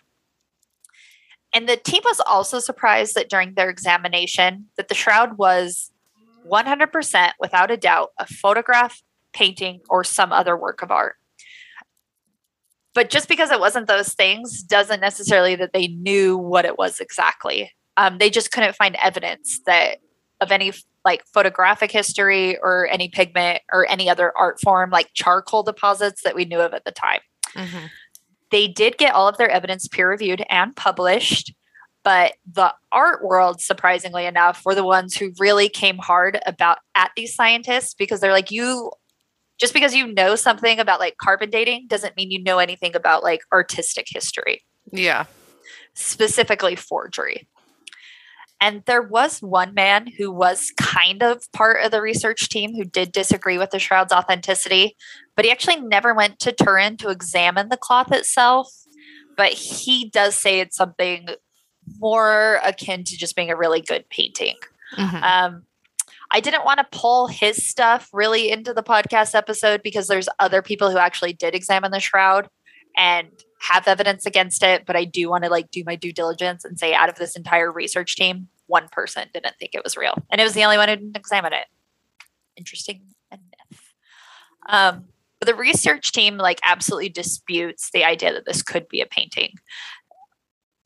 And 1.54 1.70
the 1.70 1.78
team 1.78 2.02
was 2.04 2.20
also 2.20 2.60
surprised 2.60 3.16
that 3.16 3.30
during 3.30 3.54
their 3.54 3.70
examination 3.70 4.68
that 4.78 4.88
the 4.88 4.96
shroud 4.96 5.38
was 5.38 5.92
100% 6.50 7.32
without 7.40 7.72
a 7.72 7.78
doubt 7.78 8.12
a 8.18 8.26
photograph, 8.26 9.02
painting, 9.34 9.82
or 9.90 10.04
some 10.04 10.32
other 10.32 10.58
work 10.58 10.82
of 10.82 10.92
art. 10.92 11.16
But 12.94 13.10
just 13.10 13.28
because 13.28 13.52
it 13.52 13.60
wasn't 13.60 13.88
those 13.88 14.14
things 14.14 14.62
doesn't 14.62 15.00
necessarily 15.00 15.56
that 15.56 15.74
they 15.74 15.88
knew 15.88 16.38
what 16.38 16.66
it 16.66 16.78
was 16.78 17.00
exactly. 17.00 17.72
Um, 17.98 18.18
they 18.18 18.30
just 18.30 18.52
couldn't 18.52 18.76
find 18.76 18.96
evidence 18.96 19.60
that 19.66 19.98
of 20.42 20.52
any 20.52 20.74
like 21.06 21.26
photographic 21.34 21.92
history 21.92 22.58
or 22.58 22.88
any 22.88 23.10
pigment 23.10 23.62
or 23.72 23.90
any 23.90 24.10
other 24.10 24.32
art 24.38 24.60
form 24.62 24.90
like 24.90 25.10
charcoal 25.14 25.64
deposits 25.64 26.22
that 26.24 26.36
we 26.36 26.46
knew 26.46 26.60
of 26.60 26.74
at 26.74 26.86
the 26.86 26.92
time 26.92 27.20
hmm 27.56 27.86
they 28.52 28.68
did 28.68 29.00
get 29.00 29.16
all 29.16 29.28
of 29.28 29.38
their 29.38 29.50
evidence 29.50 29.88
peer 29.88 30.08
reviewed 30.10 30.46
and 30.50 30.76
published 30.76 31.54
but 32.04 32.34
the 32.52 32.74
art 32.92 33.24
world 33.24 33.62
surprisingly 33.62 34.26
enough 34.26 34.62
were 34.64 34.76
the 34.76 34.84
ones 34.84 35.16
who 35.16 35.32
really 35.40 35.70
came 35.70 35.98
hard 35.98 36.40
about 36.46 36.78
at 36.94 37.12
these 37.16 37.34
scientists 37.34 37.96
because 37.96 38.20
they're 38.20 38.32
like 38.32 38.52
you 38.52 38.92
just 39.60 39.74
because 39.74 39.94
you 39.96 40.08
know 40.14 40.36
something 40.36 40.80
about 40.80 41.00
like 41.00 41.18
carbon 41.18 41.50
dating 41.50 41.86
doesn't 41.88 42.16
mean 42.18 42.32
you 42.32 42.42
know 42.44 42.60
anything 42.60 42.96
about 42.96 43.24
like 43.24 43.42
artistic 43.52 44.08
history 44.10 44.62
Yeah. 44.92 45.26
specifically 45.94 46.76
forgery. 46.76 47.48
And 48.62 48.82
there 48.86 49.02
was 49.02 49.40
one 49.42 49.74
man 49.74 50.08
who 50.18 50.32
was 50.32 50.72
kind 50.80 51.22
of 51.22 51.44
part 51.52 51.84
of 51.84 51.92
the 51.92 52.02
research 52.02 52.48
team 52.48 52.74
who 52.76 52.86
did 52.86 53.12
disagree 53.12 53.58
with 53.58 53.72
the 53.72 53.80
shroud's 53.80 54.14
authenticity, 54.14 54.96
but 55.36 55.44
he 55.44 55.52
actually 55.52 55.82
never 55.82 56.14
went 56.14 56.40
to 56.40 56.54
Turin 56.54 56.96
to 56.98 57.10
examine 57.10 57.68
the 57.70 57.76
cloth 57.78 58.12
itself. 58.14 58.70
But 59.36 59.52
he 59.52 60.10
does 60.10 60.36
say 60.36 60.60
it's 60.62 60.78
something 60.78 61.28
more 62.00 62.62
akin 62.64 63.04
to 63.04 63.18
just 63.18 63.36
being 63.36 63.50
a 63.52 63.56
really 63.58 63.82
good 63.82 64.08
painting. 64.10 64.56
Mhm. 64.98 65.22
Um, 65.22 65.64
I 66.34 66.40
didn't 66.40 66.66
want 66.66 66.80
to 66.80 66.98
pull 66.98 67.28
his 67.28 67.66
stuff 67.66 68.10
really 68.12 68.50
into 68.50 68.74
the 68.74 68.82
podcast 68.82 69.36
episode 69.36 69.84
because 69.84 70.08
there's 70.08 70.28
other 70.40 70.64
people 70.64 70.90
who 70.90 70.98
actually 70.98 71.34
did 71.34 71.54
examine 71.54 71.92
the 71.92 72.00
shroud 72.00 72.50
and 72.98 73.28
have 73.62 73.88
evidence 73.88 74.26
against 74.26 74.64
it. 74.64 74.88
But 74.88 74.96
I 74.96 75.06
do 75.06 75.30
want 75.30 75.44
to 75.44 75.52
like 75.52 75.70
do 75.70 75.84
my 75.86 75.96
due 75.96 76.12
diligence 76.12 76.66
and 76.66 76.80
say 76.80 76.96
out 76.96 77.08
of 77.08 77.16
this 77.16 77.36
entire 77.36 77.72
research 77.72 78.16
team, 78.16 78.48
one 78.66 78.88
person 78.92 79.28
didn't 79.32 79.56
think 79.60 79.76
it 79.76 79.84
was 79.84 79.96
real, 79.96 80.16
and 80.32 80.42
it 80.42 80.44
was 80.44 80.54
the 80.54 80.64
only 80.64 80.78
one 80.78 80.90
who 80.90 80.96
didn't 80.96 81.16
examine 81.18 81.54
it. 81.54 81.68
Interesting 82.58 83.02
enough. 83.32 83.94
Um, 84.68 85.06
but 85.40 85.48
the 85.48 85.56
research 85.56 86.14
team 86.14 86.38
like 86.38 86.60
absolutely 86.64 87.10
disputes 87.10 87.92
the 87.94 88.04
idea 88.04 88.34
that 88.34 88.46
this 88.46 88.64
could 88.64 88.88
be 88.88 89.02
a 89.02 89.06
painting 89.06 89.54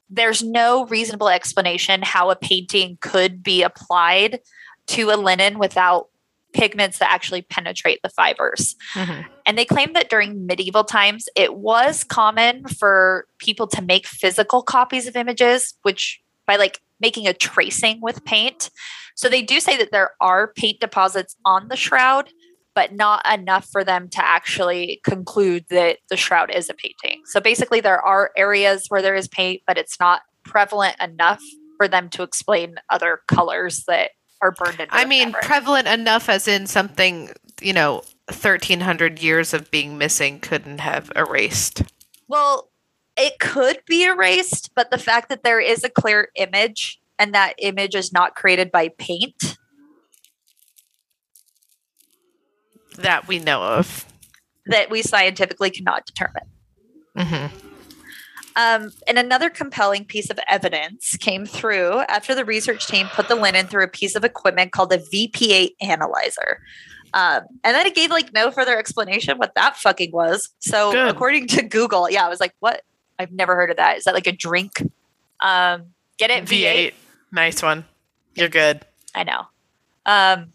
there's 0.09 0.41
no 0.41 0.85
reasonable 0.85 1.29
explanation 1.29 2.01
how 2.01 2.29
a 2.29 2.35
painting 2.35 2.97
could 3.01 3.43
be 3.43 3.61
applied 3.61 4.39
to 4.87 5.11
a 5.11 5.15
linen 5.17 5.59
without 5.59 6.09
pigments 6.53 6.99
that 6.99 7.11
actually 7.11 7.41
penetrate 7.41 7.99
the 8.03 8.09
fibers. 8.09 8.75
Mhm. 8.95 9.25
And 9.45 9.57
they 9.57 9.65
claim 9.65 9.93
that 9.93 10.09
during 10.09 10.45
medieval 10.47 10.83
times, 10.83 11.27
it 11.35 11.55
was 11.55 12.03
common 12.03 12.67
for 12.67 13.27
people 13.37 13.67
to 13.67 13.81
make 13.81 14.07
physical 14.07 14.63
copies 14.63 15.07
of 15.07 15.15
images, 15.15 15.75
which 15.83 16.21
by 16.45 16.55
like 16.55 16.81
making 16.99 17.27
a 17.27 17.33
tracing 17.33 17.99
with 18.01 18.23
paint. 18.25 18.69
So 19.15 19.29
they 19.29 19.41
do 19.41 19.59
say 19.59 19.77
that 19.77 19.91
there 19.91 20.11
are 20.21 20.53
paint 20.53 20.79
deposits 20.79 21.35
on 21.45 21.67
the 21.67 21.75
shroud, 21.75 22.31
but 22.73 22.93
not 22.93 23.25
enough 23.31 23.67
for 23.71 23.83
them 23.83 24.07
to 24.09 24.25
actually 24.25 25.01
conclude 25.03 25.65
that 25.69 25.97
the 26.09 26.17
shroud 26.17 26.49
is 26.49 26.69
a 26.69 26.73
painting. 26.73 27.21
So 27.25 27.39
basically, 27.39 27.81
there 27.81 28.01
are 28.01 28.31
areas 28.37 28.85
where 28.87 29.01
there 29.01 29.15
is 29.15 29.27
paint, 29.27 29.63
but 29.67 29.77
it's 29.77 29.99
not 29.99 30.21
prevalent 30.43 30.95
enough 31.01 31.41
for 31.77 31.87
them 31.87 32.09
to 32.09 32.23
explain 32.23 32.75
other 32.89 33.21
colors 33.27 33.83
that 33.87 34.11
are 34.41 34.51
burned 34.51 34.79
into 34.79 34.93
I 34.93 35.05
mean, 35.05 35.27
fabric. 35.31 35.45
prevalent 35.45 35.87
enough 35.87 36.29
as 36.29 36.47
in 36.47 36.67
something, 36.67 37.31
you 37.61 37.73
know, 37.73 38.03
1300 38.29 39.21
years 39.21 39.53
of 39.53 39.71
being 39.71 39.97
missing 39.97 40.39
couldn't 40.39 40.79
have 40.79 41.11
erased. 41.15 41.83
Well, 42.27 42.69
it 43.15 43.39
could 43.39 43.79
be 43.87 44.03
erased, 44.03 44.71
but 44.75 44.91
the 44.91 44.97
fact 44.97 45.29
that 45.29 45.43
there 45.43 45.59
is 45.59 45.83
a 45.83 45.89
clear 45.89 46.29
image 46.35 46.99
and 47.17 47.33
that 47.33 47.53
image 47.57 47.95
is 47.95 48.13
not 48.13 48.35
created 48.35 48.71
by 48.71 48.89
paint, 48.97 49.57
That 52.97 53.27
we 53.27 53.39
know 53.39 53.61
of. 53.61 54.05
that 54.65 54.89
we 54.89 55.01
scientifically 55.01 55.69
cannot 55.69 56.05
determine. 56.05 56.43
hmm 57.15 57.66
Um, 58.57 58.91
and 59.05 59.19
another 59.19 59.51
compelling 59.51 60.03
piece 60.03 60.31
of 60.31 60.39
evidence 60.49 61.15
came 61.17 61.45
through 61.45 61.99
after 62.09 62.33
the 62.33 62.43
research 62.43 62.87
team 62.87 63.07
put 63.13 63.27
the 63.27 63.35
linen 63.35 63.67
through 63.67 63.83
a 63.83 63.87
piece 63.87 64.15
of 64.15 64.23
equipment 64.23 64.71
called 64.71 64.91
a 64.91 64.97
VP-8 64.97 65.75
analyzer. 65.79 66.59
Um, 67.13 67.43
and 67.63 67.75
then 67.75 67.85
it 67.85 67.93
gave 67.93 68.09
like 68.09 68.33
no 68.33 68.49
further 68.49 68.75
explanation 68.77 69.37
what 69.37 69.53
that 69.53 69.77
fucking 69.77 70.11
was. 70.11 70.49
So 70.57 70.91
Good. 70.91 71.07
according 71.07 71.47
to 71.49 71.61
Google, 71.61 72.09
yeah, 72.09 72.25
I 72.25 72.29
was 72.29 72.39
like, 72.39 72.55
what? 72.59 72.81
I've 73.19 73.31
never 73.31 73.55
heard 73.55 73.69
of 73.69 73.77
that. 73.77 73.97
Is 73.97 74.05
that 74.05 74.15
like 74.15 74.27
a 74.27 74.31
drink? 74.31 74.81
Um, 75.39 75.91
get 76.17 76.31
it? 76.31 76.45
V8. 76.45 76.93
Nice 77.31 77.61
one. 77.61 77.85
You're 78.33 78.49
good. 78.49 78.81
I 79.13 79.23
know. 79.23 79.43
Um, 80.07 80.53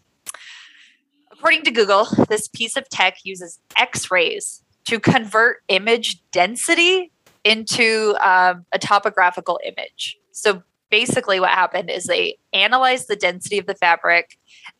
according 1.31 1.63
to 1.63 1.71
Google, 1.71 2.05
this 2.27 2.49
piece 2.49 2.75
of 2.75 2.89
tech 2.89 3.15
uses 3.23 3.59
X 3.77 4.11
rays 4.11 4.61
to 4.85 4.99
convert 4.99 5.63
image 5.69 6.21
density 6.31 7.12
into 7.43 8.15
um, 8.21 8.65
a 8.71 8.79
topographical 8.79 9.59
image. 9.65 10.17
So 10.31 10.63
basically, 10.89 11.39
what 11.39 11.49
happened 11.49 11.89
is 11.89 12.05
they 12.05 12.37
analyzed 12.53 13.07
the 13.07 13.15
density 13.15 13.57
of 13.57 13.65
the 13.65 13.75
fabric 13.75 14.37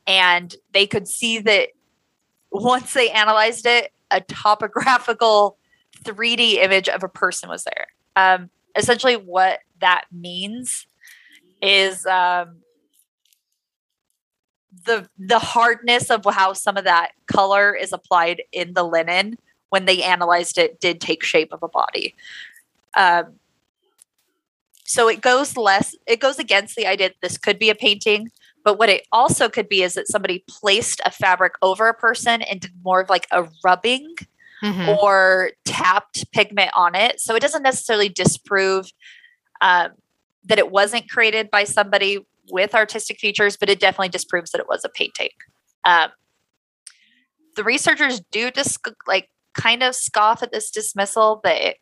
and 0.07 0.55
they 0.71 0.87
could 0.87 1.07
see 1.07 1.39
that 1.39 1.69
once 2.51 2.93
they 2.93 3.09
analyzed 3.09 3.65
it, 3.65 3.91
a 4.11 4.21
topographical 4.21 5.57
3D 6.03 6.55
image 6.55 6.87
of 6.87 7.03
a 7.03 7.09
person 7.09 7.49
was 7.49 7.63
there. 7.63 7.87
Um, 8.15 8.49
essentially, 8.75 9.15
what 9.15 9.59
that 9.81 10.05
means 10.11 10.87
is 11.61 12.05
um, 12.05 12.57
the 14.85 15.07
the 15.17 15.39
hardness 15.39 16.09
of 16.09 16.25
how 16.25 16.53
some 16.53 16.77
of 16.77 16.83
that 16.83 17.11
color 17.27 17.73
is 17.73 17.93
applied 17.93 18.43
in 18.51 18.73
the 18.73 18.83
linen 18.83 19.37
when 19.69 19.85
they 19.85 20.03
analyzed 20.03 20.57
it 20.57 20.79
did 20.79 21.01
take 21.01 21.23
shape 21.23 21.51
of 21.51 21.63
a 21.63 21.67
body. 21.67 22.15
Um, 22.95 23.39
so 24.85 25.07
it 25.07 25.21
goes 25.21 25.55
less 25.57 25.95
it 26.05 26.19
goes 26.19 26.37
against 26.39 26.75
the 26.75 26.85
idea 26.85 27.09
that 27.09 27.15
this 27.21 27.37
could 27.37 27.57
be 27.57 27.69
a 27.69 27.75
painting 27.75 28.29
but 28.63 28.77
what 28.77 28.89
it 28.89 29.07
also 29.11 29.49
could 29.49 29.67
be 29.69 29.81
is 29.81 29.93
that 29.93 30.07
somebody 30.07 30.43
placed 30.47 31.01
a 31.05 31.11
fabric 31.11 31.53
over 31.61 31.87
a 31.87 31.93
person 31.93 32.41
and 32.41 32.59
did 32.59 32.71
more 32.83 33.01
of 33.01 33.09
like 33.09 33.27
a 33.31 33.47
rubbing 33.63 34.15
Mhm. 34.63 34.97
or 34.97 35.51
tapped 35.65 36.31
pigment 36.31 36.71
on 36.73 36.95
it. 36.95 37.19
So 37.19 37.35
it 37.35 37.41
doesn't 37.41 37.63
necessarily 37.63 38.07
disprove 38.07 38.89
um, 39.59 39.89
that 40.45 40.57
it 40.57 40.71
wasn't 40.71 41.09
created 41.09 41.51
by 41.51 41.65
somebody 41.65 42.25
with 42.49 42.73
artistic 42.73 43.19
features, 43.19 43.57
but 43.57 43.69
it 43.69 43.81
definitely 43.81 44.07
disproves 44.07 44.51
that 44.51 44.59
it 44.61 44.67
was 44.69 44.85
a 44.85 44.89
painting. 44.89 45.31
Um, 45.83 46.11
the 47.57 47.63
researchers 47.65 48.21
do 48.31 48.51
dis- 48.51 48.79
like 49.05 49.29
kind 49.53 49.83
of 49.83 49.95
scoff 49.95 50.41
at 50.41 50.53
this 50.53 50.69
dismissal 50.71 51.41
that 51.43 51.61
it 51.61 51.77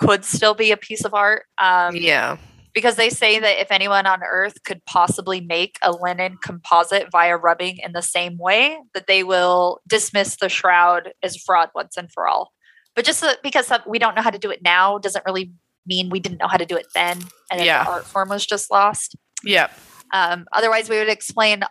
could 0.00 0.24
still 0.24 0.54
be 0.54 0.72
a 0.72 0.76
piece 0.76 1.04
of 1.04 1.14
art. 1.14 1.44
Um, 1.58 1.94
yeah. 1.94 2.36
because 2.72 2.96
they 2.96 3.10
say 3.10 3.38
that 3.38 3.60
if 3.60 3.70
anyone 3.70 4.06
on 4.06 4.22
earth 4.22 4.62
could 4.64 4.84
possibly 4.86 5.40
make 5.40 5.76
a 5.82 5.92
linen 5.92 6.38
composite 6.42 7.10
via 7.10 7.36
rubbing 7.36 7.78
in 7.84 7.92
the 7.92 8.00
same 8.02 8.38
way 8.38 8.78
that 8.94 9.06
they 9.06 9.22
will 9.24 9.80
dismiss 9.86 10.36
the 10.36 10.48
shroud 10.48 11.12
as 11.22 11.36
fraud 11.36 11.68
once 11.74 11.96
and 11.96 12.10
for 12.12 12.26
all 12.28 12.52
but 12.94 13.04
just 13.04 13.18
so- 13.20 13.34
because 13.42 13.70
we 13.86 13.98
don't 13.98 14.14
know 14.14 14.22
how 14.22 14.30
to 14.30 14.38
do 14.38 14.50
it 14.50 14.62
now 14.62 14.98
doesn't 14.98 15.24
really 15.26 15.52
mean 15.86 16.10
we 16.10 16.20
didn't 16.20 16.38
know 16.38 16.46
how 16.48 16.56
to 16.56 16.64
do 16.66 16.76
it 16.76 16.86
then 16.94 17.18
and 17.50 17.62
Yeah. 17.64 17.82
the 17.84 17.90
art 17.90 18.06
form 18.06 18.28
was 18.28 18.46
just 18.46 18.70
lost 18.70 19.16
Yeah. 19.44 19.68
um, 20.12 20.46
otherwise 20.52 20.88
we 20.88 20.96
would 20.98 21.08
explain 21.08 21.62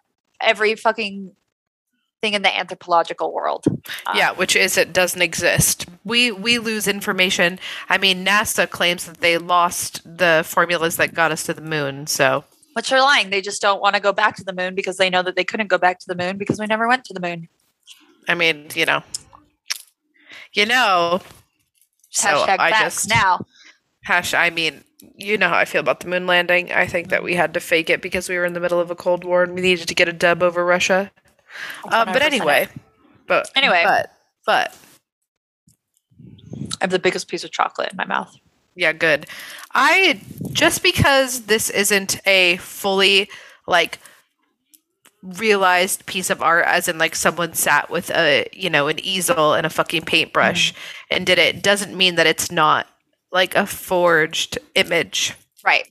every 0.41 0.75
fucking 0.75 1.33
thing 2.21 2.33
in 2.33 2.41
the 2.41 2.55
anthropological 2.55 3.33
world 3.33 3.65
Um, 4.05 4.15
yeah, 4.15 4.31
which 4.31 4.55
is 4.55 4.77
it 4.77 4.93
doesn't 4.93 5.21
exist. 5.21 5.85
We 6.03 6.31
we 6.31 6.59
lose 6.59 6.87
information. 6.87 7.59
I 7.89 7.97
mean, 7.97 8.25
NASA 8.25 8.69
claims 8.69 9.05
that 9.05 9.21
they 9.21 9.37
lost 9.37 10.01
the 10.05 10.43
formulas 10.45 10.97
that 10.97 11.13
got 11.13 11.31
us 11.31 11.43
to 11.43 11.53
the 11.53 11.61
moon. 11.61 12.07
So 12.07 12.43
but 12.75 12.83
which 12.83 12.91
are 12.91 13.01
lying 13.01 13.29
they 13.29 13.41
just 13.41 13.61
don't 13.61 13.81
want 13.81 13.95
to 13.95 14.01
go 14.01 14.13
back 14.13 14.35
to 14.37 14.43
the 14.43 14.53
moon 14.53 14.75
because 14.75 14.97
they 14.97 15.09
know 15.09 15.23
that 15.23 15.35
they 15.35 15.43
couldn't 15.43 15.67
go 15.67 15.77
back 15.77 15.99
to 15.99 16.05
the 16.07 16.15
moon 16.15 16.37
because 16.37 16.59
we 16.59 16.65
never 16.65 16.87
went 16.87 17.03
to 17.05 17.13
the 17.13 17.19
moon 17.19 17.49
I 18.29 18.35
mean, 18.35 18.67
you 18.75 18.85
know, 18.85 19.01
you 20.53 20.67
know. 20.67 21.19
So 22.11 22.29
hashtag 22.29 22.59
I 22.59 22.69
just 22.71 23.09
now 23.09 23.45
hash. 24.03 24.35
I 24.35 24.51
mean, 24.51 24.83
you 25.17 25.37
know 25.37 25.49
how 25.49 25.57
I 25.57 25.65
feel 25.65 25.81
about 25.81 26.01
the 26.01 26.07
moon 26.07 26.27
landing. 26.27 26.71
I 26.71 26.85
think 26.85 27.09
that 27.09 27.23
we 27.23 27.33
had 27.33 27.55
to 27.55 27.59
fake 27.59 27.89
it 27.89 28.03
because 28.03 28.29
we 28.29 28.37
were 28.37 28.45
in 28.45 28.53
the 28.53 28.59
middle 28.59 28.79
of 28.79 28.91
a 28.91 28.95
cold 28.95 29.23
war 29.23 29.43
and 29.43 29.55
we 29.55 29.61
needed 29.61 29.87
to 29.87 29.95
get 29.95 30.07
a 30.07 30.13
dub 30.13 30.43
over 30.43 30.63
Russia. 30.63 31.11
Um, 31.91 32.07
but 32.11 32.21
anyway, 32.21 32.67
but 33.27 33.49
Anyway. 33.55 33.83
but 33.85 34.13
but 34.45 34.75
I 36.17 36.77
have 36.81 36.91
the 36.91 36.99
biggest 36.99 37.27
piece 37.27 37.43
of 37.43 37.51
chocolate 37.51 37.91
in 37.91 37.97
my 37.97 38.05
mouth. 38.05 38.35
Yeah, 38.75 38.93
good. 38.93 39.25
I 39.73 40.21
just 40.51 40.83
because 40.83 41.41
this 41.43 41.69
isn't 41.69 42.25
a 42.27 42.57
fully 42.57 43.29
like 43.67 43.99
realized 45.21 46.05
piece 46.05 46.29
of 46.29 46.41
art 46.41 46.65
as 46.65 46.87
in 46.87 46.97
like 46.97 47.13
someone 47.13 47.53
sat 47.53 47.89
with 47.89 48.09
a 48.11 48.47
you 48.53 48.69
know 48.69 48.87
an 48.87 48.97
easel 49.03 49.53
and 49.53 49.65
a 49.65 49.69
fucking 49.69 50.03
paintbrush 50.03 50.73
and 51.11 51.25
did 51.25 51.37
it 51.37 51.61
doesn't 51.61 51.95
mean 51.97 52.15
that 52.15 52.25
it's 52.25 52.49
not 52.51 52.87
like 53.31 53.53
a 53.55 53.65
forged 53.65 54.57
image. 54.75 55.33
Right. 55.63 55.87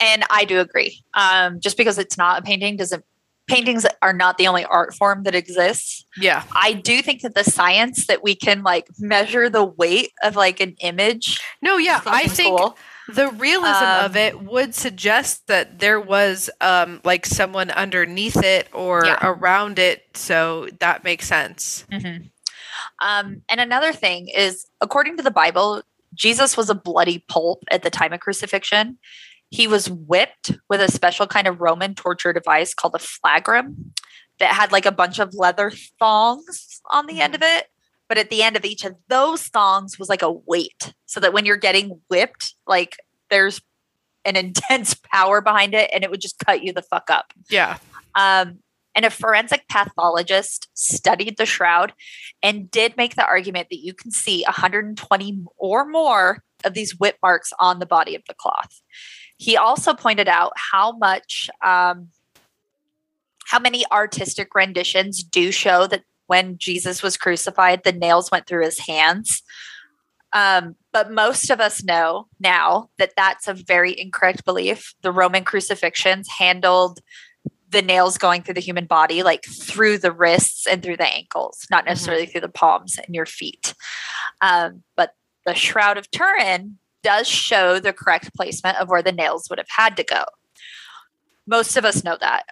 And 0.00 0.24
I 0.30 0.44
do 0.44 0.58
agree. 0.60 1.04
Um, 1.14 1.60
just 1.60 1.76
because 1.76 1.98
it's 1.98 2.18
not 2.18 2.40
a 2.40 2.42
painting 2.42 2.76
doesn't 2.76 3.04
paintings 3.46 3.84
are 4.02 4.12
not 4.12 4.38
the 4.38 4.46
only 4.46 4.64
art 4.64 4.94
form 4.94 5.22
that 5.24 5.34
exists. 5.34 6.04
Yeah. 6.16 6.44
I 6.54 6.72
do 6.72 7.02
think 7.02 7.22
that 7.22 7.34
the 7.34 7.44
science 7.44 8.06
that 8.06 8.22
we 8.22 8.34
can 8.34 8.62
like 8.62 8.86
measure 8.98 9.50
the 9.50 9.64
weight 9.64 10.12
of 10.22 10.36
like 10.36 10.60
an 10.60 10.74
image. 10.80 11.40
No, 11.60 11.76
yeah, 11.76 12.00
I 12.06 12.26
think 12.26 12.58
cool. 12.58 12.76
the 13.08 13.28
realism 13.28 13.84
Um, 13.84 14.04
of 14.06 14.16
it 14.16 14.42
would 14.42 14.74
suggest 14.74 15.46
that 15.48 15.78
there 15.78 16.00
was 16.00 16.48
um 16.60 17.00
like 17.04 17.26
someone 17.26 17.70
underneath 17.70 18.42
it 18.42 18.68
or 18.72 19.04
Yeah. 19.04 19.18
around 19.22 19.78
it, 19.78 20.04
so 20.14 20.68
that 20.80 21.04
makes 21.04 21.26
sense. 21.26 21.84
Um, 23.00 23.42
and 23.48 23.60
another 23.60 23.92
thing 23.92 24.28
is, 24.28 24.66
according 24.80 25.16
to 25.18 25.22
the 25.22 25.30
Bible, 25.30 25.82
Jesus 26.14 26.56
was 26.56 26.70
a 26.70 26.74
bloody 26.74 27.24
pulp 27.28 27.64
at 27.70 27.82
the 27.82 27.90
time 27.90 28.12
of 28.12 28.20
crucifixion. 28.20 28.98
He 29.50 29.66
was 29.66 29.88
whipped 29.88 30.52
with 30.68 30.80
a 30.80 30.90
special 30.90 31.26
kind 31.26 31.46
of 31.46 31.60
Roman 31.60 31.94
torture 31.94 32.32
device 32.32 32.74
called 32.74 32.94
a 32.94 32.98
flagrum 32.98 33.92
that 34.38 34.52
had 34.52 34.72
like 34.72 34.86
a 34.86 34.92
bunch 34.92 35.18
of 35.18 35.34
leather 35.34 35.70
thongs 35.98 36.80
on 36.90 37.06
the 37.06 37.20
end 37.20 37.34
of 37.34 37.42
it. 37.42 37.66
But 38.08 38.18
at 38.18 38.30
the 38.30 38.42
end 38.42 38.56
of 38.56 38.64
each 38.64 38.84
of 38.84 38.96
those 39.08 39.44
thongs 39.44 39.98
was 39.98 40.08
like 40.08 40.22
a 40.22 40.30
weight, 40.30 40.92
so 41.06 41.20
that 41.20 41.32
when 41.32 41.46
you're 41.46 41.56
getting 41.56 42.00
whipped, 42.08 42.54
like 42.66 42.96
there's 43.30 43.60
an 44.24 44.36
intense 44.44 44.94
power 44.94 45.40
behind 45.40 45.74
it 45.74 45.90
and 45.92 46.04
it 46.04 46.10
would 46.10 46.20
just 46.20 46.38
cut 46.44 46.62
you 46.62 46.72
the 46.72 46.82
fuck 46.82 47.10
up. 47.10 47.32
Yeah. 47.48 47.78
Um, 48.14 48.58
and 48.94 49.04
a 49.04 49.10
forensic 49.10 49.66
pathologist 49.68 50.68
studied 50.74 51.36
the 51.36 51.46
shroud 51.46 51.92
and 52.42 52.70
did 52.70 52.96
make 52.96 53.16
the 53.16 53.26
argument 53.26 53.68
that 53.70 53.80
you 53.80 53.92
can 53.92 54.10
see 54.10 54.44
120 54.44 55.44
or 55.56 55.84
more 55.84 56.44
of 56.64 56.74
these 56.74 56.98
whip 56.98 57.16
marks 57.22 57.52
on 57.58 57.80
the 57.80 57.86
body 57.86 58.14
of 58.14 58.22
the 58.28 58.34
cloth. 58.34 58.80
He 59.36 59.56
also 59.56 59.94
pointed 59.94 60.28
out 60.28 60.52
how 60.56 60.92
much, 60.92 61.50
um, 61.62 62.08
how 63.46 63.58
many 63.58 63.84
artistic 63.90 64.54
renditions 64.54 65.22
do 65.22 65.50
show 65.50 65.86
that 65.86 66.02
when 66.26 66.56
Jesus 66.58 67.02
was 67.02 67.16
crucified, 67.16 67.82
the 67.84 67.92
nails 67.92 68.30
went 68.30 68.46
through 68.46 68.64
his 68.64 68.78
hands. 68.78 69.42
Um, 70.32 70.74
but 70.92 71.12
most 71.12 71.50
of 71.50 71.60
us 71.60 71.84
know 71.84 72.28
now 72.40 72.90
that 72.98 73.12
that's 73.16 73.46
a 73.46 73.54
very 73.54 73.98
incorrect 73.98 74.44
belief. 74.44 74.94
The 75.02 75.12
Roman 75.12 75.44
crucifixions 75.44 76.28
handled 76.28 77.00
the 77.70 77.82
nails 77.82 78.18
going 78.18 78.42
through 78.42 78.54
the 78.54 78.60
human 78.60 78.86
body, 78.86 79.22
like 79.22 79.44
through 79.44 79.98
the 79.98 80.12
wrists 80.12 80.66
and 80.66 80.82
through 80.82 80.96
the 80.96 81.12
ankles, 81.12 81.66
not 81.70 81.84
necessarily 81.84 82.26
through 82.26 82.40
the 82.40 82.48
palms 82.48 82.98
and 82.98 83.14
your 83.14 83.26
feet. 83.26 83.74
Um, 84.40 84.82
but 84.96 85.14
the 85.44 85.54
Shroud 85.54 85.98
of 85.98 86.10
Turin 86.10 86.78
does 87.04 87.28
show 87.28 87.78
the 87.78 87.92
correct 87.92 88.34
placement 88.34 88.80
of 88.80 88.88
where 88.88 89.02
the 89.02 89.12
nails 89.12 89.46
would 89.48 89.58
have 89.58 89.68
had 89.68 89.96
to 89.98 90.02
go. 90.02 90.24
Most 91.46 91.76
of 91.76 91.84
us 91.84 92.02
know 92.02 92.16
that 92.20 92.46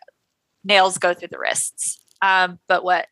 nails 0.63 0.99
go 0.99 1.15
through 1.15 1.29
the 1.29 1.39
wrists. 1.39 1.99
Um, 2.21 2.61
but 2.69 2.85
what 2.85 3.07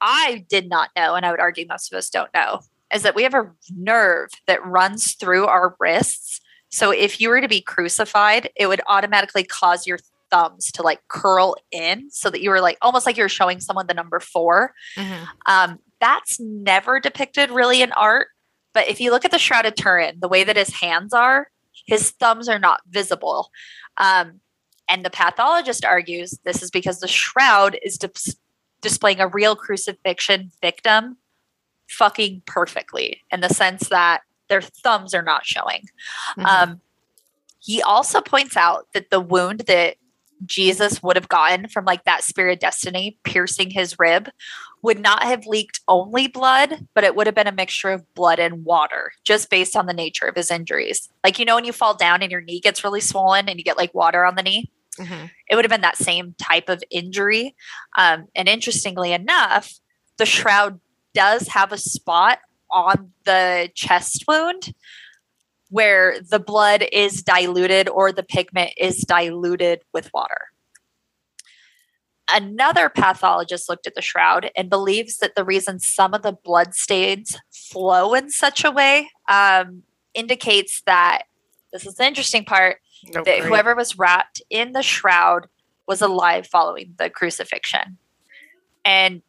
I 0.00 0.44
did 0.48 0.68
not 0.68 0.90
know, 0.94 1.14
and 1.14 1.26
I 1.26 1.32
would 1.32 1.40
argue 1.40 1.66
most 1.68 1.92
of 1.92 1.96
us 1.96 2.10
don't 2.10 2.32
know, 2.32 2.60
is 2.94 3.02
that 3.02 3.16
we 3.16 3.24
have 3.24 3.34
a 3.34 3.50
nerve 3.74 4.30
that 4.46 4.64
runs 4.64 5.14
through 5.14 5.46
our 5.46 5.74
wrists. 5.80 6.40
So 6.68 6.92
if 6.92 7.20
you 7.20 7.30
were 7.30 7.40
to 7.40 7.48
be 7.48 7.60
crucified, 7.60 8.50
it 8.54 8.66
would 8.68 8.82
automatically 8.86 9.42
cause 9.42 9.86
your 9.86 9.98
thumbs 10.30 10.70
to 10.72 10.82
like 10.82 11.00
curl 11.08 11.56
in 11.72 12.10
so 12.10 12.30
that 12.30 12.42
you 12.42 12.50
were 12.50 12.60
like 12.60 12.76
almost 12.82 13.06
like 13.06 13.16
you're 13.16 13.28
showing 13.28 13.60
someone 13.60 13.86
the 13.86 13.94
number 13.94 14.20
four. 14.20 14.72
Um, 15.46 15.78
that's 16.00 16.38
never 16.38 17.00
depicted 17.00 17.50
really 17.50 17.80
in 17.80 17.90
art. 17.92 18.28
But 18.76 18.90
if 18.90 19.00
you 19.00 19.10
look 19.10 19.24
at 19.24 19.30
the 19.30 19.38
Shroud 19.38 19.64
of 19.64 19.74
Turin, 19.74 20.20
the 20.20 20.28
way 20.28 20.44
that 20.44 20.58
his 20.58 20.68
hands 20.68 21.14
are, 21.14 21.50
his 21.86 22.10
thumbs 22.10 22.46
are 22.46 22.58
not 22.58 22.82
visible. 22.86 23.50
Um, 23.96 24.42
and 24.86 25.02
the 25.02 25.08
pathologist 25.08 25.82
argues 25.82 26.38
this 26.44 26.62
is 26.62 26.70
because 26.70 27.00
the 27.00 27.08
shroud 27.08 27.78
is 27.82 27.96
dis- 27.96 28.36
displaying 28.82 29.18
a 29.18 29.28
real 29.28 29.56
crucifixion 29.56 30.50
victim 30.60 31.16
fucking 31.88 32.42
perfectly 32.44 33.22
in 33.32 33.40
the 33.40 33.48
sense 33.48 33.88
that 33.88 34.20
their 34.50 34.60
thumbs 34.60 35.14
are 35.14 35.22
not 35.22 35.46
showing. 35.46 35.88
Mhm. 36.36 36.44
Um, 36.44 36.80
he 37.58 37.80
also 37.80 38.20
points 38.20 38.58
out 38.58 38.88
that 38.92 39.08
the 39.08 39.20
wound 39.20 39.60
that 39.60 39.96
Jesus 40.44 41.02
would 41.02 41.16
have 41.16 41.28
gotten 41.28 41.66
from 41.68 41.86
like 41.86 42.04
that 42.04 42.24
spear 42.24 42.50
of 42.50 42.58
destiny 42.58 43.18
piercing 43.24 43.70
his 43.70 43.98
rib 43.98 44.28
would 44.86 45.00
not 45.00 45.24
have 45.24 45.46
leaked 45.46 45.80
only 45.88 46.28
blood, 46.28 46.86
but 46.94 47.02
it 47.02 47.16
would 47.16 47.26
have 47.26 47.34
been 47.34 47.48
a 47.48 47.52
mixture 47.52 47.90
of 47.90 48.14
blood 48.14 48.38
and 48.38 48.64
water 48.64 49.10
just 49.24 49.50
based 49.50 49.74
on 49.74 49.86
the 49.86 49.92
nature 49.92 50.26
of 50.26 50.36
his 50.36 50.48
injuries. 50.48 51.08
Like, 51.24 51.40
you 51.40 51.44
know, 51.44 51.56
when 51.56 51.64
you 51.64 51.72
fall 51.72 51.96
down 51.96 52.22
and 52.22 52.30
your 52.30 52.40
knee 52.40 52.60
gets 52.60 52.84
really 52.84 53.00
swollen 53.00 53.48
and 53.48 53.58
you 53.58 53.64
get 53.64 53.76
like 53.76 53.92
water 53.94 54.24
on 54.24 54.36
the 54.36 54.44
knee, 54.44 54.70
Mhm. 54.96 55.28
it 55.50 55.56
would 55.56 55.64
have 55.64 55.72
been 55.72 55.80
that 55.80 55.96
same 55.96 56.36
type 56.40 56.68
of 56.68 56.84
injury. 56.88 57.56
Um, 57.98 58.26
and 58.36 58.48
interestingly 58.48 59.12
enough, 59.12 59.74
the 60.18 60.24
shroud 60.24 60.78
does 61.14 61.48
have 61.48 61.72
a 61.72 61.78
spot 61.78 62.38
on 62.70 63.12
the 63.24 63.68
chest 63.74 64.22
wound 64.28 64.72
where 65.68 66.20
the 66.20 66.38
blood 66.38 66.86
is 66.92 67.24
diluted 67.24 67.88
or 67.88 68.12
the 68.12 68.22
pigment 68.22 68.70
is 68.78 68.98
diluted 68.98 69.82
with 69.92 70.10
water. 70.14 70.42
Another 72.28 72.88
pathologist 72.88 73.68
looked 73.68 73.86
at 73.86 73.94
the 73.94 74.02
shroud 74.02 74.50
and 74.56 74.68
believes 74.68 75.18
that 75.18 75.36
the 75.36 75.44
reason 75.44 75.78
some 75.78 76.12
of 76.12 76.22
the 76.22 76.32
blood 76.32 76.74
stains 76.74 77.38
flow 77.52 78.14
in 78.14 78.30
such 78.30 78.64
a 78.64 78.70
way 78.70 79.08
um, 79.28 79.82
indicates 80.12 80.82
that 80.86 81.22
this 81.72 81.86
is 81.86 81.94
the 81.94 82.06
interesting 82.06 82.44
part 82.44 82.78
No, 83.14 83.22
that 83.22 83.40
whoever 83.40 83.74
was 83.74 83.98
wrapped 83.98 84.42
in 84.50 84.72
the 84.72 84.82
shroud 84.82 85.46
was 85.86 86.02
alive 86.02 86.46
following 86.46 86.94
the 86.98 87.10
crucifixion. 87.10 87.98
And 88.84 89.22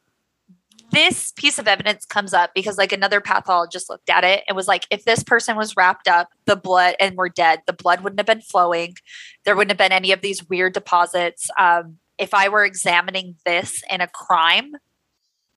this 0.92 1.34
piece 1.34 1.60
of 1.60 1.68
evidence 1.68 2.06
comes 2.06 2.34
up 2.34 2.52
because 2.56 2.78
like 2.78 2.92
another 2.92 3.20
pathologist 3.20 3.90
looked 3.90 4.10
at 4.10 4.24
it 4.24 4.44
and 4.48 4.56
was 4.56 4.68
like 4.68 4.88
if 4.90 5.04
this 5.04 5.22
person 5.22 5.58
was 5.58 5.76
wrapped 5.76 6.08
up 6.08 6.30
the 6.46 6.56
blood 6.56 6.96
and 7.00 7.18
were 7.18 7.28
dead 7.28 7.62
the 7.68 7.74
blood 7.74 8.02
wouldn't 8.02 8.20
have 8.20 8.26
been 8.26 8.42
flowing. 8.42 8.96
There 9.44 9.56
wouldn't 9.56 9.72
have 9.72 9.78
been 9.78 9.92
any 9.92 10.12
of 10.12 10.22
these 10.22 10.48
weird 10.48 10.74
deposits. 10.74 11.50
Um, 11.60 11.98
if 12.18 12.34
i 12.34 12.48
were 12.50 12.66
examining 12.66 13.36
this 13.46 13.82
in 13.90 14.02
a 14.02 14.08
crime 14.08 14.74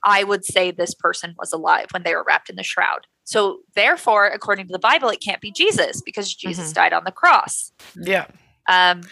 I 0.03 0.25
would 0.25 0.45
say 0.45 0.71
this 0.71 0.95
person 0.95 1.35
was 1.39 1.53
alive 1.53 1.87
when 1.91 2.03
they 2.03 2.15
were 2.15 2.25
wrapped 2.27 2.49
in 2.49 2.57
the 2.57 2.63
shroud. 2.63 3.07
So, 3.25 3.61
therefore, 3.75 4.27
according 4.27 4.67
to 4.67 4.73
the 4.73 4.79
Bible, 4.79 5.09
it 5.11 5.21
can't 5.21 5.41
be 5.41 5.53
Jesus 5.53 6.01
because 6.01 6.35
Jesus 6.35 6.73
died 6.73 6.93
on 6.93 7.05
the 7.05 7.13
cross. 7.13 7.73
Yeah. 7.95 8.27
Um, 8.69 9.03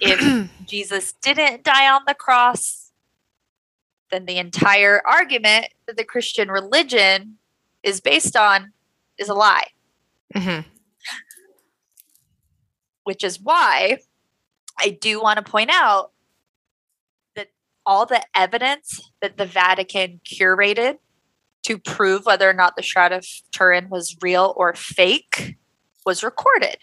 if 0.00 0.50
Jesus 0.68 1.12
didn't 1.22 1.64
die 1.64 1.90
on 1.90 2.02
the 2.06 2.14
cross, 2.14 2.92
then 4.10 4.26
the 4.26 4.38
entire 4.38 5.02
argument 5.06 5.66
that 5.86 5.96
the 5.96 6.04
Christian 6.04 6.48
religion 6.48 7.38
is 7.82 8.00
based 8.00 8.36
on 8.36 8.72
is 9.18 9.28
a 9.28 9.34
lie, 9.34 9.68
hmm 10.34 10.60
which 13.04 13.22
is 13.22 13.40
why 13.40 13.98
I 14.80 14.90
do 14.90 15.22
want 15.22 15.36
to 15.36 15.48
point 15.48 15.70
out 15.72 16.10
all 17.86 18.04
the 18.04 18.22
evidence 18.34 19.10
that 19.22 19.36
the 19.36 19.46
Vatican 19.46 20.20
curated 20.24 20.98
to 21.62 21.78
prove 21.78 22.26
whether 22.26 22.50
or 22.50 22.52
not 22.52 22.76
the 22.76 22.82
Shroud 22.82 23.12
of 23.12 23.24
Turin 23.52 23.88
was 23.88 24.16
real 24.20 24.52
or 24.56 24.74
fake 24.74 25.56
was 26.04 26.22
recorded. 26.22 26.78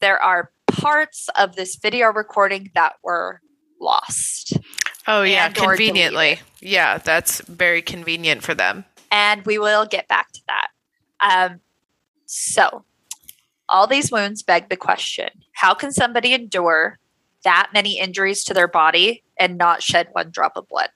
There 0.00 0.22
are 0.22 0.50
parts 0.68 1.28
of 1.36 1.56
this 1.56 1.76
video 1.76 2.12
recording 2.12 2.70
that 2.74 2.94
were 3.02 3.40
lost. 3.80 4.58
Oh 5.06 5.22
yeah, 5.22 5.50
conveniently. 5.50 6.40
Yeah, 6.60 6.98
that's 6.98 7.40
very 7.42 7.82
convenient 7.82 8.42
for 8.42 8.54
them. 8.54 8.84
and 9.10 9.44
we 9.44 9.58
will 9.58 9.86
get 9.86 10.08
back 10.08 10.32
to 10.32 10.40
that. 10.48 10.68
Um, 11.20 11.60
so, 12.26 12.84
all 13.68 13.86
these 13.86 14.10
wounds 14.10 14.42
beg 14.42 14.68
the 14.68 14.76
question 14.76 15.30
how 15.52 15.74
can 15.74 15.92
somebody 15.92 16.32
endure 16.34 16.98
that 17.44 17.70
many 17.72 17.98
injuries 17.98 18.44
to 18.44 18.54
their 18.54 18.68
body 18.68 19.23
and 19.38 19.58
not 19.58 19.82
shed 19.82 20.08
one 20.12 20.30
drop 20.30 20.52
of 20.56 20.68
blood? 20.68 20.90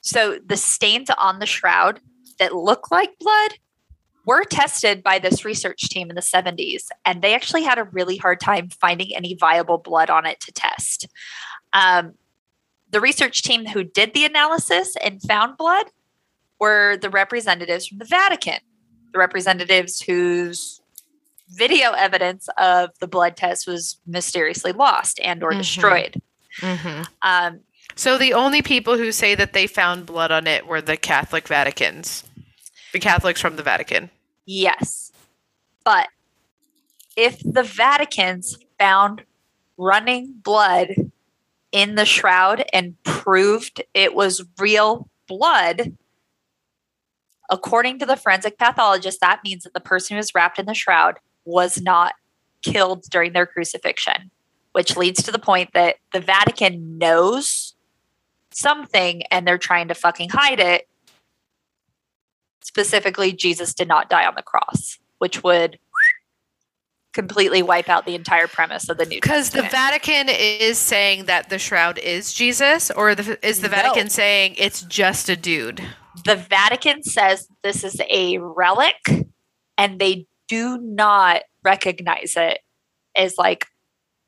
So, 0.00 0.38
the 0.44 0.56
stains 0.56 1.08
on 1.16 1.38
the 1.38 1.46
shroud 1.46 2.00
that 2.38 2.54
look 2.54 2.90
like 2.90 3.18
blood 3.18 3.54
were 4.26 4.44
tested 4.44 5.02
by 5.02 5.18
this 5.18 5.44
research 5.44 5.88
team 5.88 6.10
in 6.10 6.16
the 6.16 6.22
70s, 6.22 6.88
and 7.04 7.22
they 7.22 7.34
actually 7.34 7.62
had 7.62 7.78
a 7.78 7.84
really 7.84 8.16
hard 8.16 8.40
time 8.40 8.68
finding 8.68 9.14
any 9.14 9.34
viable 9.34 9.78
blood 9.78 10.10
on 10.10 10.26
it 10.26 10.40
to 10.40 10.52
test. 10.52 11.06
Um, 11.72 12.14
the 12.90 13.00
research 13.00 13.42
team 13.42 13.66
who 13.66 13.84
did 13.84 14.14
the 14.14 14.24
analysis 14.24 14.94
and 15.02 15.20
found 15.22 15.56
blood 15.56 15.86
were 16.60 16.96
the 16.96 17.10
representatives 17.10 17.86
from 17.86 17.98
the 17.98 18.04
Vatican, 18.04 18.60
the 19.12 19.18
representatives 19.18 20.00
whose 20.00 20.80
video 21.50 21.92
evidence 21.92 22.48
of 22.56 22.90
the 23.00 23.08
blood 23.08 23.36
test 23.36 23.66
was 23.66 24.00
mysteriously 24.06 24.72
lost 24.72 25.20
and 25.22 25.42
or 25.42 25.52
Mhm. 25.52 25.58
destroyed. 25.58 26.22
Hmm 26.60 27.02
Um, 27.22 27.60
So 27.96 28.18
the 28.18 28.34
only 28.34 28.62
people 28.62 28.96
who 28.96 29.12
say 29.12 29.34
that 29.34 29.52
they 29.52 29.66
found 29.66 30.06
blood 30.06 30.30
on 30.32 30.46
it 30.46 30.66
were 30.66 30.80
the 30.80 30.96
Catholic 30.96 31.44
Vaticans, 31.46 32.24
the 32.92 33.00
Catholics 33.00 33.40
from 33.40 33.56
the 33.56 33.62
Vatican. 33.62 34.10
yes, 34.46 35.12
but 35.84 36.08
if 37.16 37.38
the 37.44 37.62
Vatican's 37.62 38.58
found 38.78 39.22
running 39.76 40.34
blood 40.42 40.88
in 41.72 41.94
the 41.94 42.04
shroud 42.04 42.64
and 42.72 42.94
proved 43.04 43.82
it 43.94 44.14
was 44.14 44.44
real 44.58 45.08
blood, 45.28 45.96
according 47.50 47.98
to 47.98 48.06
the 48.06 48.16
forensic 48.16 48.58
pathologist, 48.58 49.20
that 49.20 49.40
means 49.44 49.64
that 49.64 49.74
the 49.74 49.80
person 49.80 50.14
who 50.14 50.18
was 50.18 50.34
wrapped 50.34 50.58
in 50.58 50.66
the 50.66 50.74
shroud 50.74 51.18
was 51.44 51.80
not 51.80 52.14
killed 52.62 53.04
during 53.10 53.32
their 53.32 53.46
crucifixion, 53.46 54.30
which 54.74 54.96
leads 54.96 55.22
to 55.22 55.30
the 55.30 55.38
point 55.38 55.70
that 55.72 55.96
the 56.12 56.20
Vatican 56.20 56.98
knows 56.98 57.74
something 58.50 59.22
and 59.30 59.46
they're 59.46 59.56
trying 59.56 59.88
to 59.88 59.94
fucking 59.94 60.30
hide 60.30 60.58
it. 60.58 60.88
Specifically, 62.62 63.32
Jesus 63.32 63.72
did 63.72 63.86
not 63.86 64.10
die 64.10 64.26
on 64.26 64.34
the 64.36 64.42
cross, 64.42 64.98
which 65.18 65.44
would 65.44 65.78
completely 67.12 67.62
wipe 67.62 67.88
out 67.88 68.04
the 68.04 68.16
entire 68.16 68.48
premise 68.48 68.88
of 68.88 68.98
the 68.98 69.06
New 69.06 69.20
Because 69.20 69.50
the 69.50 69.62
Vatican 69.62 70.28
is 70.28 70.76
saying 70.76 71.26
that 71.26 71.50
the 71.50 71.60
shroud 71.60 71.96
is 71.98 72.32
Jesus, 72.32 72.90
or 72.90 73.14
the, 73.14 73.38
is 73.46 73.60
the 73.60 73.68
No. 73.68 73.76
Vatican 73.76 74.10
saying 74.10 74.56
it's 74.58 74.82
just 74.82 75.28
a 75.28 75.36
dude? 75.36 75.80
the 76.24 76.36
Vatican 76.36 77.02
says 77.02 77.48
this 77.62 77.84
is 77.84 78.00
a 78.08 78.38
relic 78.38 79.26
and 79.76 79.98
they 79.98 80.26
do 80.48 80.78
not 80.78 81.42
recognize 81.64 82.34
it 82.36 82.60
as 83.16 83.36
like 83.36 83.66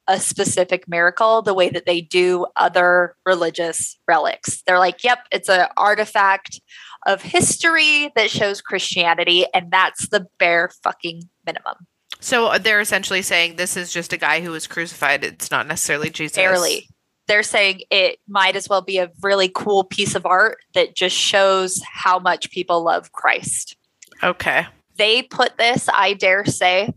a 0.09 0.21
specific 0.21 0.89
miracle 0.89 1.43
the 1.43 1.55
way 1.55 1.69
that 1.69 1.87
they 1.87 2.01
do 2.01 2.47
other 2.57 3.17
religious 3.25 3.99
relics. 4.07 4.63
They're 4.67 4.79
like, 4.79 5.03
yep, 5.03 5.21
it's 5.33 5.49
an 5.49 5.67
artifact 5.77 6.61
of 7.07 7.23
history 7.23 8.13
that 8.17 8.31
shows 8.31 8.61
Christianity, 8.61 9.47
and 9.55 9.71
that's 9.71 10.09
the 10.09 10.27
bare 10.39 10.71
fucking 10.83 11.23
minimum. 11.45 11.75
So 12.21 12.47
uh, 12.47 12.59
they're 12.59 12.81
essentially 12.81 13.23
saying 13.23 13.57
this 13.57 13.77
is 13.77 13.93
just 13.93 14.13
a 14.13 14.17
guy 14.17 14.41
who 14.41 14.51
was 14.51 14.67
crucified. 14.67 15.23
It's 15.23 15.51
not 15.51 15.67
necessarily 15.67 16.11
Jesus. 16.11 16.37
Barely. 16.37 16.89
They're 17.29 17.43
saying 17.43 17.83
it 17.91 18.19
might 18.29 18.57
as 18.57 18.69
well 18.69 18.83
be 18.83 18.99
a 18.99 19.11
really 19.23 19.49
cool 19.49 19.85
piece 19.85 20.15
of 20.15 20.25
art 20.27 20.59
that 20.75 20.95
just 20.95 21.17
shows 21.17 21.83
how 21.85 22.19
much 22.19 22.51
people 22.51 22.83
love 22.85 23.13
Christ. 23.13 23.77
Okay. 24.23 24.67
they 24.97 25.23
put 25.23 25.59
this, 25.59 25.89
I 25.93 26.15
dare 26.15 26.45
say, 26.45 26.95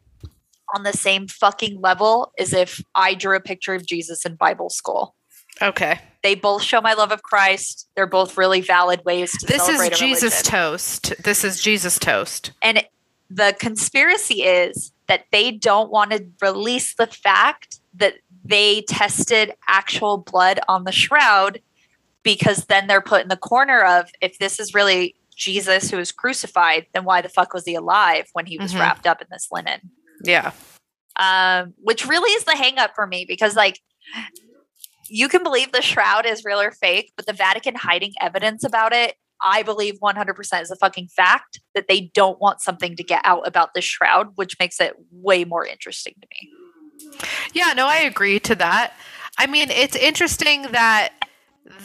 on 0.76 0.84
the 0.84 0.93
same 0.93 1.28
fucking 1.28 1.80
level 1.82 2.32
as 2.39 2.53
if 2.53 2.82
I 2.95 3.13
drew 3.13 3.36
a 3.36 3.39
picture 3.41 3.74
of 3.74 3.86
Jesus 3.86 4.26
in 4.26 4.36
Bible 4.36 4.70
school. 4.70 5.15
Okay. 5.61 5.99
They 6.24 6.36
both 6.36 6.61
show 6.63 6.80
my 6.82 6.93
love 6.93 7.11
of 7.11 7.24
Christ. 7.24 7.88
They're 7.95 8.07
both 8.07 8.38
really 8.38 8.61
valid 8.61 9.03
ways 9.05 9.32
to 9.39 9.45
This 9.47 9.67
is 9.67 9.97
Jesus 9.97 10.41
toast. 10.41 11.13
This 11.24 11.43
is 11.43 11.61
Jesus 11.61 11.99
toast. 11.99 12.51
and 12.61 12.84
the 13.32 13.55
conspiracy 13.59 14.41
is 14.43 14.91
that 15.07 15.26
they 15.32 15.51
don't 15.51 15.91
want 15.91 16.09
to 16.11 16.26
release 16.41 16.95
the 16.95 17.05
fact 17.05 17.80
that 17.93 18.15
they 18.43 18.82
tested 18.82 19.53
actual 19.67 20.17
blood 20.17 20.59
on 20.67 20.84
the 20.84 20.91
shroud 20.91 21.61
because 22.24 22.65
then 22.65 22.88
they're 22.88 23.01
put 23.01 23.22
in 23.22 23.28
the 23.28 23.38
corner 23.38 23.84
of 23.84 24.09
if 24.22 24.39
this 24.39 24.59
is 24.59 24.74
really 24.74 25.15
Jesus 25.36 25.91
who 25.91 25.97
was 25.97 26.11
crucified, 26.11 26.88
then 26.93 27.05
why 27.05 27.22
the 27.22 27.30
fuck 27.30 27.53
was 27.53 27.65
he 27.65 27.76
alive 27.76 28.26
when 28.34 28.45
he 28.47 28.57
was 28.57 28.74
Mhm. 28.74 28.80
wrapped 28.80 29.05
up 29.05 29.22
in 29.22 29.28
this 29.32 29.47
linen? 29.51 29.91
Yeah. 30.24 30.51
um, 31.17 31.74
which 31.78 32.07
really 32.07 32.32
is 32.32 32.43
the 32.45 32.55
hang 32.55 32.78
up 32.78 32.95
for 32.95 33.05
me 33.07 33.26
because 33.28 33.55
like 33.55 33.80
you 35.09 35.28
can 35.28 35.43
believe 35.43 35.72
the 35.72 35.82
shroud 35.82 36.26
is 36.26 36.45
real 36.45 36.59
or 36.59 36.72
fake, 36.72 37.11
but 37.15 37.26
the 37.26 37.34
Vatican 37.34 37.76
hiding 37.76 38.13
evidence 38.22 38.63
about 38.63 38.93
it, 38.93 39.15
I 39.41 39.63
believe 39.63 39.95
100% 40.01 40.61
is 40.61 40.72
a 40.72 40.76
fucking 40.76 41.07
fact 41.07 41.59
that 41.74 41.88
they 41.88 42.11
don't 42.13 42.39
want 42.39 42.61
something 42.61 42.95
to 42.95 43.03
get 43.03 43.22
out 43.24 43.47
about 43.47 43.74
the 43.74 43.82
shroud, 43.82 44.28
which 44.36 44.55
makes 44.59 44.80
it 44.80 44.93
way 45.11 45.45
more 45.45 45.65
interesting 45.65 46.13
to 46.22 46.28
me. 46.30 47.20
Yeah, 47.53 47.74
no, 47.76 47.88
I 47.88 47.97
agree 47.97 48.39
to 48.41 48.55
that. 48.55 48.93
I 49.38 49.47
mean, 49.47 49.70
it's 49.72 49.95
interesting 49.95 50.63
that 50.72 51.13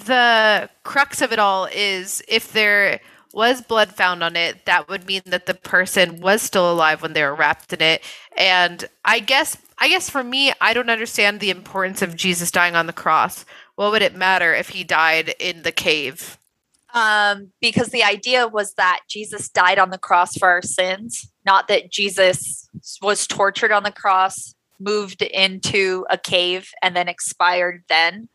the 0.06 0.68
crux 0.82 1.22
of 1.22 1.32
it 1.32 1.38
all 1.38 1.66
is 1.72 2.22
if 2.28 2.52
there 2.52 3.00
was 3.34 3.60
blood 3.60 3.92
found 3.92 4.22
on 4.22 4.36
it, 4.36 4.64
that 4.66 4.88
would 4.88 5.06
mean 5.06 5.22
that 5.26 5.46
the 5.46 5.54
person 5.54 6.20
was 6.20 6.42
still 6.42 6.70
alive 6.70 7.02
when 7.02 7.12
they 7.12 7.22
were 7.22 7.34
wrapped 7.34 7.72
in 7.72 7.82
it. 7.82 8.02
And 8.36 8.84
I 9.04 9.20
guess 9.20 9.56
I 9.78 9.88
guess 9.88 10.08
for 10.08 10.22
me, 10.22 10.52
I 10.60 10.72
don't 10.72 10.90
understand 10.90 11.40
the 11.40 11.50
importance 11.50 12.00
of 12.00 12.16
Jesus 12.16 12.50
dying 12.50 12.76
on 12.76 12.86
the 12.86 12.92
cross. 12.92 13.44
What 13.74 13.90
would 13.90 14.02
it 14.02 14.14
matter 14.14 14.54
if 14.54 14.68
he 14.70 14.84
died 14.84 15.34
in 15.40 15.62
the 15.62 15.72
cave? 15.72 16.38
Um, 16.94 17.50
because 17.60 17.88
the 17.88 18.04
idea 18.04 18.46
was 18.46 18.74
that 18.74 19.00
Jesus 19.08 19.48
died 19.48 19.80
on 19.80 19.90
the 19.90 19.98
cross 19.98 20.36
for 20.36 20.48
our 20.48 20.62
sins, 20.62 21.28
not 21.44 21.66
that 21.66 21.90
Jesus 21.90 22.68
was 23.02 23.26
tortured 23.26 23.72
on 23.72 23.82
the 23.82 23.90
cross, 23.90 24.54
moved 24.78 25.22
into 25.22 26.06
a 26.08 26.16
cave, 26.16 26.70
and 26.82 26.94
then 26.94 27.08
expired 27.08 27.82
then. 27.88 28.28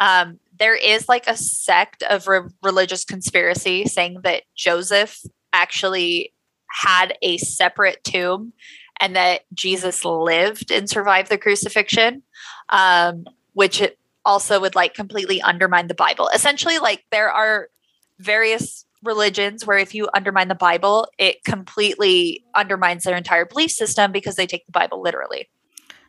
Um, 0.00 0.38
there 0.58 0.74
is 0.74 1.08
like 1.08 1.26
a 1.26 1.36
sect 1.36 2.02
of 2.02 2.26
re- 2.26 2.48
religious 2.62 3.04
conspiracy 3.04 3.84
saying 3.86 4.20
that 4.24 4.42
Joseph 4.56 5.20
actually 5.52 6.32
had 6.70 7.16
a 7.22 7.36
separate 7.38 8.02
tomb 8.04 8.52
and 9.00 9.16
that 9.16 9.42
Jesus 9.54 10.04
lived 10.04 10.70
and 10.70 10.88
survived 10.88 11.30
the 11.30 11.38
crucifixion, 11.38 12.22
um, 12.68 13.24
which 13.52 13.82
also 14.24 14.60
would 14.60 14.74
like 14.74 14.94
completely 14.94 15.40
undermine 15.40 15.86
the 15.86 15.94
Bible. 15.94 16.28
Essentially, 16.34 16.78
like 16.78 17.04
there 17.10 17.30
are 17.30 17.68
various 18.18 18.84
religions 19.02 19.66
where 19.66 19.78
if 19.78 19.94
you 19.94 20.08
undermine 20.14 20.48
the 20.48 20.54
Bible, 20.54 21.08
it 21.18 21.42
completely 21.44 22.44
undermines 22.54 23.04
their 23.04 23.16
entire 23.16 23.46
belief 23.46 23.70
system 23.70 24.12
because 24.12 24.36
they 24.36 24.46
take 24.46 24.66
the 24.66 24.72
Bible 24.72 25.00
literally. 25.00 25.48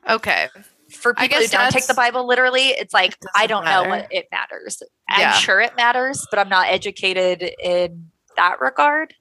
Okay. 0.10 0.50
For 0.92 1.14
people 1.14 1.40
who 1.40 1.48
don't 1.48 1.72
take 1.72 1.88
the 1.88 1.94
Bible 1.94 2.28
literally, 2.28 2.68
it's 2.68 2.94
like 2.94 3.20
doesn't 3.20 3.32
I 3.36 3.48
don't 3.48 3.66
know 3.66 3.84
what 3.84 4.08
it 4.12 4.28
matters. 4.32 4.82
Yeah. 5.10 5.32
I'm 5.32 5.42
sure 5.42 5.62
it 5.62 5.76
matters, 5.76 6.26
but 6.30 6.40
I'm 6.40 6.50
not 6.50 6.68
educated 6.68 7.44
in 7.64 8.12
that 8.36 8.60
regard. 8.62 9.14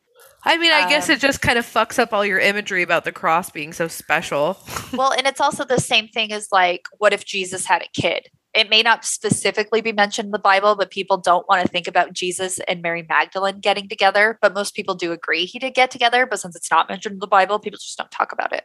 I 0.43 0.57
mean, 0.57 0.73
I 0.73 0.89
guess 0.89 1.09
Um, 1.09 1.17
it 1.17 1.21
just 1.21 1.43
kind 1.43 1.59
of 1.59 1.67
fucks 1.67 1.99
up 1.99 2.13
all 2.13 2.25
your 2.25 2.39
imagery 2.39 2.83
about 2.83 3.05
the 3.05 3.13
cross 3.13 3.51
being 3.51 3.73
so 3.73 3.89
special. 3.89 4.59
well, 4.95 5.13
and 5.13 5.27
it's 5.27 5.41
also 5.41 5.65
the 5.65 5.81
same 5.81 6.09
thing 6.09 6.33
as 6.33 6.49
like, 6.51 6.87
what 6.99 7.13
if 7.13 7.25
Jesus 7.25 7.67
had 7.67 7.83
a 7.83 7.89
kid? 8.01 8.29
it 8.53 8.69
may 8.69 8.83
not 8.83 9.05
specifically 9.05 9.81
be 9.81 9.93
mentioned 9.93 10.27
in 10.27 10.33
the 10.33 10.39
Bible, 10.39 10.75
but 10.75 10.91
people 10.91 11.17
don't 11.17 11.49
want 11.49 11.63
to 11.63 11.69
think 11.69 11.87
about 11.87 12.13
Jesus 12.13 12.59
and 12.67 12.83
Mary 12.83 13.07
Magdalene 13.09 13.61
getting 13.61 13.89
together. 13.89 14.39
But 14.43 14.55
most 14.55 14.75
people 14.75 14.95
do 14.95 15.13
agree 15.13 15.45
he 15.45 15.59
did 15.59 15.75
get 15.75 15.91
together. 15.91 16.27
But 16.27 16.41
since 16.41 16.57
it's 16.57 16.71
not 16.71 16.89
mentioned 16.89 17.15
in 17.15 17.19
the 17.21 17.27
Bible, 17.29 17.61
people 17.61 17.79
just 17.79 17.97
don't 17.97 18.11
talk 18.11 18.33
about 18.33 18.53
it. 18.53 18.65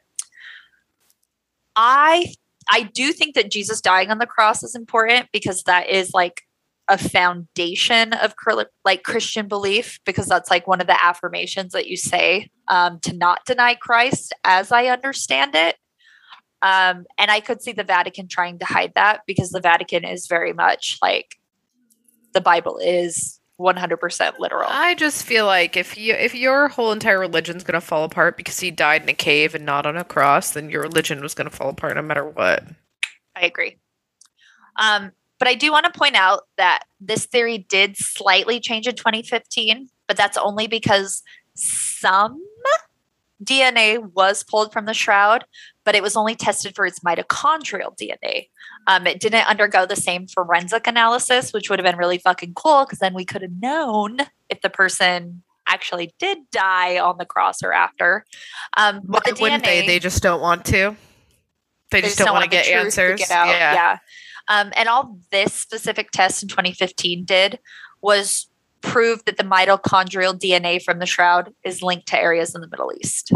I 1.76 2.34
I 2.70 2.84
do 2.84 3.12
think 3.12 3.36
that 3.36 3.52
Jesus 3.52 3.82
dying 3.82 4.12
on 4.12 4.18
the 4.18 4.26
cross 4.26 4.64
is 4.64 4.76
important 4.76 5.28
because 5.32 5.64
that 5.64 5.90
is 5.90 6.14
like 6.14 6.42
a 6.88 6.98
foundation 6.98 8.14
of 8.14 8.36
like 8.84 9.04
Christian 9.04 9.48
belief 9.48 10.00
because 10.06 10.28
that's 10.28 10.50
like 10.50 10.68
one 10.68 10.82
of 10.82 10.88
the 10.88 11.04
affirmations 11.04 11.74
that 11.74 11.88
you 11.88 11.98
say 11.98 12.50
um, 12.68 13.00
to 13.02 13.14
not 13.14 13.46
deny 13.46 13.76
Christ, 13.76 14.34
as 14.44 14.72
I 14.72 14.88
understand 14.88 15.56
it. 15.56 15.78
Um, 16.62 17.06
and 17.18 17.30
I 17.30 17.40
could 17.40 17.62
see 17.62 17.72
the 17.72 17.84
Vatican 17.84 18.28
trying 18.28 18.60
to 18.60 18.66
hide 18.66 18.94
that 18.96 19.22
because 19.28 19.52
the 19.52 19.60
Vatican 19.60 20.04
is 20.04 20.28
very 20.28 20.54
much 20.54 20.98
like 21.02 21.36
the 22.34 22.42
Bible 22.42 22.78
is 22.78 23.40
100% 23.60 24.40
literal. 24.40 24.68
I 24.70 24.96
just 24.96 25.24
feel 25.24 25.46
like 25.46 25.78
if 25.78 25.98
you 25.98 26.14
if 26.14 26.36
your 26.36 26.68
whole 26.68 26.92
entire 26.92 27.20
religion's 27.20 27.64
going 27.64 27.80
to 27.80 27.86
fall 27.86 28.04
apart 28.04 28.38
because 28.38 28.60
he 28.60 28.72
died 28.72 29.04
in 29.04 29.10
a 29.10 29.14
cave 29.14 29.56
and 29.56 29.66
not 29.66 29.86
on 29.86 29.96
a 29.96 30.04
cross, 30.04 30.52
then 30.52 30.70
your 30.70 30.82
religion 30.82 31.22
was 31.22 31.34
going 31.34 31.50
to 31.50 31.56
fall 31.56 31.70
apart 31.70 31.96
no 31.96 32.02
matter 32.02 32.28
what. 32.28 32.64
I 33.36 33.46
agree. 33.46 33.78
Um, 34.78 35.12
but 35.40 35.48
I 35.48 35.56
do 35.56 35.72
want 35.72 35.86
to 35.86 35.98
point 35.98 36.16
out 36.16 36.44
that 36.58 36.84
this 37.00 37.26
theory 37.26 37.58
did 37.58 37.98
slightly 37.98 38.60
change 38.60 38.88
in 38.88 38.96
2015, 38.96 39.90
but 40.08 40.18
that's 40.18 40.38
only 40.38 40.68
because 40.68 41.24
some 41.56 42.42
DNA 43.44 43.98
was 44.14 44.44
pulled 44.44 44.72
from 44.72 44.86
the 44.86 44.94
shroud, 44.94 45.46
but 45.84 45.96
it 45.96 46.04
was 46.04 46.16
only 46.16 46.36
tested 46.36 46.76
for 46.76 46.86
its 46.86 47.00
mitochondrial 47.00 47.96
DNA. 47.98 48.48
Um, 48.88 49.08
it 49.08 49.20
didn't 49.20 49.48
undergo 49.48 49.86
the 49.86 49.96
same 49.96 50.28
forensic 50.28 50.88
analysis, 50.88 51.52
which 51.52 51.70
would 51.70 51.80
have 51.80 51.86
been 51.86 51.98
really 51.98 52.18
fucking 52.18 52.54
cool 52.54 52.86
because 52.86 53.00
then 53.00 53.14
we 53.14 53.26
could 53.26 53.42
have 53.42 53.60
known 53.60 54.20
if 54.50 54.62
the 54.62 54.70
person 54.70 55.44
actually 55.68 56.14
did 56.20 56.38
die 56.52 57.00
on 57.00 57.18
the 57.18 57.26
cross 57.26 57.64
or 57.64 57.74
after. 57.74 58.26
Um, 58.78 59.02
Why 59.06 59.20
the 59.26 59.38
wouldn't 59.40 59.64
DNA, 59.64 59.82
they? 59.82 59.88
They 59.88 60.00
just 60.00 60.22
don't 60.22 60.42
want 60.42 60.66
to. 60.66 60.96
They, 61.92 62.02
they 62.02 62.08
just, 62.08 62.18
don't, 62.18 62.28
don't, 62.28 62.36
want 62.36 62.44
to 62.46 62.50
get 62.50 62.68
answers. 62.68 63.20
Get 63.20 63.30
yeah. 63.30 63.74
yeah. 63.74 63.98
Um, 64.48 64.72
and 64.76 64.88
all 64.88 65.18
this 65.32 65.54
specific 65.54 66.12
test 66.12 66.44
in 66.44 66.50
2015 66.50 67.26
did 67.26 67.60
was 68.02 68.48
prove 68.86 69.24
that 69.26 69.38
the 69.38 69.44
mitochondrial 69.44 70.38
DNA 70.40 70.82
from 70.82 71.00
the 71.00 71.06
shroud 71.06 71.54
is 71.64 71.82
linked 71.82 72.08
to 72.08 72.20
areas 72.20 72.56
in 72.56 72.62
the 72.62 72.68
Middle 72.68 72.92
East. 73.00 73.32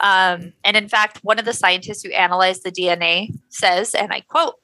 Um, 0.00 0.54
and 0.64 0.76
in 0.76 0.88
fact, 0.88 1.18
one 1.22 1.38
of 1.38 1.44
the 1.44 1.52
scientists 1.52 2.02
who 2.02 2.10
analyzed 2.12 2.64
the 2.64 2.72
DNA 2.72 3.34
says, 3.50 3.94
and 3.94 4.12
I 4.12 4.20
quote, 4.20 4.54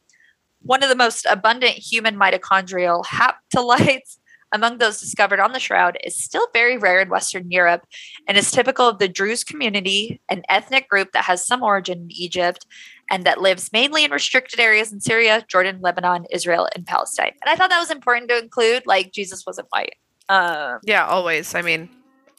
one 0.62 0.82
of 0.82 0.88
the 0.88 0.96
most 0.96 1.26
abundant 1.28 1.74
human 1.74 2.16
mitochondrial 2.16 3.04
haplotypes 3.04 4.18
among 4.52 4.78
those 4.78 5.00
discovered 5.00 5.40
on 5.40 5.52
the 5.52 5.60
shroud 5.60 5.98
is 6.04 6.16
still 6.16 6.46
very 6.52 6.78
rare 6.78 7.00
in 7.00 7.08
Western 7.08 7.50
Europe 7.50 7.84
and 8.26 8.38
is 8.38 8.50
typical 8.50 8.88
of 8.88 8.98
the 8.98 9.08
Druze 9.08 9.44
community, 9.44 10.20
an 10.28 10.42
ethnic 10.48 10.88
group 10.88 11.12
that 11.12 11.24
has 11.24 11.46
some 11.46 11.62
origin 11.62 12.02
in 12.02 12.12
Egypt 12.12 12.66
and 13.10 13.24
that 13.24 13.40
lives 13.40 13.70
mainly 13.72 14.04
in 14.04 14.10
restricted 14.10 14.58
areas 14.58 14.92
in 14.92 15.00
Syria, 15.00 15.44
Jordan, 15.48 15.80
Lebanon, 15.80 16.26
Israel, 16.30 16.68
and 16.74 16.86
Palestine. 16.86 17.32
And 17.42 17.48
I 17.48 17.56
thought 17.56 17.70
that 17.70 17.80
was 17.80 17.90
important 17.90 18.28
to 18.30 18.38
include. 18.38 18.84
Like 18.86 19.12
Jesus 19.12 19.44
wasn't 19.46 19.68
white. 19.70 19.94
Um, 20.28 20.80
yeah, 20.82 21.06
always. 21.06 21.54
I 21.54 21.62
mean, 21.62 21.88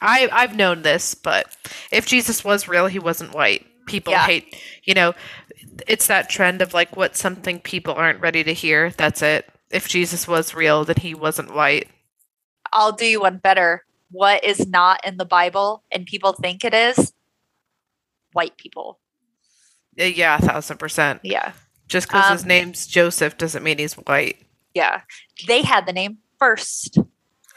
I 0.00 0.28
I've 0.30 0.56
known 0.56 0.82
this, 0.82 1.14
but 1.14 1.56
if 1.90 2.06
Jesus 2.06 2.44
was 2.44 2.68
real, 2.68 2.86
he 2.86 2.98
wasn't 2.98 3.34
white. 3.34 3.66
People 3.86 4.12
yeah. 4.12 4.26
hate, 4.26 4.56
you 4.84 4.92
know, 4.92 5.14
it's 5.86 6.06
that 6.08 6.28
trend 6.28 6.60
of 6.60 6.74
like 6.74 6.96
what 6.96 7.16
something 7.16 7.60
people 7.60 7.94
aren't 7.94 8.20
ready 8.20 8.44
to 8.44 8.52
hear. 8.52 8.90
That's 8.90 9.22
it. 9.22 9.48
If 9.70 9.88
Jesus 9.88 10.28
was 10.28 10.54
real, 10.54 10.84
then 10.84 10.96
he 10.96 11.14
wasn't 11.14 11.54
white. 11.54 11.88
I'll 12.72 12.92
do 12.92 13.06
you 13.06 13.22
one 13.22 13.38
better. 13.38 13.84
What 14.10 14.44
is 14.44 14.66
not 14.66 15.04
in 15.06 15.16
the 15.16 15.24
Bible 15.24 15.84
and 15.90 16.06
people 16.06 16.32
think 16.32 16.64
it 16.64 16.74
is? 16.74 17.12
White 18.32 18.56
people. 18.56 18.98
Yeah, 19.98 20.38
a 20.38 20.40
thousand 20.40 20.78
percent. 20.78 21.20
Yeah. 21.22 21.52
Just 21.88 22.08
because 22.08 22.26
um, 22.26 22.32
his 22.32 22.46
name's 22.46 22.86
Joseph 22.86 23.38
doesn't 23.38 23.62
mean 23.62 23.78
he's 23.78 23.94
white. 23.94 24.38
Yeah. 24.74 25.00
They 25.46 25.62
had 25.62 25.86
the 25.86 25.92
name 25.92 26.18
first. 26.38 26.98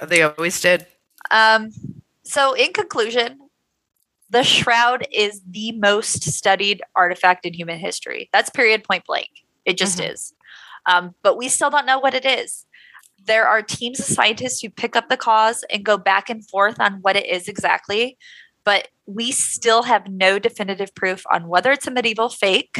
They 0.02 0.24
always 0.24 0.60
did. 0.60 0.88
Um, 1.30 1.72
so, 2.24 2.54
in 2.54 2.74
conclusion, 2.74 3.39
the 4.30 4.44
shroud 4.44 5.06
is 5.12 5.42
the 5.48 5.74
most 5.74 6.24
studied 6.24 6.82
artifact 6.96 7.46
in 7.46 7.54
human 7.54 7.78
history. 7.78 8.30
That's 8.34 8.50
period 8.50 8.84
point 8.84 9.06
blank. 9.06 9.30
It 9.66 9.78
just 9.78 10.00
mm-hmm. 10.00 10.14
is. 10.14 10.34
Um, 10.88 11.14
but 11.22 11.38
we 11.38 11.50
still 11.50 11.70
don't 11.70 11.86
know 11.86 12.00
what 12.00 12.16
it 12.16 12.26
is. 12.26 12.66
There 13.24 13.48
are 13.48 13.62
teams 13.62 14.00
of 14.00 14.08
scientists 14.08 14.62
who 14.62 14.70
pick 14.70 14.96
up 14.96 15.10
the 15.10 15.18
cause 15.18 15.64
and 15.70 15.86
go 15.86 15.98
back 15.98 16.30
and 16.30 16.48
forth 16.48 16.80
on 16.80 17.02
what 17.02 17.16
it 17.16 17.28
is 17.28 17.48
exactly 17.48 18.18
but 18.64 18.88
we 19.14 19.32
still 19.32 19.84
have 19.84 20.07
no 20.07 20.39
definitive 20.39 20.93
proof 20.95 21.24
on 21.32 21.47
whether 21.47 21.72
it's 21.72 21.88
a 21.88 21.91
medieval 21.91 22.30
fake 22.30 22.80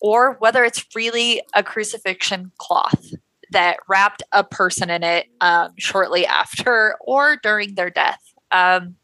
or 0.00 0.36
whether 0.38 0.64
it's 0.64 0.84
really 0.94 1.42
a 1.54 1.62
crucifixion 1.62 2.52
cloth 2.58 3.12
that 3.50 3.78
wrapped 3.88 4.22
a 4.32 4.44
person 4.44 4.90
in 4.90 5.02
it 5.02 5.26
um, 5.40 5.72
shortly 5.78 6.26
after 6.26 6.96
or 7.00 7.36
during 7.42 7.74
their 7.74 7.90
death. 7.90 8.20
Um, 8.50 8.96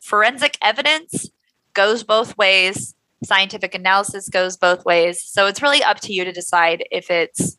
forensic 0.00 0.56
evidence 0.62 1.28
goes 1.74 2.04
both 2.04 2.38
ways, 2.38 2.94
scientific 3.24 3.74
analysis 3.74 4.28
goes 4.28 4.56
both 4.56 4.84
ways. 4.84 5.22
So 5.22 5.46
it's 5.46 5.60
really 5.60 5.82
up 5.82 6.00
to 6.00 6.12
you 6.12 6.24
to 6.24 6.32
decide 6.32 6.84
if 6.90 7.10
it's 7.10 7.58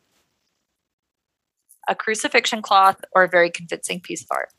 a 1.87 1.95
crucifixion 1.95 2.61
cloth 2.61 3.03
or 3.13 3.23
a 3.23 3.29
very 3.29 3.51
convincing 3.51 3.99
piece 3.99 4.23
of 4.23 4.27
art. 4.31 4.49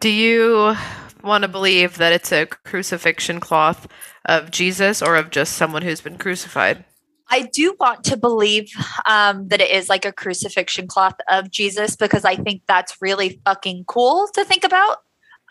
Do 0.00 0.10
you 0.10 0.76
want 1.22 1.42
to 1.42 1.48
believe 1.48 1.96
that 1.98 2.12
it's 2.12 2.32
a 2.32 2.46
crucifixion 2.46 3.40
cloth 3.40 3.86
of 4.24 4.50
Jesus 4.50 5.02
or 5.02 5.16
of 5.16 5.30
just 5.30 5.54
someone 5.54 5.82
who's 5.82 6.00
been 6.00 6.18
crucified? 6.18 6.84
I 7.30 7.42
do 7.42 7.76
want 7.78 8.02
to 8.04 8.16
believe 8.16 8.70
um, 9.06 9.48
that 9.48 9.60
it 9.60 9.70
is 9.70 9.88
like 9.88 10.04
a 10.04 10.12
crucifixion 10.12 10.88
cloth 10.88 11.14
of 11.28 11.50
Jesus 11.50 11.94
because 11.94 12.24
I 12.24 12.34
think 12.34 12.62
that's 12.66 12.96
really 13.00 13.40
fucking 13.44 13.84
cool 13.86 14.28
to 14.34 14.44
think 14.44 14.64
about. 14.64 14.98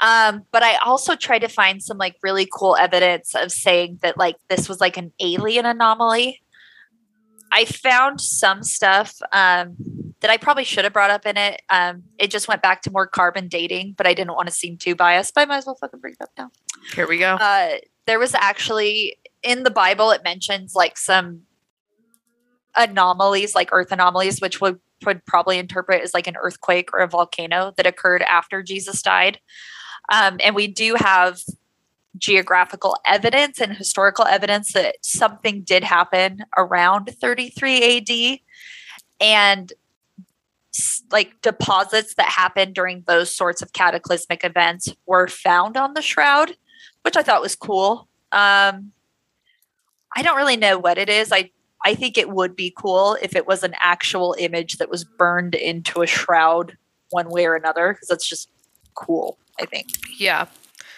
Um, 0.01 0.43
but 0.51 0.63
I 0.63 0.75
also 0.77 1.15
try 1.15 1.39
to 1.39 1.47
find 1.47 1.81
some 1.81 1.97
like 1.97 2.15
really 2.21 2.47
cool 2.51 2.75
evidence 2.75 3.33
of 3.35 3.51
saying 3.51 3.99
that 4.01 4.17
like 4.17 4.35
this 4.49 4.67
was 4.67 4.81
like 4.81 4.97
an 4.97 5.13
alien 5.19 5.65
anomaly. 5.65 6.41
I 7.51 7.65
found 7.65 8.21
some 8.21 8.63
stuff. 8.63 9.15
Um, 9.31 9.75
that 10.21 10.29
I 10.29 10.37
probably 10.37 10.63
should 10.63 10.83
have 10.83 10.93
brought 10.93 11.11
up 11.11 11.25
in 11.25 11.37
it. 11.37 11.61
Um, 11.69 12.03
it 12.17 12.29
just 12.29 12.47
went 12.47 12.61
back 12.61 12.81
to 12.83 12.91
more 12.91 13.07
carbon 13.07 13.47
dating, 13.47 13.93
but 13.97 14.05
I 14.05 14.13
didn't 14.13 14.35
want 14.35 14.47
to 14.47 14.53
seem 14.53 14.77
too 14.77 14.95
biased. 14.95 15.33
But 15.33 15.41
I 15.41 15.45
might 15.45 15.57
as 15.57 15.65
well 15.65 15.75
fucking 15.75 15.99
bring 15.99 16.13
it 16.13 16.21
up 16.21 16.29
now. 16.37 16.51
Here 16.93 17.07
we 17.07 17.17
go. 17.17 17.35
Uh, 17.35 17.77
there 18.05 18.19
was 18.19 18.33
actually 18.35 19.17
in 19.43 19.63
the 19.63 19.71
Bible, 19.71 20.11
it 20.11 20.23
mentions 20.23 20.75
like 20.75 20.97
some 20.97 21.41
anomalies, 22.75 23.55
like 23.55 23.69
earth 23.71 23.91
anomalies, 23.91 24.41
which 24.41 24.61
would 24.61 24.79
would 25.05 25.25
probably 25.25 25.57
interpret 25.57 26.03
as 26.03 26.13
like 26.13 26.27
an 26.27 26.35
earthquake 26.35 26.89
or 26.93 26.99
a 26.99 27.07
volcano 27.07 27.73
that 27.77 27.85
occurred 27.85 28.21
after 28.23 28.61
Jesus 28.61 29.01
died. 29.01 29.39
Um, 30.11 30.37
and 30.43 30.55
we 30.55 30.67
do 30.67 30.95
have 30.95 31.39
geographical 32.17 32.97
evidence 33.05 33.61
and 33.61 33.73
historical 33.73 34.25
evidence 34.25 34.73
that 34.73 34.97
something 35.01 35.61
did 35.61 35.83
happen 35.83 36.43
around 36.57 37.11
33 37.21 37.97
AD. 37.97 38.39
And 39.21 39.71
like 41.11 41.41
deposits 41.41 42.15
that 42.15 42.29
happened 42.29 42.75
during 42.75 43.03
those 43.07 43.33
sorts 43.33 43.61
of 43.61 43.73
cataclysmic 43.73 44.43
events 44.43 44.93
were 45.05 45.27
found 45.27 45.77
on 45.77 45.93
the 45.93 46.01
shroud, 46.01 46.55
which 47.03 47.17
I 47.17 47.21
thought 47.21 47.41
was 47.41 47.55
cool. 47.55 48.07
Um, 48.31 48.91
I 50.15 50.21
don't 50.21 50.37
really 50.37 50.57
know 50.57 50.77
what 50.77 50.97
it 50.97 51.09
is. 51.09 51.31
I 51.31 51.51
I 51.85 51.95
think 51.95 52.17
it 52.17 52.29
would 52.29 52.55
be 52.55 52.73
cool 52.75 53.17
if 53.21 53.35
it 53.35 53.47
was 53.47 53.63
an 53.63 53.73
actual 53.81 54.35
image 54.37 54.77
that 54.77 54.89
was 54.89 55.05
burned 55.05 55.55
into 55.55 56.01
a 56.01 56.07
shroud 56.07 56.77
one 57.09 57.29
way 57.29 57.45
or 57.45 57.55
another 57.55 57.93
because 57.93 58.09
that's 58.09 58.27
just 58.27 58.49
cool. 58.95 59.37
I 59.59 59.65
think. 59.65 59.87
Yeah. 60.17 60.47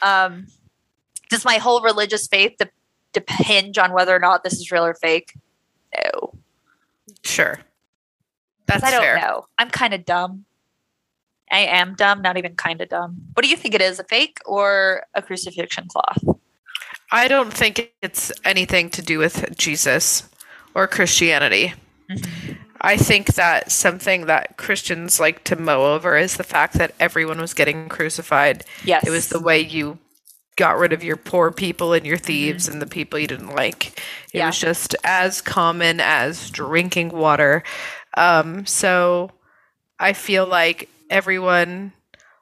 Um, 0.01 0.47
does 1.29 1.45
my 1.45 1.57
whole 1.57 1.81
religious 1.81 2.27
faith 2.27 2.57
de- 2.57 2.69
depend 3.13 3.77
on 3.77 3.93
whether 3.93 4.15
or 4.15 4.19
not 4.19 4.43
this 4.43 4.53
is 4.53 4.71
real 4.71 4.85
or 4.85 4.93
fake? 4.93 5.33
No. 5.95 6.33
Sure. 7.23 7.59
That's 8.73 8.83
I 8.83 8.91
don't 8.91 9.01
fair. 9.01 9.17
know. 9.19 9.45
I'm 9.57 9.69
kind 9.69 9.93
of 9.93 10.05
dumb. 10.05 10.45
I 11.51 11.59
am 11.59 11.95
dumb, 11.95 12.21
not 12.21 12.37
even 12.37 12.55
kind 12.55 12.81
of 12.81 12.89
dumb. 12.89 13.17
What 13.33 13.43
do 13.43 13.49
you 13.49 13.57
think 13.57 13.75
it 13.75 13.81
is? 13.81 13.99
A 13.99 14.03
fake 14.05 14.37
or 14.45 15.03
a 15.13 15.21
crucifixion 15.21 15.87
cloth? 15.89 16.23
I 17.11 17.27
don't 17.27 17.51
think 17.53 17.91
it's 18.01 18.31
anything 18.45 18.89
to 18.91 19.01
do 19.01 19.19
with 19.19 19.57
Jesus 19.57 20.29
or 20.73 20.87
Christianity. 20.87 21.73
Mm-hmm. 22.09 22.53
I 22.79 22.97
think 22.97 23.33
that 23.35 23.71
something 23.71 24.25
that 24.27 24.57
Christians 24.57 25.19
like 25.19 25.43
to 25.43 25.55
mow 25.55 25.93
over 25.93 26.17
is 26.17 26.37
the 26.37 26.43
fact 26.43 26.75
that 26.75 26.95
everyone 26.99 27.39
was 27.39 27.53
getting 27.53 27.89
crucified. 27.89 28.63
Yes. 28.83 29.05
It 29.05 29.11
was 29.11 29.27
the 29.27 29.39
way 29.41 29.59
you 29.59 29.99
got 30.55 30.77
rid 30.77 30.93
of 30.93 31.03
your 31.03 31.17
poor 31.17 31.51
people 31.51 31.93
and 31.93 32.05
your 32.05 32.17
thieves 32.17 32.67
and 32.67 32.81
the 32.81 32.87
people 32.87 33.19
you 33.19 33.27
didn't 33.27 33.55
like. 33.55 33.99
It 34.33 34.37
Yeah. 34.39 34.47
was 34.47 34.57
just 34.59 34.95
as 35.03 35.41
common 35.41 35.99
as 35.99 36.49
drinking 36.49 37.09
water. 37.09 37.63
Um, 38.15 38.65
so 38.65 39.31
I 39.99 40.13
feel 40.13 40.45
like 40.45 40.89
everyone 41.09 41.93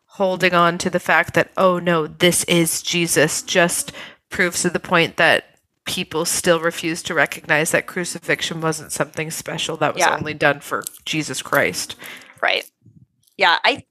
holding 0.05 0.53
on 0.53 0.77
to 0.79 0.89
the 0.89 0.99
fact 0.99 1.33
that, 1.35 1.51
oh 1.57 1.79
no, 1.79 2.07
this 2.07 2.43
is 2.45 2.81
Jesus, 2.81 3.41
just 3.41 3.91
proves 4.29 4.61
to 4.61 4.69
the 4.69 4.79
point 4.79 5.17
that 5.17 5.45
people 5.85 6.25
still 6.25 6.59
refuse 6.59 7.01
to 7.01 7.13
recognize 7.13 7.71
that 7.71 7.87
crucifixion 7.87 8.61
wasn't 8.61 8.91
something 8.91 9.31
special 9.31 9.75
that 9.77 9.93
was 9.93 10.01
Yeah. 10.01 10.15
only 10.15 10.33
done 10.33 10.59
for 10.59 10.83
Jesus 11.05 11.41
Christ. 11.41 11.95
Right. 12.41 12.69
Yeah, 13.37 13.57
I 13.63 13.83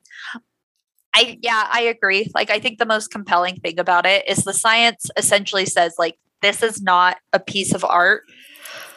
I 1.15 1.39
yeah, 1.43 1.67
I 1.73 1.81
agree. 1.83 2.31
Like 2.35 2.51
I 2.51 2.61
think 2.61 2.79
the 2.79 2.87
most 2.87 3.11
compelling 3.11 3.57
thing 3.57 3.81
about 3.81 4.07
it 4.07 4.29
is 4.29 4.45
the 4.45 4.53
science 4.53 5.11
essentially 5.17 5.67
says 5.67 5.95
like 5.99 6.17
this 6.43 6.63
is 6.63 6.81
not 6.81 7.17
a 7.33 7.41
piece 7.41 7.75
of 7.75 7.85
art. 7.85 8.23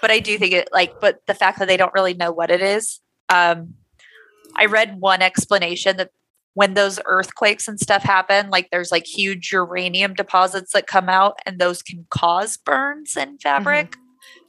But 0.02 0.12
I 0.12 0.20
do 0.20 0.38
think 0.38 0.54
it 0.54 0.70
like 0.72 1.00
but 1.00 1.20
the 1.28 1.34
fact 1.34 1.60
that 1.60 1.68
they 1.68 1.78
don't 1.78 1.94
really 1.94 2.14
know 2.14 2.32
what 2.32 2.52
it 2.52 2.62
is. 2.62 3.00
Um 3.30 3.76
I 4.56 4.66
read 4.66 5.00
one 5.00 5.22
explanation 5.22 5.98
that 5.98 6.10
when 6.54 6.74
those 6.74 7.00
earthquakes 7.06 7.68
and 7.68 7.80
stuff 7.80 8.04
happen, 8.04 8.50
like 8.50 8.70
there's 8.72 8.92
like 8.92 9.06
huge 9.06 9.54
uranium 9.54 10.14
deposits 10.14 10.74
that 10.74 10.88
come 10.88 11.08
out 11.08 11.40
and 11.46 11.60
those 11.60 11.82
can 11.82 12.06
cause 12.10 12.58
burns 12.58 13.16
in 13.16 13.38
fabric. 13.38 13.96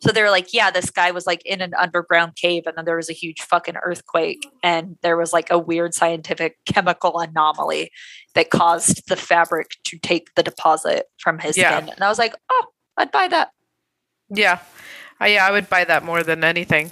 So 0.02 0.10
they're 0.10 0.30
like, 0.30 0.52
yeah, 0.52 0.72
this 0.72 0.90
guy 0.90 1.12
was 1.12 1.26
like 1.28 1.46
in 1.46 1.60
an 1.60 1.74
underground 1.78 2.34
cave 2.34 2.64
and 2.66 2.76
then 2.76 2.84
there 2.84 2.96
was 2.96 3.08
a 3.08 3.12
huge 3.12 3.40
fucking 3.42 3.76
earthquake 3.80 4.44
and 4.64 4.96
there 5.02 5.16
was 5.16 5.32
like 5.32 5.48
a 5.50 5.58
weird 5.58 5.94
scientific 5.94 6.56
chemical 6.66 7.20
anomaly 7.20 7.92
that 8.34 8.50
caused 8.50 9.08
the 9.08 9.14
fabric 9.14 9.70
to 9.84 9.98
take 9.98 10.34
the 10.34 10.42
deposit 10.42 11.06
from 11.18 11.38
his 11.38 11.56
Yeah. 11.56 11.76
skin. 11.76 11.88
And 11.90 12.02
I 12.02 12.08
was 12.08 12.18
like, 12.18 12.34
oh, 12.50 12.66
I'd 12.96 13.12
buy 13.12 13.28
that. 13.28 13.52
Yeah. 14.28 14.58
I, 15.22 15.28
yeah, 15.28 15.46
I 15.46 15.52
would 15.52 15.68
buy 15.70 15.84
that 15.84 16.04
more 16.04 16.24
than 16.24 16.42
anything. 16.42 16.90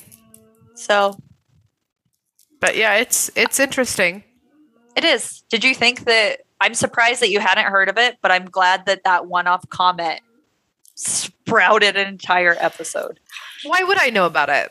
So 0.74 1.18
But 2.60 2.76
yeah, 2.76 2.94
it's 2.94 3.28
it's 3.34 3.58
interesting. 3.58 4.22
it 4.96 5.04
is. 5.04 5.42
Did 5.50 5.64
you 5.64 5.74
think 5.74 6.04
that? 6.04 6.42
I'm 6.60 6.74
surprised 6.74 7.22
that 7.22 7.30
you 7.30 7.40
hadn't 7.40 7.66
heard 7.66 7.88
of 7.88 7.96
it, 7.96 8.18
but 8.20 8.30
I'm 8.30 8.44
glad 8.44 8.84
that 8.86 9.02
that 9.04 9.26
one 9.26 9.46
off 9.46 9.68
comment 9.70 10.20
sprouted 10.94 11.96
an 11.96 12.06
entire 12.06 12.54
episode. 12.60 13.18
Why 13.64 13.82
would 13.82 13.98
I 13.98 14.10
know 14.10 14.26
about 14.26 14.50
it? 14.50 14.70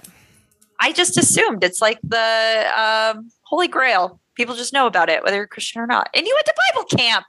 I 0.79 0.93
just 0.93 1.17
assumed 1.17 1.63
it's 1.63 1.81
like 1.81 1.99
the 2.03 2.71
um, 2.77 3.31
Holy 3.41 3.67
Grail. 3.67 4.21
People 4.35 4.55
just 4.55 4.71
know 4.71 4.85
about 4.85 5.09
it, 5.09 5.23
whether 5.23 5.35
you're 5.35 5.47
Christian 5.47 5.81
or 5.81 5.87
not. 5.87 6.09
And 6.13 6.25
you 6.25 6.33
went 6.33 6.45
to 6.45 6.53
Bible 6.71 6.85
camp. 6.85 7.25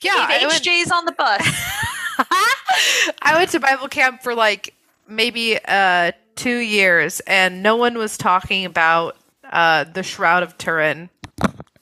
Yeah, 0.00 0.16
Yeah, 0.16 0.26
I 0.28 0.46
went, 0.46 0.62
HJ's 0.62 0.90
on 0.90 1.04
the 1.04 1.12
bus. 1.12 1.42
I 3.22 3.34
went 3.36 3.50
to 3.50 3.60
Bible 3.60 3.88
camp 3.88 4.22
for 4.22 4.34
like 4.34 4.74
maybe 5.08 5.58
uh, 5.64 6.12
two 6.36 6.58
years, 6.58 7.20
and 7.20 7.62
no 7.62 7.76
one 7.76 7.96
was 7.98 8.16
talking 8.16 8.64
about 8.64 9.16
uh, 9.50 9.84
the 9.84 10.02
Shroud 10.02 10.42
of 10.42 10.56
Turin. 10.58 11.10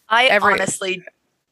I 0.08 0.26
Every- 0.26 0.54
honestly, 0.54 1.02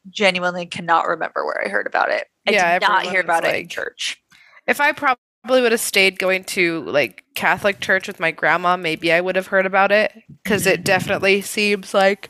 genuinely 0.09 0.65
cannot 0.65 1.07
remember 1.07 1.45
where 1.45 1.63
I 1.65 1.69
heard 1.69 1.87
about 1.87 2.09
it. 2.09 2.27
I 2.47 2.51
Yeah, 2.51 2.79
did 2.79 2.87
not 2.87 3.05
hear 3.05 3.21
about 3.21 3.43
was 3.43 3.53
it 3.53 3.59
in 3.59 3.67
church. 3.69 4.21
If 4.67 4.81
I 4.81 4.91
probably 4.91 5.19
would 5.61 5.71
have 5.71 5.81
stayed 5.81 6.19
going 6.19 6.43
to 6.45 6.81
like 6.81 7.23
Catholic 7.35 7.79
church 7.79 8.07
with 8.07 8.19
my 8.19 8.31
grandma, 8.31 8.75
maybe 8.75 9.11
I 9.11 9.21
would 9.21 9.35
have 9.35 9.47
heard 9.47 9.65
about 9.65 9.91
it 9.91 10.11
because 10.43 10.65
it 10.67 10.83
definitely 10.83 11.41
seems 11.41 11.93
like 11.93 12.29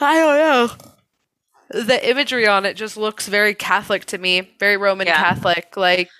I 0.00 0.14
don't 0.18 0.36
know. 0.38 1.84
The 1.84 2.08
imagery 2.08 2.46
on 2.46 2.64
it 2.66 2.74
just 2.74 2.96
looks 2.96 3.26
very 3.28 3.54
Catholic 3.54 4.04
to 4.06 4.18
me, 4.18 4.52
very 4.60 4.76
Roman 4.76 5.06
Yeah. 5.06 5.16
Catholic. 5.16 5.76
Like 5.76 6.10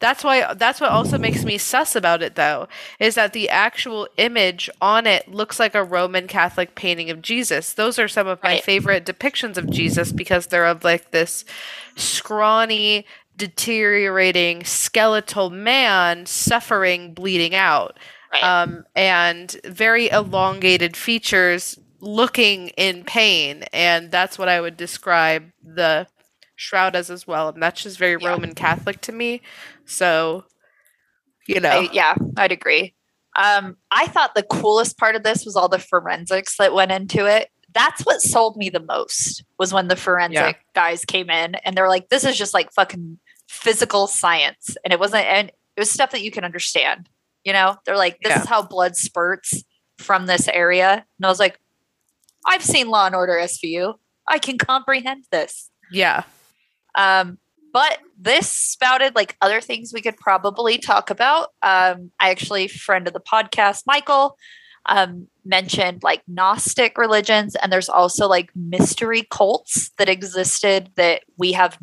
that's 0.00 0.22
why 0.22 0.54
that's 0.54 0.80
what 0.80 0.90
also 0.90 1.18
makes 1.18 1.44
me 1.44 1.58
sus 1.58 1.96
about 1.96 2.22
it 2.22 2.34
though, 2.36 2.68
is 3.00 3.16
that 3.16 3.32
the 3.32 3.48
actual 3.48 4.08
image 4.16 4.70
on 4.80 5.06
it 5.06 5.28
looks 5.28 5.58
like 5.58 5.74
a 5.74 5.82
Roman 5.84 6.26
Catholic 6.28 6.74
painting 6.74 7.10
of 7.10 7.20
Jesus. 7.22 7.72
Those 7.72 7.98
are 7.98 8.08
some 8.08 8.26
of 8.26 8.42
my 8.42 8.54
Right. 8.54 8.64
favorite 8.64 9.04
depictions 9.04 9.56
of 9.56 9.70
Jesus 9.70 10.12
because 10.12 10.46
they're 10.46 10.66
of 10.66 10.84
like 10.84 11.10
this 11.10 11.44
scrawny, 11.96 13.06
deteriorating 13.36 14.64
skeletal 14.64 15.50
man 15.50 16.26
suffering, 16.26 17.14
bleeding 17.14 17.54
out 17.54 17.98
Right. 18.32 18.44
um, 18.44 18.84
and 18.94 19.50
very 19.64 20.10
elongated 20.10 20.96
features 20.96 21.78
looking 22.00 22.68
in 22.70 23.02
pain 23.04 23.64
and 23.72 24.10
that's 24.12 24.38
what 24.38 24.48
i 24.48 24.60
would 24.60 24.76
describe 24.76 25.50
the 25.64 26.06
shroud 26.54 26.94
as 26.94 27.10
as 27.10 27.26
well 27.26 27.48
and 27.48 27.60
that's 27.60 27.82
just 27.82 27.98
very 27.98 28.16
Yeah. 28.20 28.28
roman 28.28 28.54
catholic 28.54 29.00
to 29.00 29.10
me 29.12 29.40
so 29.88 30.44
you 31.48 31.58
know 31.60 31.80
I- 31.80 31.88
yeah, 31.92 32.14
I'd 32.36 32.52
agree. 32.52 32.94
Um, 33.36 33.76
I 33.90 34.06
thought 34.06 34.34
the 34.34 34.42
coolest 34.42 34.98
part 34.98 35.14
of 35.16 35.22
this 35.22 35.44
was 35.44 35.54
all 35.56 35.68
the 35.68 35.78
forensics 35.78 36.56
that 36.58 36.74
went 36.74 36.90
into 36.92 37.24
it. 37.26 37.50
That's 37.72 38.02
what 38.02 38.20
sold 38.20 38.56
me 38.56 38.68
the 38.68 38.80
most 38.80 39.44
was 39.58 39.72
when 39.72 39.88
the 39.88 39.94
forensic 39.96 40.56
Yeah. 40.56 40.62
guys 40.74 41.04
came 41.04 41.30
in 41.30 41.54
and 41.56 41.76
they're 41.76 41.88
like, 41.88 42.08
"This 42.08 42.24
is 42.24 42.36
just 42.36 42.52
like 42.54 42.72
fucking 42.72 43.18
physical 43.48 44.06
science," 44.08 44.76
and 44.84 44.92
it 44.92 44.98
wasn't, 44.98 45.26
and 45.26 45.48
it 45.48 45.80
was 45.80 45.90
stuff 45.90 46.10
that 46.12 46.22
you 46.22 46.30
can 46.30 46.44
understand. 46.44 47.08
You 47.44 47.52
know, 47.52 47.76
they're 47.84 47.96
like, 47.96 48.18
"This 48.20 48.30
Yeah. 48.30 48.42
is 48.42 48.48
how 48.48 48.62
blood 48.62 48.96
spurts 48.96 49.62
from 49.98 50.26
this 50.26 50.48
area," 50.48 50.92
and 51.18 51.26
I 51.26 51.28
was 51.28 51.38
like, 51.38 51.60
"I've 52.46 52.64
seen 52.64 52.88
Law 52.88 53.06
and 53.06 53.14
Order 53.14 53.38
SVU. 53.38 53.94
I 54.26 54.38
can 54.38 54.58
comprehend 54.58 55.24
this." 55.30 55.70
yeah 55.92 56.24
Um, 56.96 57.38
but 57.72 57.98
this 58.18 58.50
spouted 58.50 59.14
like 59.14 59.36
other 59.40 59.60
things 59.60 59.92
we 59.92 60.00
could 60.00 60.16
probably 60.16 60.78
talk 60.78 61.10
about. 61.10 61.50
Um, 61.62 62.10
I 62.20 62.30
actually, 62.30 62.68
friend 62.68 63.06
of 63.06 63.12
the 63.12 63.20
podcast, 63.20 63.84
Michael, 63.86 64.36
um, 64.86 65.28
mentioned 65.44 66.02
like 66.02 66.22
Gnostic 66.26 66.96
religions, 66.98 67.54
and 67.56 67.72
there's 67.72 67.88
also 67.88 68.26
like 68.28 68.50
mystery 68.54 69.26
cults 69.30 69.90
that 69.98 70.08
existed 70.08 70.90
that 70.96 71.22
we 71.36 71.52
have. 71.52 71.78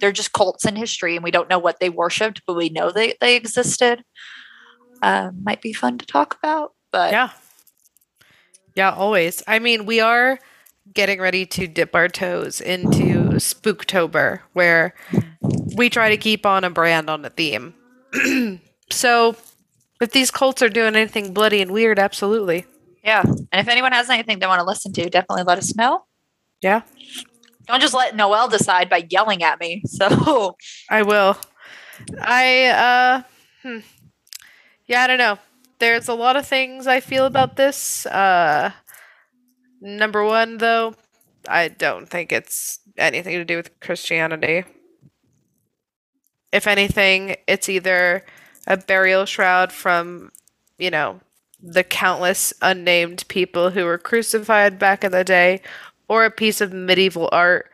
They're 0.00 0.12
just 0.12 0.32
cults 0.32 0.64
in 0.66 0.76
history, 0.76 1.14
and 1.14 1.22
we 1.22 1.30
don't 1.30 1.48
know 1.48 1.60
what 1.60 1.78
they 1.80 1.90
worshipped, 1.90 2.42
but 2.46 2.56
we 2.56 2.68
know 2.68 2.90
they 2.90 3.14
they 3.20 3.36
existed. 3.36 4.04
Um, 5.02 5.42
might 5.42 5.60
be 5.60 5.72
fun 5.72 5.98
to 5.98 6.06
talk 6.06 6.36
about, 6.38 6.74
but 6.90 7.12
yeah 7.12 7.30
yeah 8.74 8.92
always 8.92 9.42
i 9.46 9.58
mean 9.58 9.86
we 9.86 10.00
are 10.00 10.38
getting 10.92 11.20
ready 11.20 11.46
to 11.46 11.66
dip 11.66 11.94
our 11.94 12.08
toes 12.08 12.60
into 12.60 13.30
spooktober 13.38 14.40
where 14.52 14.94
we 15.76 15.88
try 15.88 16.10
to 16.10 16.16
keep 16.16 16.44
on 16.44 16.64
a 16.64 16.70
brand 16.70 17.08
on 17.08 17.24
a 17.24 17.30
theme 17.30 17.74
so 18.90 19.36
if 20.00 20.10
these 20.10 20.30
cults 20.30 20.60
are 20.60 20.68
doing 20.68 20.96
anything 20.96 21.32
bloody 21.32 21.62
and 21.62 21.70
weird 21.70 21.98
absolutely 21.98 22.66
yeah. 23.02 23.22
And 23.22 23.60
if 23.60 23.68
anyone 23.68 23.92
has 23.92 24.08
anything 24.10 24.38
they 24.38 24.46
want 24.46 24.60
to 24.60 24.66
listen 24.66 24.92
to, 24.92 25.10
definitely 25.10 25.44
let 25.44 25.58
us 25.58 25.74
know. 25.74 26.04
yeah 26.60 26.82
Don't 27.66 27.80
just 27.80 27.94
let 27.94 28.14
Noel 28.14 28.48
decide 28.48 28.88
by 28.88 29.06
yelling 29.10 29.42
at 29.42 29.60
me. 29.60 29.82
So 29.88 30.56
I 30.88 31.02
will. 31.02 31.36
I 32.20 32.66
uh 32.66 33.22
hmm. 33.62 33.78
Yeah, 34.86 35.02
I 35.02 35.06
don't 35.06 35.18
know. 35.18 35.38
There's 35.78 36.08
a 36.08 36.14
lot 36.14 36.36
of 36.36 36.46
things 36.46 36.86
I 36.86 37.00
feel 37.00 37.26
about 37.26 37.56
this. 37.56 38.06
Uh 38.06 38.72
number 39.82 40.24
1 40.24 40.58
though, 40.58 40.94
I 41.48 41.68
don't 41.68 42.08
think 42.08 42.32
it's 42.32 42.80
anything 42.96 43.34
to 43.34 43.44
do 43.44 43.56
with 43.56 43.78
Christianity. 43.80 44.64
If 46.52 46.66
anything, 46.66 47.36
it's 47.46 47.68
either 47.68 48.24
a 48.66 48.76
burial 48.76 49.26
shroud 49.26 49.72
from, 49.72 50.32
you 50.78 50.90
know, 50.90 51.20
the 51.60 51.84
countless 51.84 52.52
unnamed 52.62 53.26
people 53.28 53.70
who 53.70 53.84
were 53.84 53.98
crucified 53.98 54.78
back 54.78 55.04
in 55.04 55.12
the 55.12 55.24
day 55.24 55.60
or 56.08 56.24
a 56.24 56.30
piece 56.30 56.60
of 56.60 56.72
medieval 56.72 57.28
art 57.32 57.72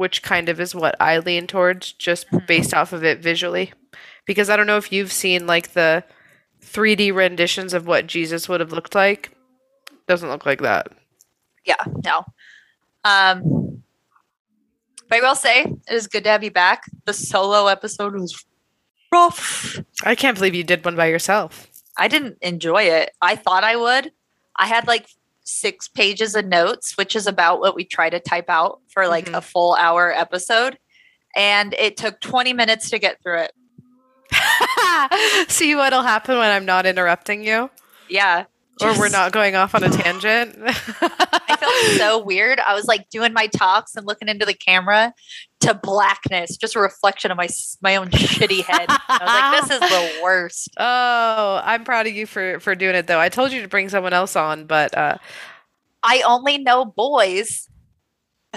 which 0.00 0.22
kind 0.22 0.48
of 0.48 0.58
is 0.58 0.74
what 0.74 0.96
I 0.98 1.18
lean 1.18 1.46
towards 1.46 1.92
just 1.92 2.26
hmm. 2.28 2.38
based 2.48 2.72
off 2.72 2.94
of 2.94 3.04
it 3.04 3.18
visually. 3.18 3.74
Because 4.24 4.48
I 4.48 4.56
don't 4.56 4.66
know 4.66 4.78
if 4.78 4.90
you've 4.90 5.12
seen 5.12 5.46
like 5.46 5.74
the 5.74 6.04
3D 6.62 7.14
renditions 7.14 7.74
of 7.74 7.86
what 7.86 8.06
Jesus 8.06 8.48
would 8.48 8.60
have 8.60 8.72
looked 8.72 8.94
like. 8.94 9.30
Doesn't 10.08 10.30
look 10.30 10.46
like 10.46 10.62
that. 10.62 10.90
Yeah, 11.64 11.82
no. 12.04 12.24
Um, 13.04 13.82
but 15.08 15.18
I 15.18 15.20
will 15.20 15.34
say 15.34 15.62
it 15.62 15.92
is 15.92 16.06
good 16.06 16.24
to 16.24 16.30
have 16.30 16.44
you 16.44 16.50
back. 16.50 16.84
The 17.04 17.12
solo 17.12 17.66
episode 17.66 18.14
was 18.14 18.44
rough. 19.12 19.80
I 20.04 20.14
can't 20.14 20.36
believe 20.36 20.54
you 20.54 20.64
did 20.64 20.84
one 20.84 20.96
by 20.96 21.06
yourself. 21.06 21.68
I 21.98 22.08
didn't 22.08 22.38
enjoy 22.42 22.84
it. 22.84 23.10
I 23.20 23.36
thought 23.36 23.64
I 23.64 23.76
would. 23.76 24.12
I 24.56 24.66
had 24.66 24.86
like 24.86 25.06
six 25.42 25.88
pages 25.88 26.36
of 26.36 26.46
notes, 26.46 26.96
which 26.96 27.16
is 27.16 27.26
about 27.26 27.60
what 27.60 27.74
we 27.74 27.84
try 27.84 28.08
to 28.08 28.20
type 28.20 28.48
out 28.48 28.80
for 28.88 29.08
like 29.08 29.26
Mhm. 29.26 29.36
a 29.36 29.40
full 29.40 29.74
hour 29.74 30.12
episode. 30.14 30.78
And 31.34 31.74
it 31.74 31.96
took 31.96 32.20
20 32.20 32.52
minutes 32.52 32.90
to 32.90 32.98
get 32.98 33.22
through 33.22 33.46
it. 33.48 33.52
See 35.48 35.74
what'll 35.74 36.02
happen 36.02 36.38
when 36.38 36.50
I'm 36.50 36.64
not 36.64 36.86
interrupting 36.86 37.44
you? 37.44 37.70
Yeah. 38.08 38.44
Or 38.82 38.98
we're 38.98 39.08
not 39.08 39.32
going 39.32 39.56
off 39.56 39.74
on 39.74 39.84
a 39.84 39.90
tangent? 39.90 40.56
I 40.66 41.56
felt 41.58 41.98
so 41.98 42.18
weird. 42.18 42.58
I 42.60 42.74
was 42.74 42.86
like 42.86 43.08
doing 43.10 43.32
my 43.32 43.46
talks 43.46 43.94
and 43.94 44.06
looking 44.06 44.28
into 44.28 44.46
the 44.46 44.54
camera 44.54 45.12
to 45.60 45.74
blackness, 45.74 46.56
just 46.56 46.76
a 46.76 46.80
reflection 46.80 47.30
of 47.30 47.36
my 47.36 47.48
my 47.82 47.96
own 47.96 48.08
shitty 48.08 48.64
head. 48.64 48.86
I 48.88 49.18
was 49.20 49.68
like, 49.68 49.68
this 49.68 49.70
is 49.70 49.80
the 49.80 50.20
worst. 50.22 50.70
Oh, 50.78 51.60
I'm 51.62 51.84
proud 51.84 52.06
of 52.06 52.14
you 52.14 52.26
for 52.26 52.60
for 52.60 52.74
doing 52.74 52.94
it 52.94 53.06
though. 53.06 53.20
I 53.20 53.28
told 53.28 53.52
you 53.52 53.60
to 53.62 53.68
bring 53.68 53.88
someone 53.88 54.12
else 54.12 54.36
on, 54.36 54.64
but 54.64 54.96
uh 54.96 55.18
I 56.02 56.22
only 56.26 56.56
know 56.56 56.84
boys 56.86 57.68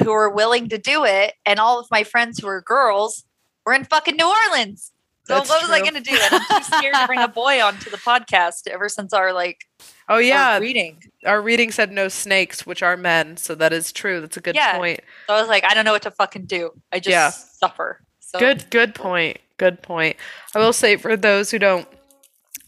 who 0.01 0.11
are 0.11 0.30
willing 0.30 0.69
to 0.69 0.78
do 0.78 1.03
it, 1.03 1.34
and 1.45 1.59
all 1.59 1.80
of 1.80 1.88
my 1.91 2.03
friends 2.03 2.39
who 2.39 2.47
are 2.47 2.61
girls 2.61 3.26
were 3.65 3.74
in 3.74 3.84
fucking 3.84 4.15
New 4.15 4.32
Orleans. 4.47 4.92
So 5.26 5.36
That's 5.36 5.49
what 5.49 5.61
was 5.61 5.71
I 5.71 5.80
going 5.80 5.93
to 5.93 6.01
do? 6.01 6.11
And 6.21 6.34
I'm 6.34 6.41
too 6.61 6.63
scared 6.78 6.95
to 6.95 7.07
bring 7.07 7.19
a 7.19 7.28
boy 7.30 7.61
onto 7.61 7.89
the 7.89 7.97
podcast. 7.97 8.67
Ever 8.67 8.89
since 8.89 9.13
our 9.13 9.32
like 9.32 9.65
oh 10.09 10.15
our 10.15 10.21
yeah, 10.21 10.57
reading, 10.59 11.01
our 11.26 11.41
reading 11.41 11.71
said 11.71 11.91
no 11.91 12.09
snakes, 12.09 12.65
which 12.65 12.84
are 12.84 12.97
men, 12.97 13.38
so 13.38 13.55
that 13.55 13.71
is 13.71 13.91
true. 13.93 14.19
That's 14.19 14.36
a 14.38 14.41
good 14.41 14.55
Yeah. 14.55 14.78
point. 14.78 14.99
so 15.28 15.36
I 15.36 15.39
was 15.39 15.47
like, 15.49 15.63
I 15.63 15.74
don't 15.74 15.86
know 15.86 15.93
what 15.93 16.01
to 16.01 16.11
fucking 16.11 16.45
do. 16.45 16.71
I 16.91 16.99
just 16.99 17.09
Yeah. 17.09 17.30
suffer. 17.30 18.01
So 18.19 18.38
Good 18.39 18.69
good 18.69 18.95
point. 18.95 19.38
Good 19.57 19.82
point. 19.82 20.17
I 20.55 20.59
will 20.59 20.74
say 20.74 20.97
for 20.97 21.15
those 21.15 21.51
who 21.51 21.59
don't 21.59 21.88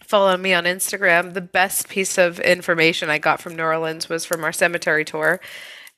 follow 0.03 0.38
me 0.38 0.53
on 0.53 0.64
Instagram, 0.66 1.34
the 1.34 1.41
best 1.41 1.89
piece 1.89 2.18
of 2.18 2.39
information 2.39 3.10
I 3.10 3.18
got 3.18 3.41
from 3.41 3.56
New 3.56 3.64
Orleans 3.64 4.08
was 4.08 4.24
from 4.24 4.43
our 4.45 4.53
cemetery 4.53 5.03
tour. 5.03 5.41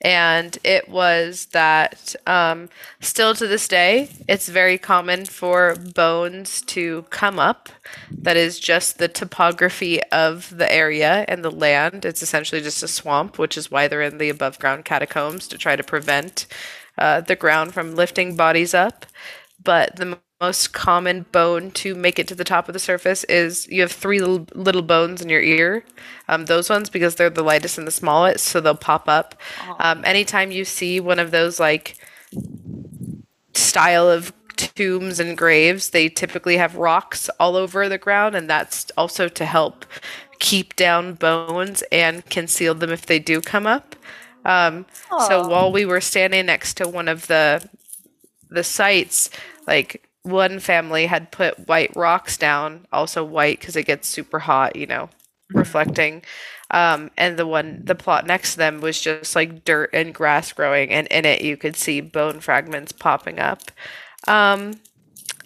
And 0.02 0.58
it 0.64 0.90
was 0.90 1.48
that 1.54 2.16
um, 2.28 2.70
still 3.02 3.36
to 3.36 3.48
this 3.48 3.68
day, 3.68 4.10
it's 4.30 4.50
very 4.50 4.78
common 4.78 5.26
for 5.26 5.76
bones 5.76 6.62
to 6.64 7.04
come 7.10 7.40
up. 7.40 7.70
That 8.12 8.38
is 8.38 8.60
just 8.60 9.00
the 9.00 9.08
topography 9.10 10.02
of 10.12 10.56
the 10.58 10.72
area 10.72 11.26
and 11.28 11.44
the 11.44 11.52
land. 11.52 12.06
It's 12.06 12.22
essentially 12.24 12.62
just 12.62 12.84
a 12.84 12.88
swamp, 12.88 13.40
which 13.40 13.58
is 13.58 13.72
why 13.72 13.88
they're 13.88 14.02
in 14.04 14.20
the 14.20 14.30
above 14.30 14.60
ground 14.60 14.86
catacombs 14.86 15.48
to 15.50 15.58
try 15.58 15.76
to 15.76 15.84
prevent 15.84 16.48
uh, 16.98 17.22
the 17.22 17.36
ground 17.36 17.74
from 17.74 17.96
lifting 17.96 18.36
bodies 18.36 18.74
up 18.74 19.06
but 19.64 19.96
the 19.98 20.20
most 20.40 20.72
common 20.72 21.26
bone 21.32 21.72
to 21.72 21.96
make 21.96 22.20
it 22.20 22.28
to 22.28 22.36
the 22.36 22.44
top 22.44 22.68
of 22.70 22.74
the 22.74 22.80
surface 22.80 23.24
is 23.26 23.68
you 23.70 23.82
have 23.82 23.92
three 23.92 24.20
little, 24.20 24.46
little 24.54 24.84
bones 24.84 25.22
in 25.22 25.30
your 25.30 25.42
ear. 25.42 25.84
Um, 26.28 26.46
those 26.46 26.70
ones, 26.70 26.90
because 26.90 27.16
they're 27.16 27.30
the 27.30 27.44
lightest 27.44 27.78
and 27.78 27.88
the 27.88 27.92
smallest, 27.92 28.46
so 28.46 28.62
they'll 28.62 28.76
pop 28.76 29.10
up. 29.10 29.36
Um, 29.80 30.04
anytime 30.06 30.52
you 30.52 30.64
see 30.64 31.00
one 31.00 31.20
of 31.20 31.32
those 31.32 31.60
like 31.60 31.98
style 33.54 34.10
of 34.10 34.32
tombs 34.56 35.20
and 35.20 35.38
graves, 35.38 35.90
they 35.90 36.10
typically 36.10 36.58
have 36.58 36.76
rocks 36.76 37.30
all 37.40 37.56
over 37.56 37.90
the 37.90 37.98
ground, 37.98 38.36
and 38.36 38.50
that's 38.50 38.92
also 38.98 39.28
to 39.30 39.46
help 39.46 39.86
keep 40.40 40.76
down 40.76 41.16
bones 41.16 41.84
and 41.92 42.24
conceal 42.30 42.76
them 42.76 42.92
if 42.92 43.08
they 43.08 43.18
do 43.20 43.42
come 43.42 43.66
up. 43.66 43.96
Um, 44.46 44.86
so 45.28 45.48
while 45.48 45.72
we 45.72 45.86
were 45.86 46.00
standing 46.00 46.46
next 46.46 46.76
to 46.76 46.88
one 46.88 47.08
of 47.08 47.28
the 47.28 47.68
the 48.50 48.64
sites, 48.64 49.30
like 49.66 50.07
one 50.28 50.60
family 50.60 51.08
had 51.08 51.32
put 51.32 51.68
white 51.68 51.96
rocks 51.96 52.38
down, 52.38 52.86
also 52.92 53.24
white 53.24 53.60
because 53.60 53.76
it 53.76 53.86
gets 53.86 54.08
super 54.08 54.40
hot, 54.40 54.76
you 54.76 54.86
know, 54.86 55.10
reflecting. 55.52 56.24
Um, 56.70 57.12
and 57.18 57.38
the 57.38 57.48
one, 57.48 57.82
the 57.86 57.96
plot 57.96 58.28
next 58.28 58.54
to 58.54 58.58
them 58.58 58.82
was 58.82 59.00
just 59.00 59.36
like 59.36 59.64
dirt 59.64 59.90
and 59.94 60.14
grass 60.14 60.52
growing, 60.52 60.90
and 60.92 61.08
in 61.08 61.26
it 61.26 61.42
you 61.42 61.58
could 61.58 61.76
see 61.76 62.02
bone 62.02 62.42
fragments 62.42 62.92
popping 62.92 63.40
up. 63.40 63.72
Um, 64.28 64.74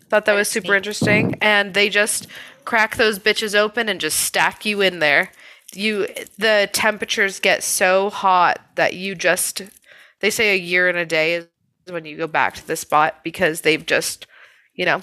thought 0.10 0.26
that 0.26 0.34
was 0.34 0.50
super 0.50 0.76
interesting, 0.76 1.38
and 1.42 1.74
they 1.74 1.90
just 1.90 2.28
crack 2.66 2.96
those 2.98 3.20
bitches 3.20 3.56
open 3.56 3.88
and 3.88 4.02
just 4.02 4.20
stack 4.20 4.66
you 4.66 4.82
in 4.82 5.00
there. 5.00 5.32
You, 5.74 6.08
the 6.38 6.70
temperatures 6.74 7.40
get 7.40 7.64
so 7.64 8.10
hot 8.10 8.60
that 8.76 8.94
you 8.94 9.16
just, 9.16 9.62
they 10.20 10.30
say 10.30 10.54
a 10.54 10.60
year 10.60 10.90
and 10.90 10.98
a 10.98 11.06
day 11.06 11.36
is 11.36 11.48
when 11.88 12.06
you 12.06 12.18
go 12.18 12.28
back 12.28 12.56
to 12.56 12.68
the 12.68 12.76
spot 12.76 13.24
because 13.24 13.62
they've 13.62 13.86
just, 13.86 14.28
you 14.76 14.86
know, 14.86 15.02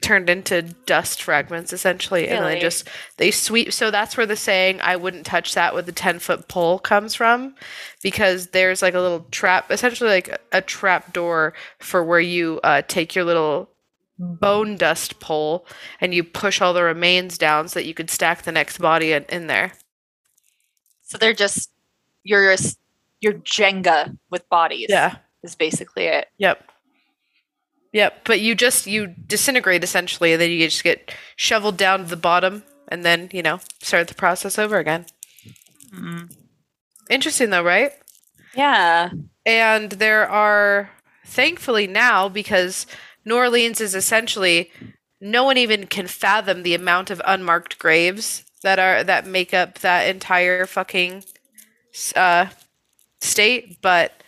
turned 0.00 0.28
into 0.28 0.62
dust 0.86 1.22
fragments 1.22 1.72
essentially, 1.72 2.28
and 2.28 2.40
Really? 2.40 2.52
then 2.54 2.60
just 2.60 2.88
they 3.16 3.30
sweep. 3.30 3.72
So 3.72 3.90
that's 3.90 4.16
where 4.16 4.26
the 4.26 4.36
saying 4.36 4.80
"I 4.80 4.96
wouldn't 4.96 5.26
touch 5.26 5.54
that 5.54 5.74
with 5.74 5.88
a 5.88 5.92
ten 5.92 6.18
foot 6.18 6.48
pole" 6.48 6.78
comes 6.78 7.14
from, 7.14 7.54
because 8.02 8.48
there's 8.48 8.82
like 8.82 8.94
a 8.94 9.00
little 9.00 9.26
trap, 9.30 9.70
essentially 9.70 10.10
like 10.10 10.28
a, 10.28 10.38
a 10.52 10.60
trap 10.62 11.12
door 11.12 11.54
for 11.78 12.04
where 12.04 12.20
you 12.20 12.60
uh, 12.64 12.82
take 12.86 13.14
your 13.14 13.24
little 13.24 13.70
bone 14.16 14.76
dust 14.76 15.18
pole 15.18 15.66
and 16.00 16.14
you 16.14 16.22
push 16.22 16.60
all 16.60 16.72
the 16.72 16.82
remains 16.82 17.36
down 17.36 17.66
so 17.66 17.80
that 17.80 17.86
you 17.86 17.92
could 17.94 18.08
stack 18.08 18.42
the 18.42 18.52
next 18.52 18.78
body 18.78 19.12
in, 19.12 19.24
in 19.28 19.48
there. 19.48 19.72
So 21.02 21.18
they're 21.18 21.32
just 21.34 21.70
you're 22.22 22.54
you're 23.20 23.32
Jenga 23.34 24.16
with 24.30 24.48
bodies. 24.48 24.86
Yeah. 24.88 25.16
is 25.42 25.54
basically 25.56 26.04
it. 26.04 26.28
Yep. 26.38 26.70
Yep. 27.94 28.24
But 28.24 28.40
you 28.40 28.56
just 28.56 28.86
you 28.88 29.06
disintegrate 29.06 29.84
essentially, 29.84 30.32
and 30.32 30.42
then 30.42 30.50
you 30.50 30.66
just 30.66 30.82
get 30.84 31.14
shoveled 31.36 31.76
down 31.76 32.00
to 32.00 32.04
the 32.06 32.16
bottom, 32.16 32.64
and 32.88 33.04
then 33.04 33.30
you 33.32 33.40
know 33.40 33.60
start 33.80 34.08
the 34.08 34.14
process 34.14 34.58
over 34.58 34.78
again. 34.78 35.06
Interesting 37.08 37.50
though, 37.50 37.62
right? 37.62 37.92
Yeah. 38.54 39.10
And 39.46 39.92
there 39.92 40.28
are 40.28 40.90
thankfully 41.24 41.86
now 41.86 42.28
because 42.28 42.86
New 43.24 43.36
Orleans 43.36 43.80
is 43.80 43.94
essentially 43.94 44.72
no 45.20 45.44
one 45.44 45.56
even 45.56 45.86
can 45.86 46.08
fathom 46.08 46.64
the 46.64 46.74
amount 46.74 47.10
of 47.10 47.22
unmarked 47.24 47.78
graves 47.78 48.44
that 48.64 48.80
are 48.80 49.04
that 49.04 49.24
make 49.24 49.54
up 49.54 49.78
that 49.78 50.08
entire 50.08 50.66
fucking 50.66 51.22
uh, 52.16 52.46
state, 53.20 53.80
but 53.80 54.23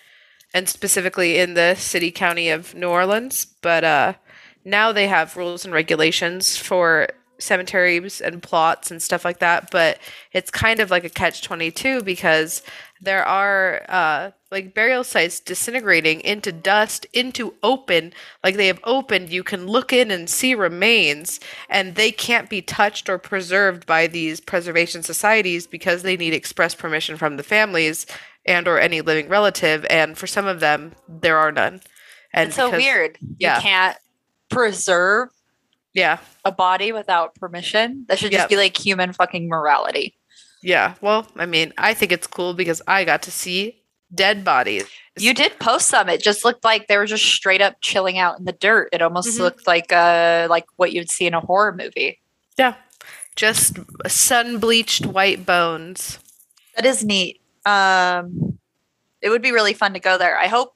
and 0.57 0.71
specifically 0.71 1.37
in 1.37 1.53
the 1.53 1.75
city 1.75 2.11
county 2.11 2.49
of 2.49 2.75
New 2.75 2.89
Orleans. 2.89 3.45
But 3.61 3.85
uh, 3.85 4.15
now 4.65 4.91
they 4.91 5.07
have 5.07 5.37
rules 5.37 5.67
and 5.67 5.75
regulations 5.75 6.57
for 6.57 7.09
cemeteries 7.39 8.23
and 8.23 8.43
plots 8.43 8.91
and 8.91 9.03
stuff 9.03 9.23
like 9.23 9.39
that. 9.41 9.71
But 9.71 9.99
it's 10.33 10.51
kind 10.51 10.81
of 10.81 10.91
like 10.91 11.05
a 11.05 11.11
catch 11.11 11.43
twenty 11.43 11.71
two 11.71 12.03
because 12.03 12.63
there 13.03 13.23
are 13.23 13.85
uh, 13.91 14.31
like 14.51 14.73
burial 14.73 15.05
sites 15.05 15.41
disintegrating 15.41 16.23
into 16.23 16.53
dust, 16.53 17.05
into 17.13 17.53
open. 17.63 18.15
Like 18.43 18.57
they 18.57 18.69
have 18.69 18.81
opened, 18.85 19.29
you 19.29 19.45
can 19.45 19.67
look 19.67 19.93
in 19.93 20.11
and 20.11 20.31
see 20.31 20.55
remains, 20.55 21.39
and 21.69 21.97
they 21.97 22.11
can't 22.11 22.49
be 22.49 22.63
touched 22.63 23.11
or 23.11 23.19
preserved 23.19 23.85
by 23.85 24.07
these 24.07 24.41
preservation 24.41 25.03
societies 25.03 25.67
because 25.67 26.03
they 26.03 26.17
need 26.17 26.33
express 26.33 26.75
permission 26.75 27.19
from 27.19 27.37
the 27.37 27.43
families 27.43 28.07
and 28.47 28.67
or 28.69 28.79
any 28.79 29.01
living 29.01 29.29
relative. 29.29 29.85
And 29.91 30.17
for 30.17 30.27
some 30.27 30.47
of 30.47 30.61
them, 30.61 30.93
there 31.09 31.37
are 31.39 31.53
none. 31.53 31.81
And 32.33 32.49
It's 32.49 32.57
so 32.57 32.71
weird. 32.71 33.19
yeah. 33.39 33.57
You 33.57 33.63
can't 33.63 33.97
preserve 34.49 35.29
Yeah, 35.95 36.19
a 36.45 36.53
body 36.53 36.93
without 36.93 37.35
permission. 37.37 38.05
That 38.09 38.19
should 38.19 38.31
just 38.33 38.43
Yep. 38.43 38.49
be 38.51 38.57
like 38.57 38.77
human 38.77 39.13
fucking 39.13 39.49
morality. 39.49 40.15
yeah. 40.63 40.95
Well, 41.01 41.27
I 41.37 41.47
mean, 41.47 41.73
I 41.79 41.95
think 41.95 42.13
it's 42.13 42.27
cool 42.27 42.53
because 42.55 42.83
I 42.87 43.05
got 43.05 43.23
to 43.23 43.31
see 43.31 43.83
dead 44.15 44.45
bodies. 44.45 44.85
You 45.19 45.33
did 45.35 45.59
post 45.59 45.89
some. 45.89 46.09
It 46.09 46.23
just 46.23 46.45
looked 46.45 46.65
like 46.65 46.87
they 46.89 46.97
were 46.97 47.07
just 47.07 47.25
straight 47.25 47.61
up 47.63 47.77
chilling 47.81 48.19
out 48.19 48.39
in 48.39 48.45
the 48.45 48.53
dirt. 48.53 48.89
It 48.93 49.01
almost 49.03 49.31
Mhm. 49.37 49.41
looked 49.41 49.67
like 49.67 49.91
uh 49.93 50.47
like 50.51 50.67
what 50.77 50.93
you'd 50.93 51.11
see 51.11 51.27
in 51.27 51.35
a 51.35 51.41
horror 51.41 51.73
movie. 51.73 52.21
Yeah, 52.59 52.75
just 53.37 53.79
sun 54.07 54.59
bleached 54.59 55.07
white 55.07 55.47
bones. 55.47 56.19
That 56.77 56.85
is 56.87 57.03
neat. 57.05 57.41
Um 57.67 58.59
it 59.21 59.31
would 59.31 59.43
be 59.43 59.53
really 59.53 59.75
fun 59.75 59.93
to 59.95 60.01
go 60.01 60.17
there. 60.17 60.39
I 60.39 60.47
hope 60.47 60.73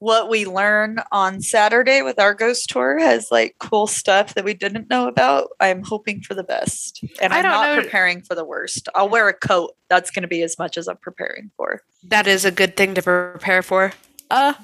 what 0.00 0.28
we 0.28 0.44
learn 0.44 1.00
on 1.10 1.40
Saturday 1.40 2.02
with 2.02 2.20
our 2.20 2.32
ghost 2.32 2.70
tour 2.70 2.98
has 2.98 3.30
like 3.30 3.56
cool 3.58 3.86
stuff 3.86 4.34
that 4.34 4.44
we 4.44 4.54
didn't 4.54 4.88
know 4.88 5.08
about. 5.08 5.48
I'm 5.58 5.82
hoping 5.82 6.22
for 6.22 6.34
the 6.34 6.44
best. 6.44 7.02
And 7.20 7.32
I'm 7.32 7.42
not 7.42 7.76
know- 7.76 7.82
preparing 7.82 8.22
for 8.22 8.34
the 8.34 8.44
worst. 8.44 8.88
I'll 8.94 9.08
wear 9.08 9.28
a 9.28 9.34
coat. 9.34 9.76
That's 9.88 10.10
going 10.10 10.22
to 10.22 10.28
be 10.28 10.42
as 10.42 10.58
much 10.58 10.78
as 10.78 10.88
I'm 10.88 10.98
preparing 10.98 11.50
for. 11.56 11.82
That 12.04 12.26
is 12.26 12.44
a 12.44 12.52
good 12.52 12.76
thing 12.76 12.94
to 12.94 13.02
prepare 13.02 13.62
for. 13.62 13.92
Uh, 14.30 14.54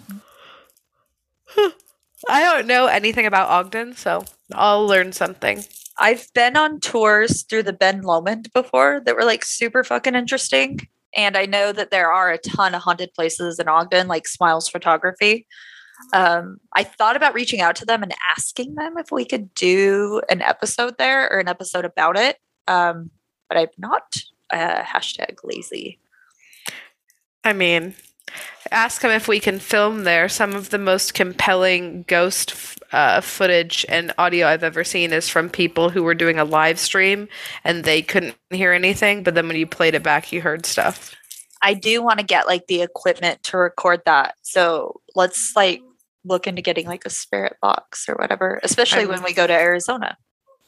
I 2.29 2.41
don't 2.43 2.67
know 2.67 2.87
anything 2.87 3.27
about 3.27 3.51
Ogden, 3.51 3.97
so 3.97 4.25
I'll 4.53 4.87
learn 4.87 5.13
something. 5.13 5.65
I've 5.99 6.33
been 6.35 6.57
on 6.57 6.81
tours 6.81 7.43
through 7.43 7.65
the 7.65 7.73
Ben 7.73 8.03
Lomond 8.03 8.53
before 8.53 9.01
that 9.05 9.17
were 9.17 9.25
like 9.25 9.45
super 9.45 9.85
fucking 9.85 10.15
interesting. 10.15 10.89
And 11.17 11.37
I 11.37 11.47
know 11.47 11.73
that 11.73 11.91
there 11.91 12.13
are 12.13 12.31
a 12.31 12.39
ton 12.39 12.75
of 12.75 12.83
haunted 12.83 13.13
places 13.15 13.59
in 13.59 13.69
Ogden, 13.69 14.09
like 14.09 14.27
Smiles 14.27 14.69
Photography. 14.69 15.47
Um, 16.13 16.59
I 16.75 16.83
thought 16.83 17.17
about 17.17 17.35
reaching 17.35 17.61
out 17.61 17.77
to 17.77 17.87
them 17.87 18.03
and 18.03 18.15
asking 18.37 18.75
them 18.75 18.99
if 18.99 19.13
we 19.13 19.25
could 19.25 19.55
do 19.55 20.21
an 20.29 20.43
episode 20.43 20.99
there 20.99 21.31
or 21.31 21.39
an 21.39 21.49
episode 21.49 21.85
about 21.85 22.17
it. 22.17 22.39
Um, 22.67 23.11
but 23.49 23.59
I'm 23.59 23.69
not 23.79 24.17
uh, 24.53 24.83
hashtag 24.83 25.37
lazy. 25.45 26.01
I 27.45 27.53
mean, 27.53 27.95
ask 28.71 29.03
them 29.03 29.11
if 29.11 29.29
we 29.29 29.41
can 29.41 29.59
film 29.59 30.05
there. 30.05 30.29
Some 30.29 30.55
of 30.55 30.71
the 30.71 30.79
most 30.79 31.15
compelling 31.15 32.05
ghost 32.09 32.55
uh, 32.93 33.21
footage 33.21 33.85
and 33.89 34.13
audio 34.19 34.47
I've 34.47 34.63
ever 34.63 34.85
seen 34.85 35.13
is 35.13 35.29
from 35.29 35.49
people 35.49 35.91
who 35.91 36.03
were 36.03 36.15
doing 36.15 36.39
a 36.39 36.45
live 36.45 36.79
stream 36.79 37.29
and 37.65 37.85
they 37.85 38.03
couldn't 38.03 38.37
hear 38.51 38.73
anything, 38.73 39.23
but 39.23 39.35
then 39.35 39.49
when 39.49 39.57
you 39.57 39.67
played 39.67 39.95
it 39.95 40.03
back, 40.03 40.33
you 40.33 40.41
heard 40.41 40.67
stuff. 40.67 41.15
I 41.63 41.75
do 41.75 42.03
want 42.03 42.19
to 42.19 42.25
get 42.25 42.47
like 42.47 42.67
the 42.67 42.83
equipment 42.83 43.43
to 43.45 43.57
record 43.57 44.03
that. 44.07 44.35
So 44.43 45.01
let's 45.15 45.53
like 45.57 45.83
look 46.25 46.47
into 46.47 46.63
getting 46.63 46.87
like 46.87 47.05
a 47.05 47.11
spirit 47.11 47.57
box 47.61 48.09
or 48.09 48.15
whatever, 48.17 48.61
especially 48.63 49.01
I'm- 49.03 49.09
when 49.09 49.23
we 49.23 49.33
go 49.33 49.47
to 49.47 49.53
Arizona. 49.53 50.17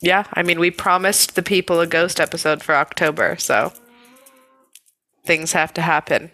Yeah, 0.02 0.24
I 0.34 0.42
mean, 0.42 0.60
we 0.60 0.70
promised 0.70 1.36
the 1.36 1.42
people 1.42 1.80
a 1.80 1.86
ghost 1.86 2.20
episode 2.20 2.62
for 2.62 2.74
October, 2.74 3.36
so 3.38 3.72
things 5.24 5.52
have 5.52 5.72
to 5.74 5.80
happen. 5.80 6.30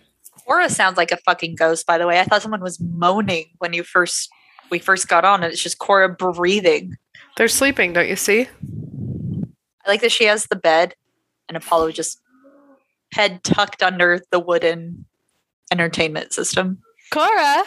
Cora 0.47 0.69
sounds 0.69 0.97
like 0.97 1.13
a 1.13 1.17
fucking 1.19 1.55
ghost, 1.55 1.87
by 1.87 1.99
the 1.99 2.07
way. 2.07 2.21
I 2.21 2.25
thought 2.25 2.43
someone 2.43 2.61
was 2.61 2.81
moaning 2.81 3.47
when 3.59 3.73
you 3.73 3.83
first 3.83 4.29
we 4.71 4.79
first 4.79 5.09
got 5.09 5.25
on, 5.25 5.43
and 5.43 5.53
it's 5.53 5.63
just 5.63 5.79
Cora 5.79 6.09
breathing. 6.09 6.97
They're 7.37 7.49
sleeping, 7.49 7.93
don't 7.93 8.09
you 8.09 8.17
see? 8.17 8.49
I 9.85 9.89
like 9.89 10.01
that 10.01 10.13
she 10.13 10.25
has 10.25 10.47
the 10.47 10.57
bed 10.57 10.95
and 11.49 11.57
Apollo 11.57 11.93
just 11.93 12.21
head 13.13 13.45
tucked 13.45 13.83
under 13.83 14.23
the 14.31 14.41
wooden 14.41 15.05
entertainment 15.71 16.33
system. 16.33 16.79
Cora, 17.13 17.65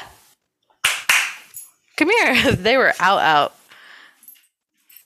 come 1.98 2.10
here. 2.10 2.52
they 2.56 2.78
were 2.78 2.94
out, 3.00 3.22
out. 3.22 3.56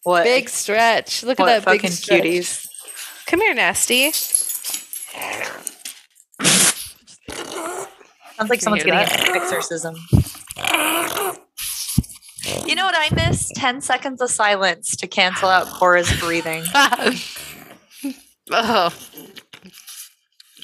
What 0.03 0.23
Big 0.23 0.47
stretch. 0.47 1.23
Look 1.23 1.39
what 1.39 1.49
at 1.49 1.65
that 1.65 1.71
big 1.71 1.81
fucking 1.81 1.91
stretch. 1.95 2.23
cuties. 2.23 2.67
Come 3.25 3.41
here, 3.41 3.53
nasty. 3.53 4.11
Sounds 8.39 8.49
like 8.51 8.59
Can 8.59 8.63
someone's 8.63 8.85
getting 8.85 9.35
an 9.35 9.35
exorcism. 9.35 9.95
You 12.65 12.73
know 12.73 12.85
what 12.85 12.95
I 12.95 13.13
miss? 13.13 13.51
10 13.53 13.81
seconds 13.81 14.21
of 14.21 14.31
silence 14.31 14.95
to 14.95 15.07
cancel 15.07 15.49
out 15.49 15.67
Cora's 15.67 16.09
breathing. 16.21 16.63
oh. 18.51 18.93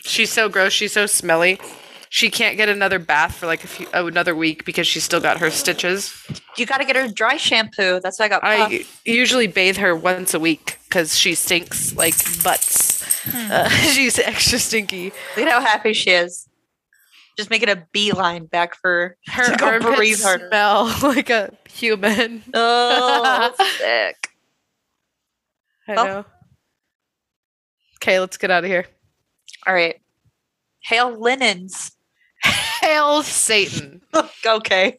She's 0.04 0.32
so 0.32 0.48
gross. 0.48 0.72
She's 0.72 0.94
so 0.94 1.06
smelly. 1.06 1.60
She 2.08 2.30
can't 2.30 2.56
get 2.56 2.70
another 2.70 2.98
bath 2.98 3.36
for 3.36 3.46
like 3.46 3.66
a 3.66 3.68
few, 3.68 3.88
oh, 3.94 4.08
another 4.08 4.38
week 4.38 4.64
because 4.64 4.88
she's 4.88 5.04
still 5.04 5.20
got 5.20 5.40
her 5.40 5.52
stitches. 5.52 6.16
You 6.56 6.66
got 6.66 6.78
to 6.78 6.86
get 6.86 6.96
her 6.96 7.10
dry 7.10 7.36
shampoo. 7.36 8.00
That's 8.00 8.20
why 8.20 8.28
I 8.28 8.30
got 8.30 8.42
Puff. 8.42 8.72
I 8.72 8.86
usually 9.04 9.48
bathe 9.48 9.76
her 9.78 9.94
once 9.94 10.34
a 10.34 10.40
week 10.40 10.80
because 10.88 11.18
she 11.18 11.36
stinks 11.36 11.94
like 11.94 12.16
butts. 12.42 13.04
Uh, 13.36 13.68
she's 13.92 14.18
extra 14.18 14.60
stinky. 14.60 15.12
Look 15.36 15.46
at 15.46 15.52
how 15.52 15.60
happy 15.60 15.92
she 15.92 16.12
is. 16.12 16.45
Just 17.38 17.50
making 17.50 17.70
a 17.70 17.86
beeline 17.92 18.46
back 18.46 18.76
for 18.76 19.18
Her 19.28 19.52
to 19.52 19.58
go 19.58 19.80
breathe 19.96 20.22
harder. 20.22 20.48
smell 20.48 20.86
like 21.04 21.30
a 21.30 21.52
human. 21.70 22.44
Oh, 22.54 23.54
sick. 23.78 24.30
I 25.88 25.94
Well- 25.96 26.06
know. 26.06 26.26
Okay, 28.02 28.20
let's 28.20 28.38
get 28.38 28.52
out 28.52 28.64
of 28.64 28.70
here. 28.70 28.86
All 29.68 29.74
right. 29.74 30.00
Hail 30.84 31.20
linens. 31.20 31.92
Hail 32.44 33.24
Satan. 33.24 34.02
okay. 34.46 34.96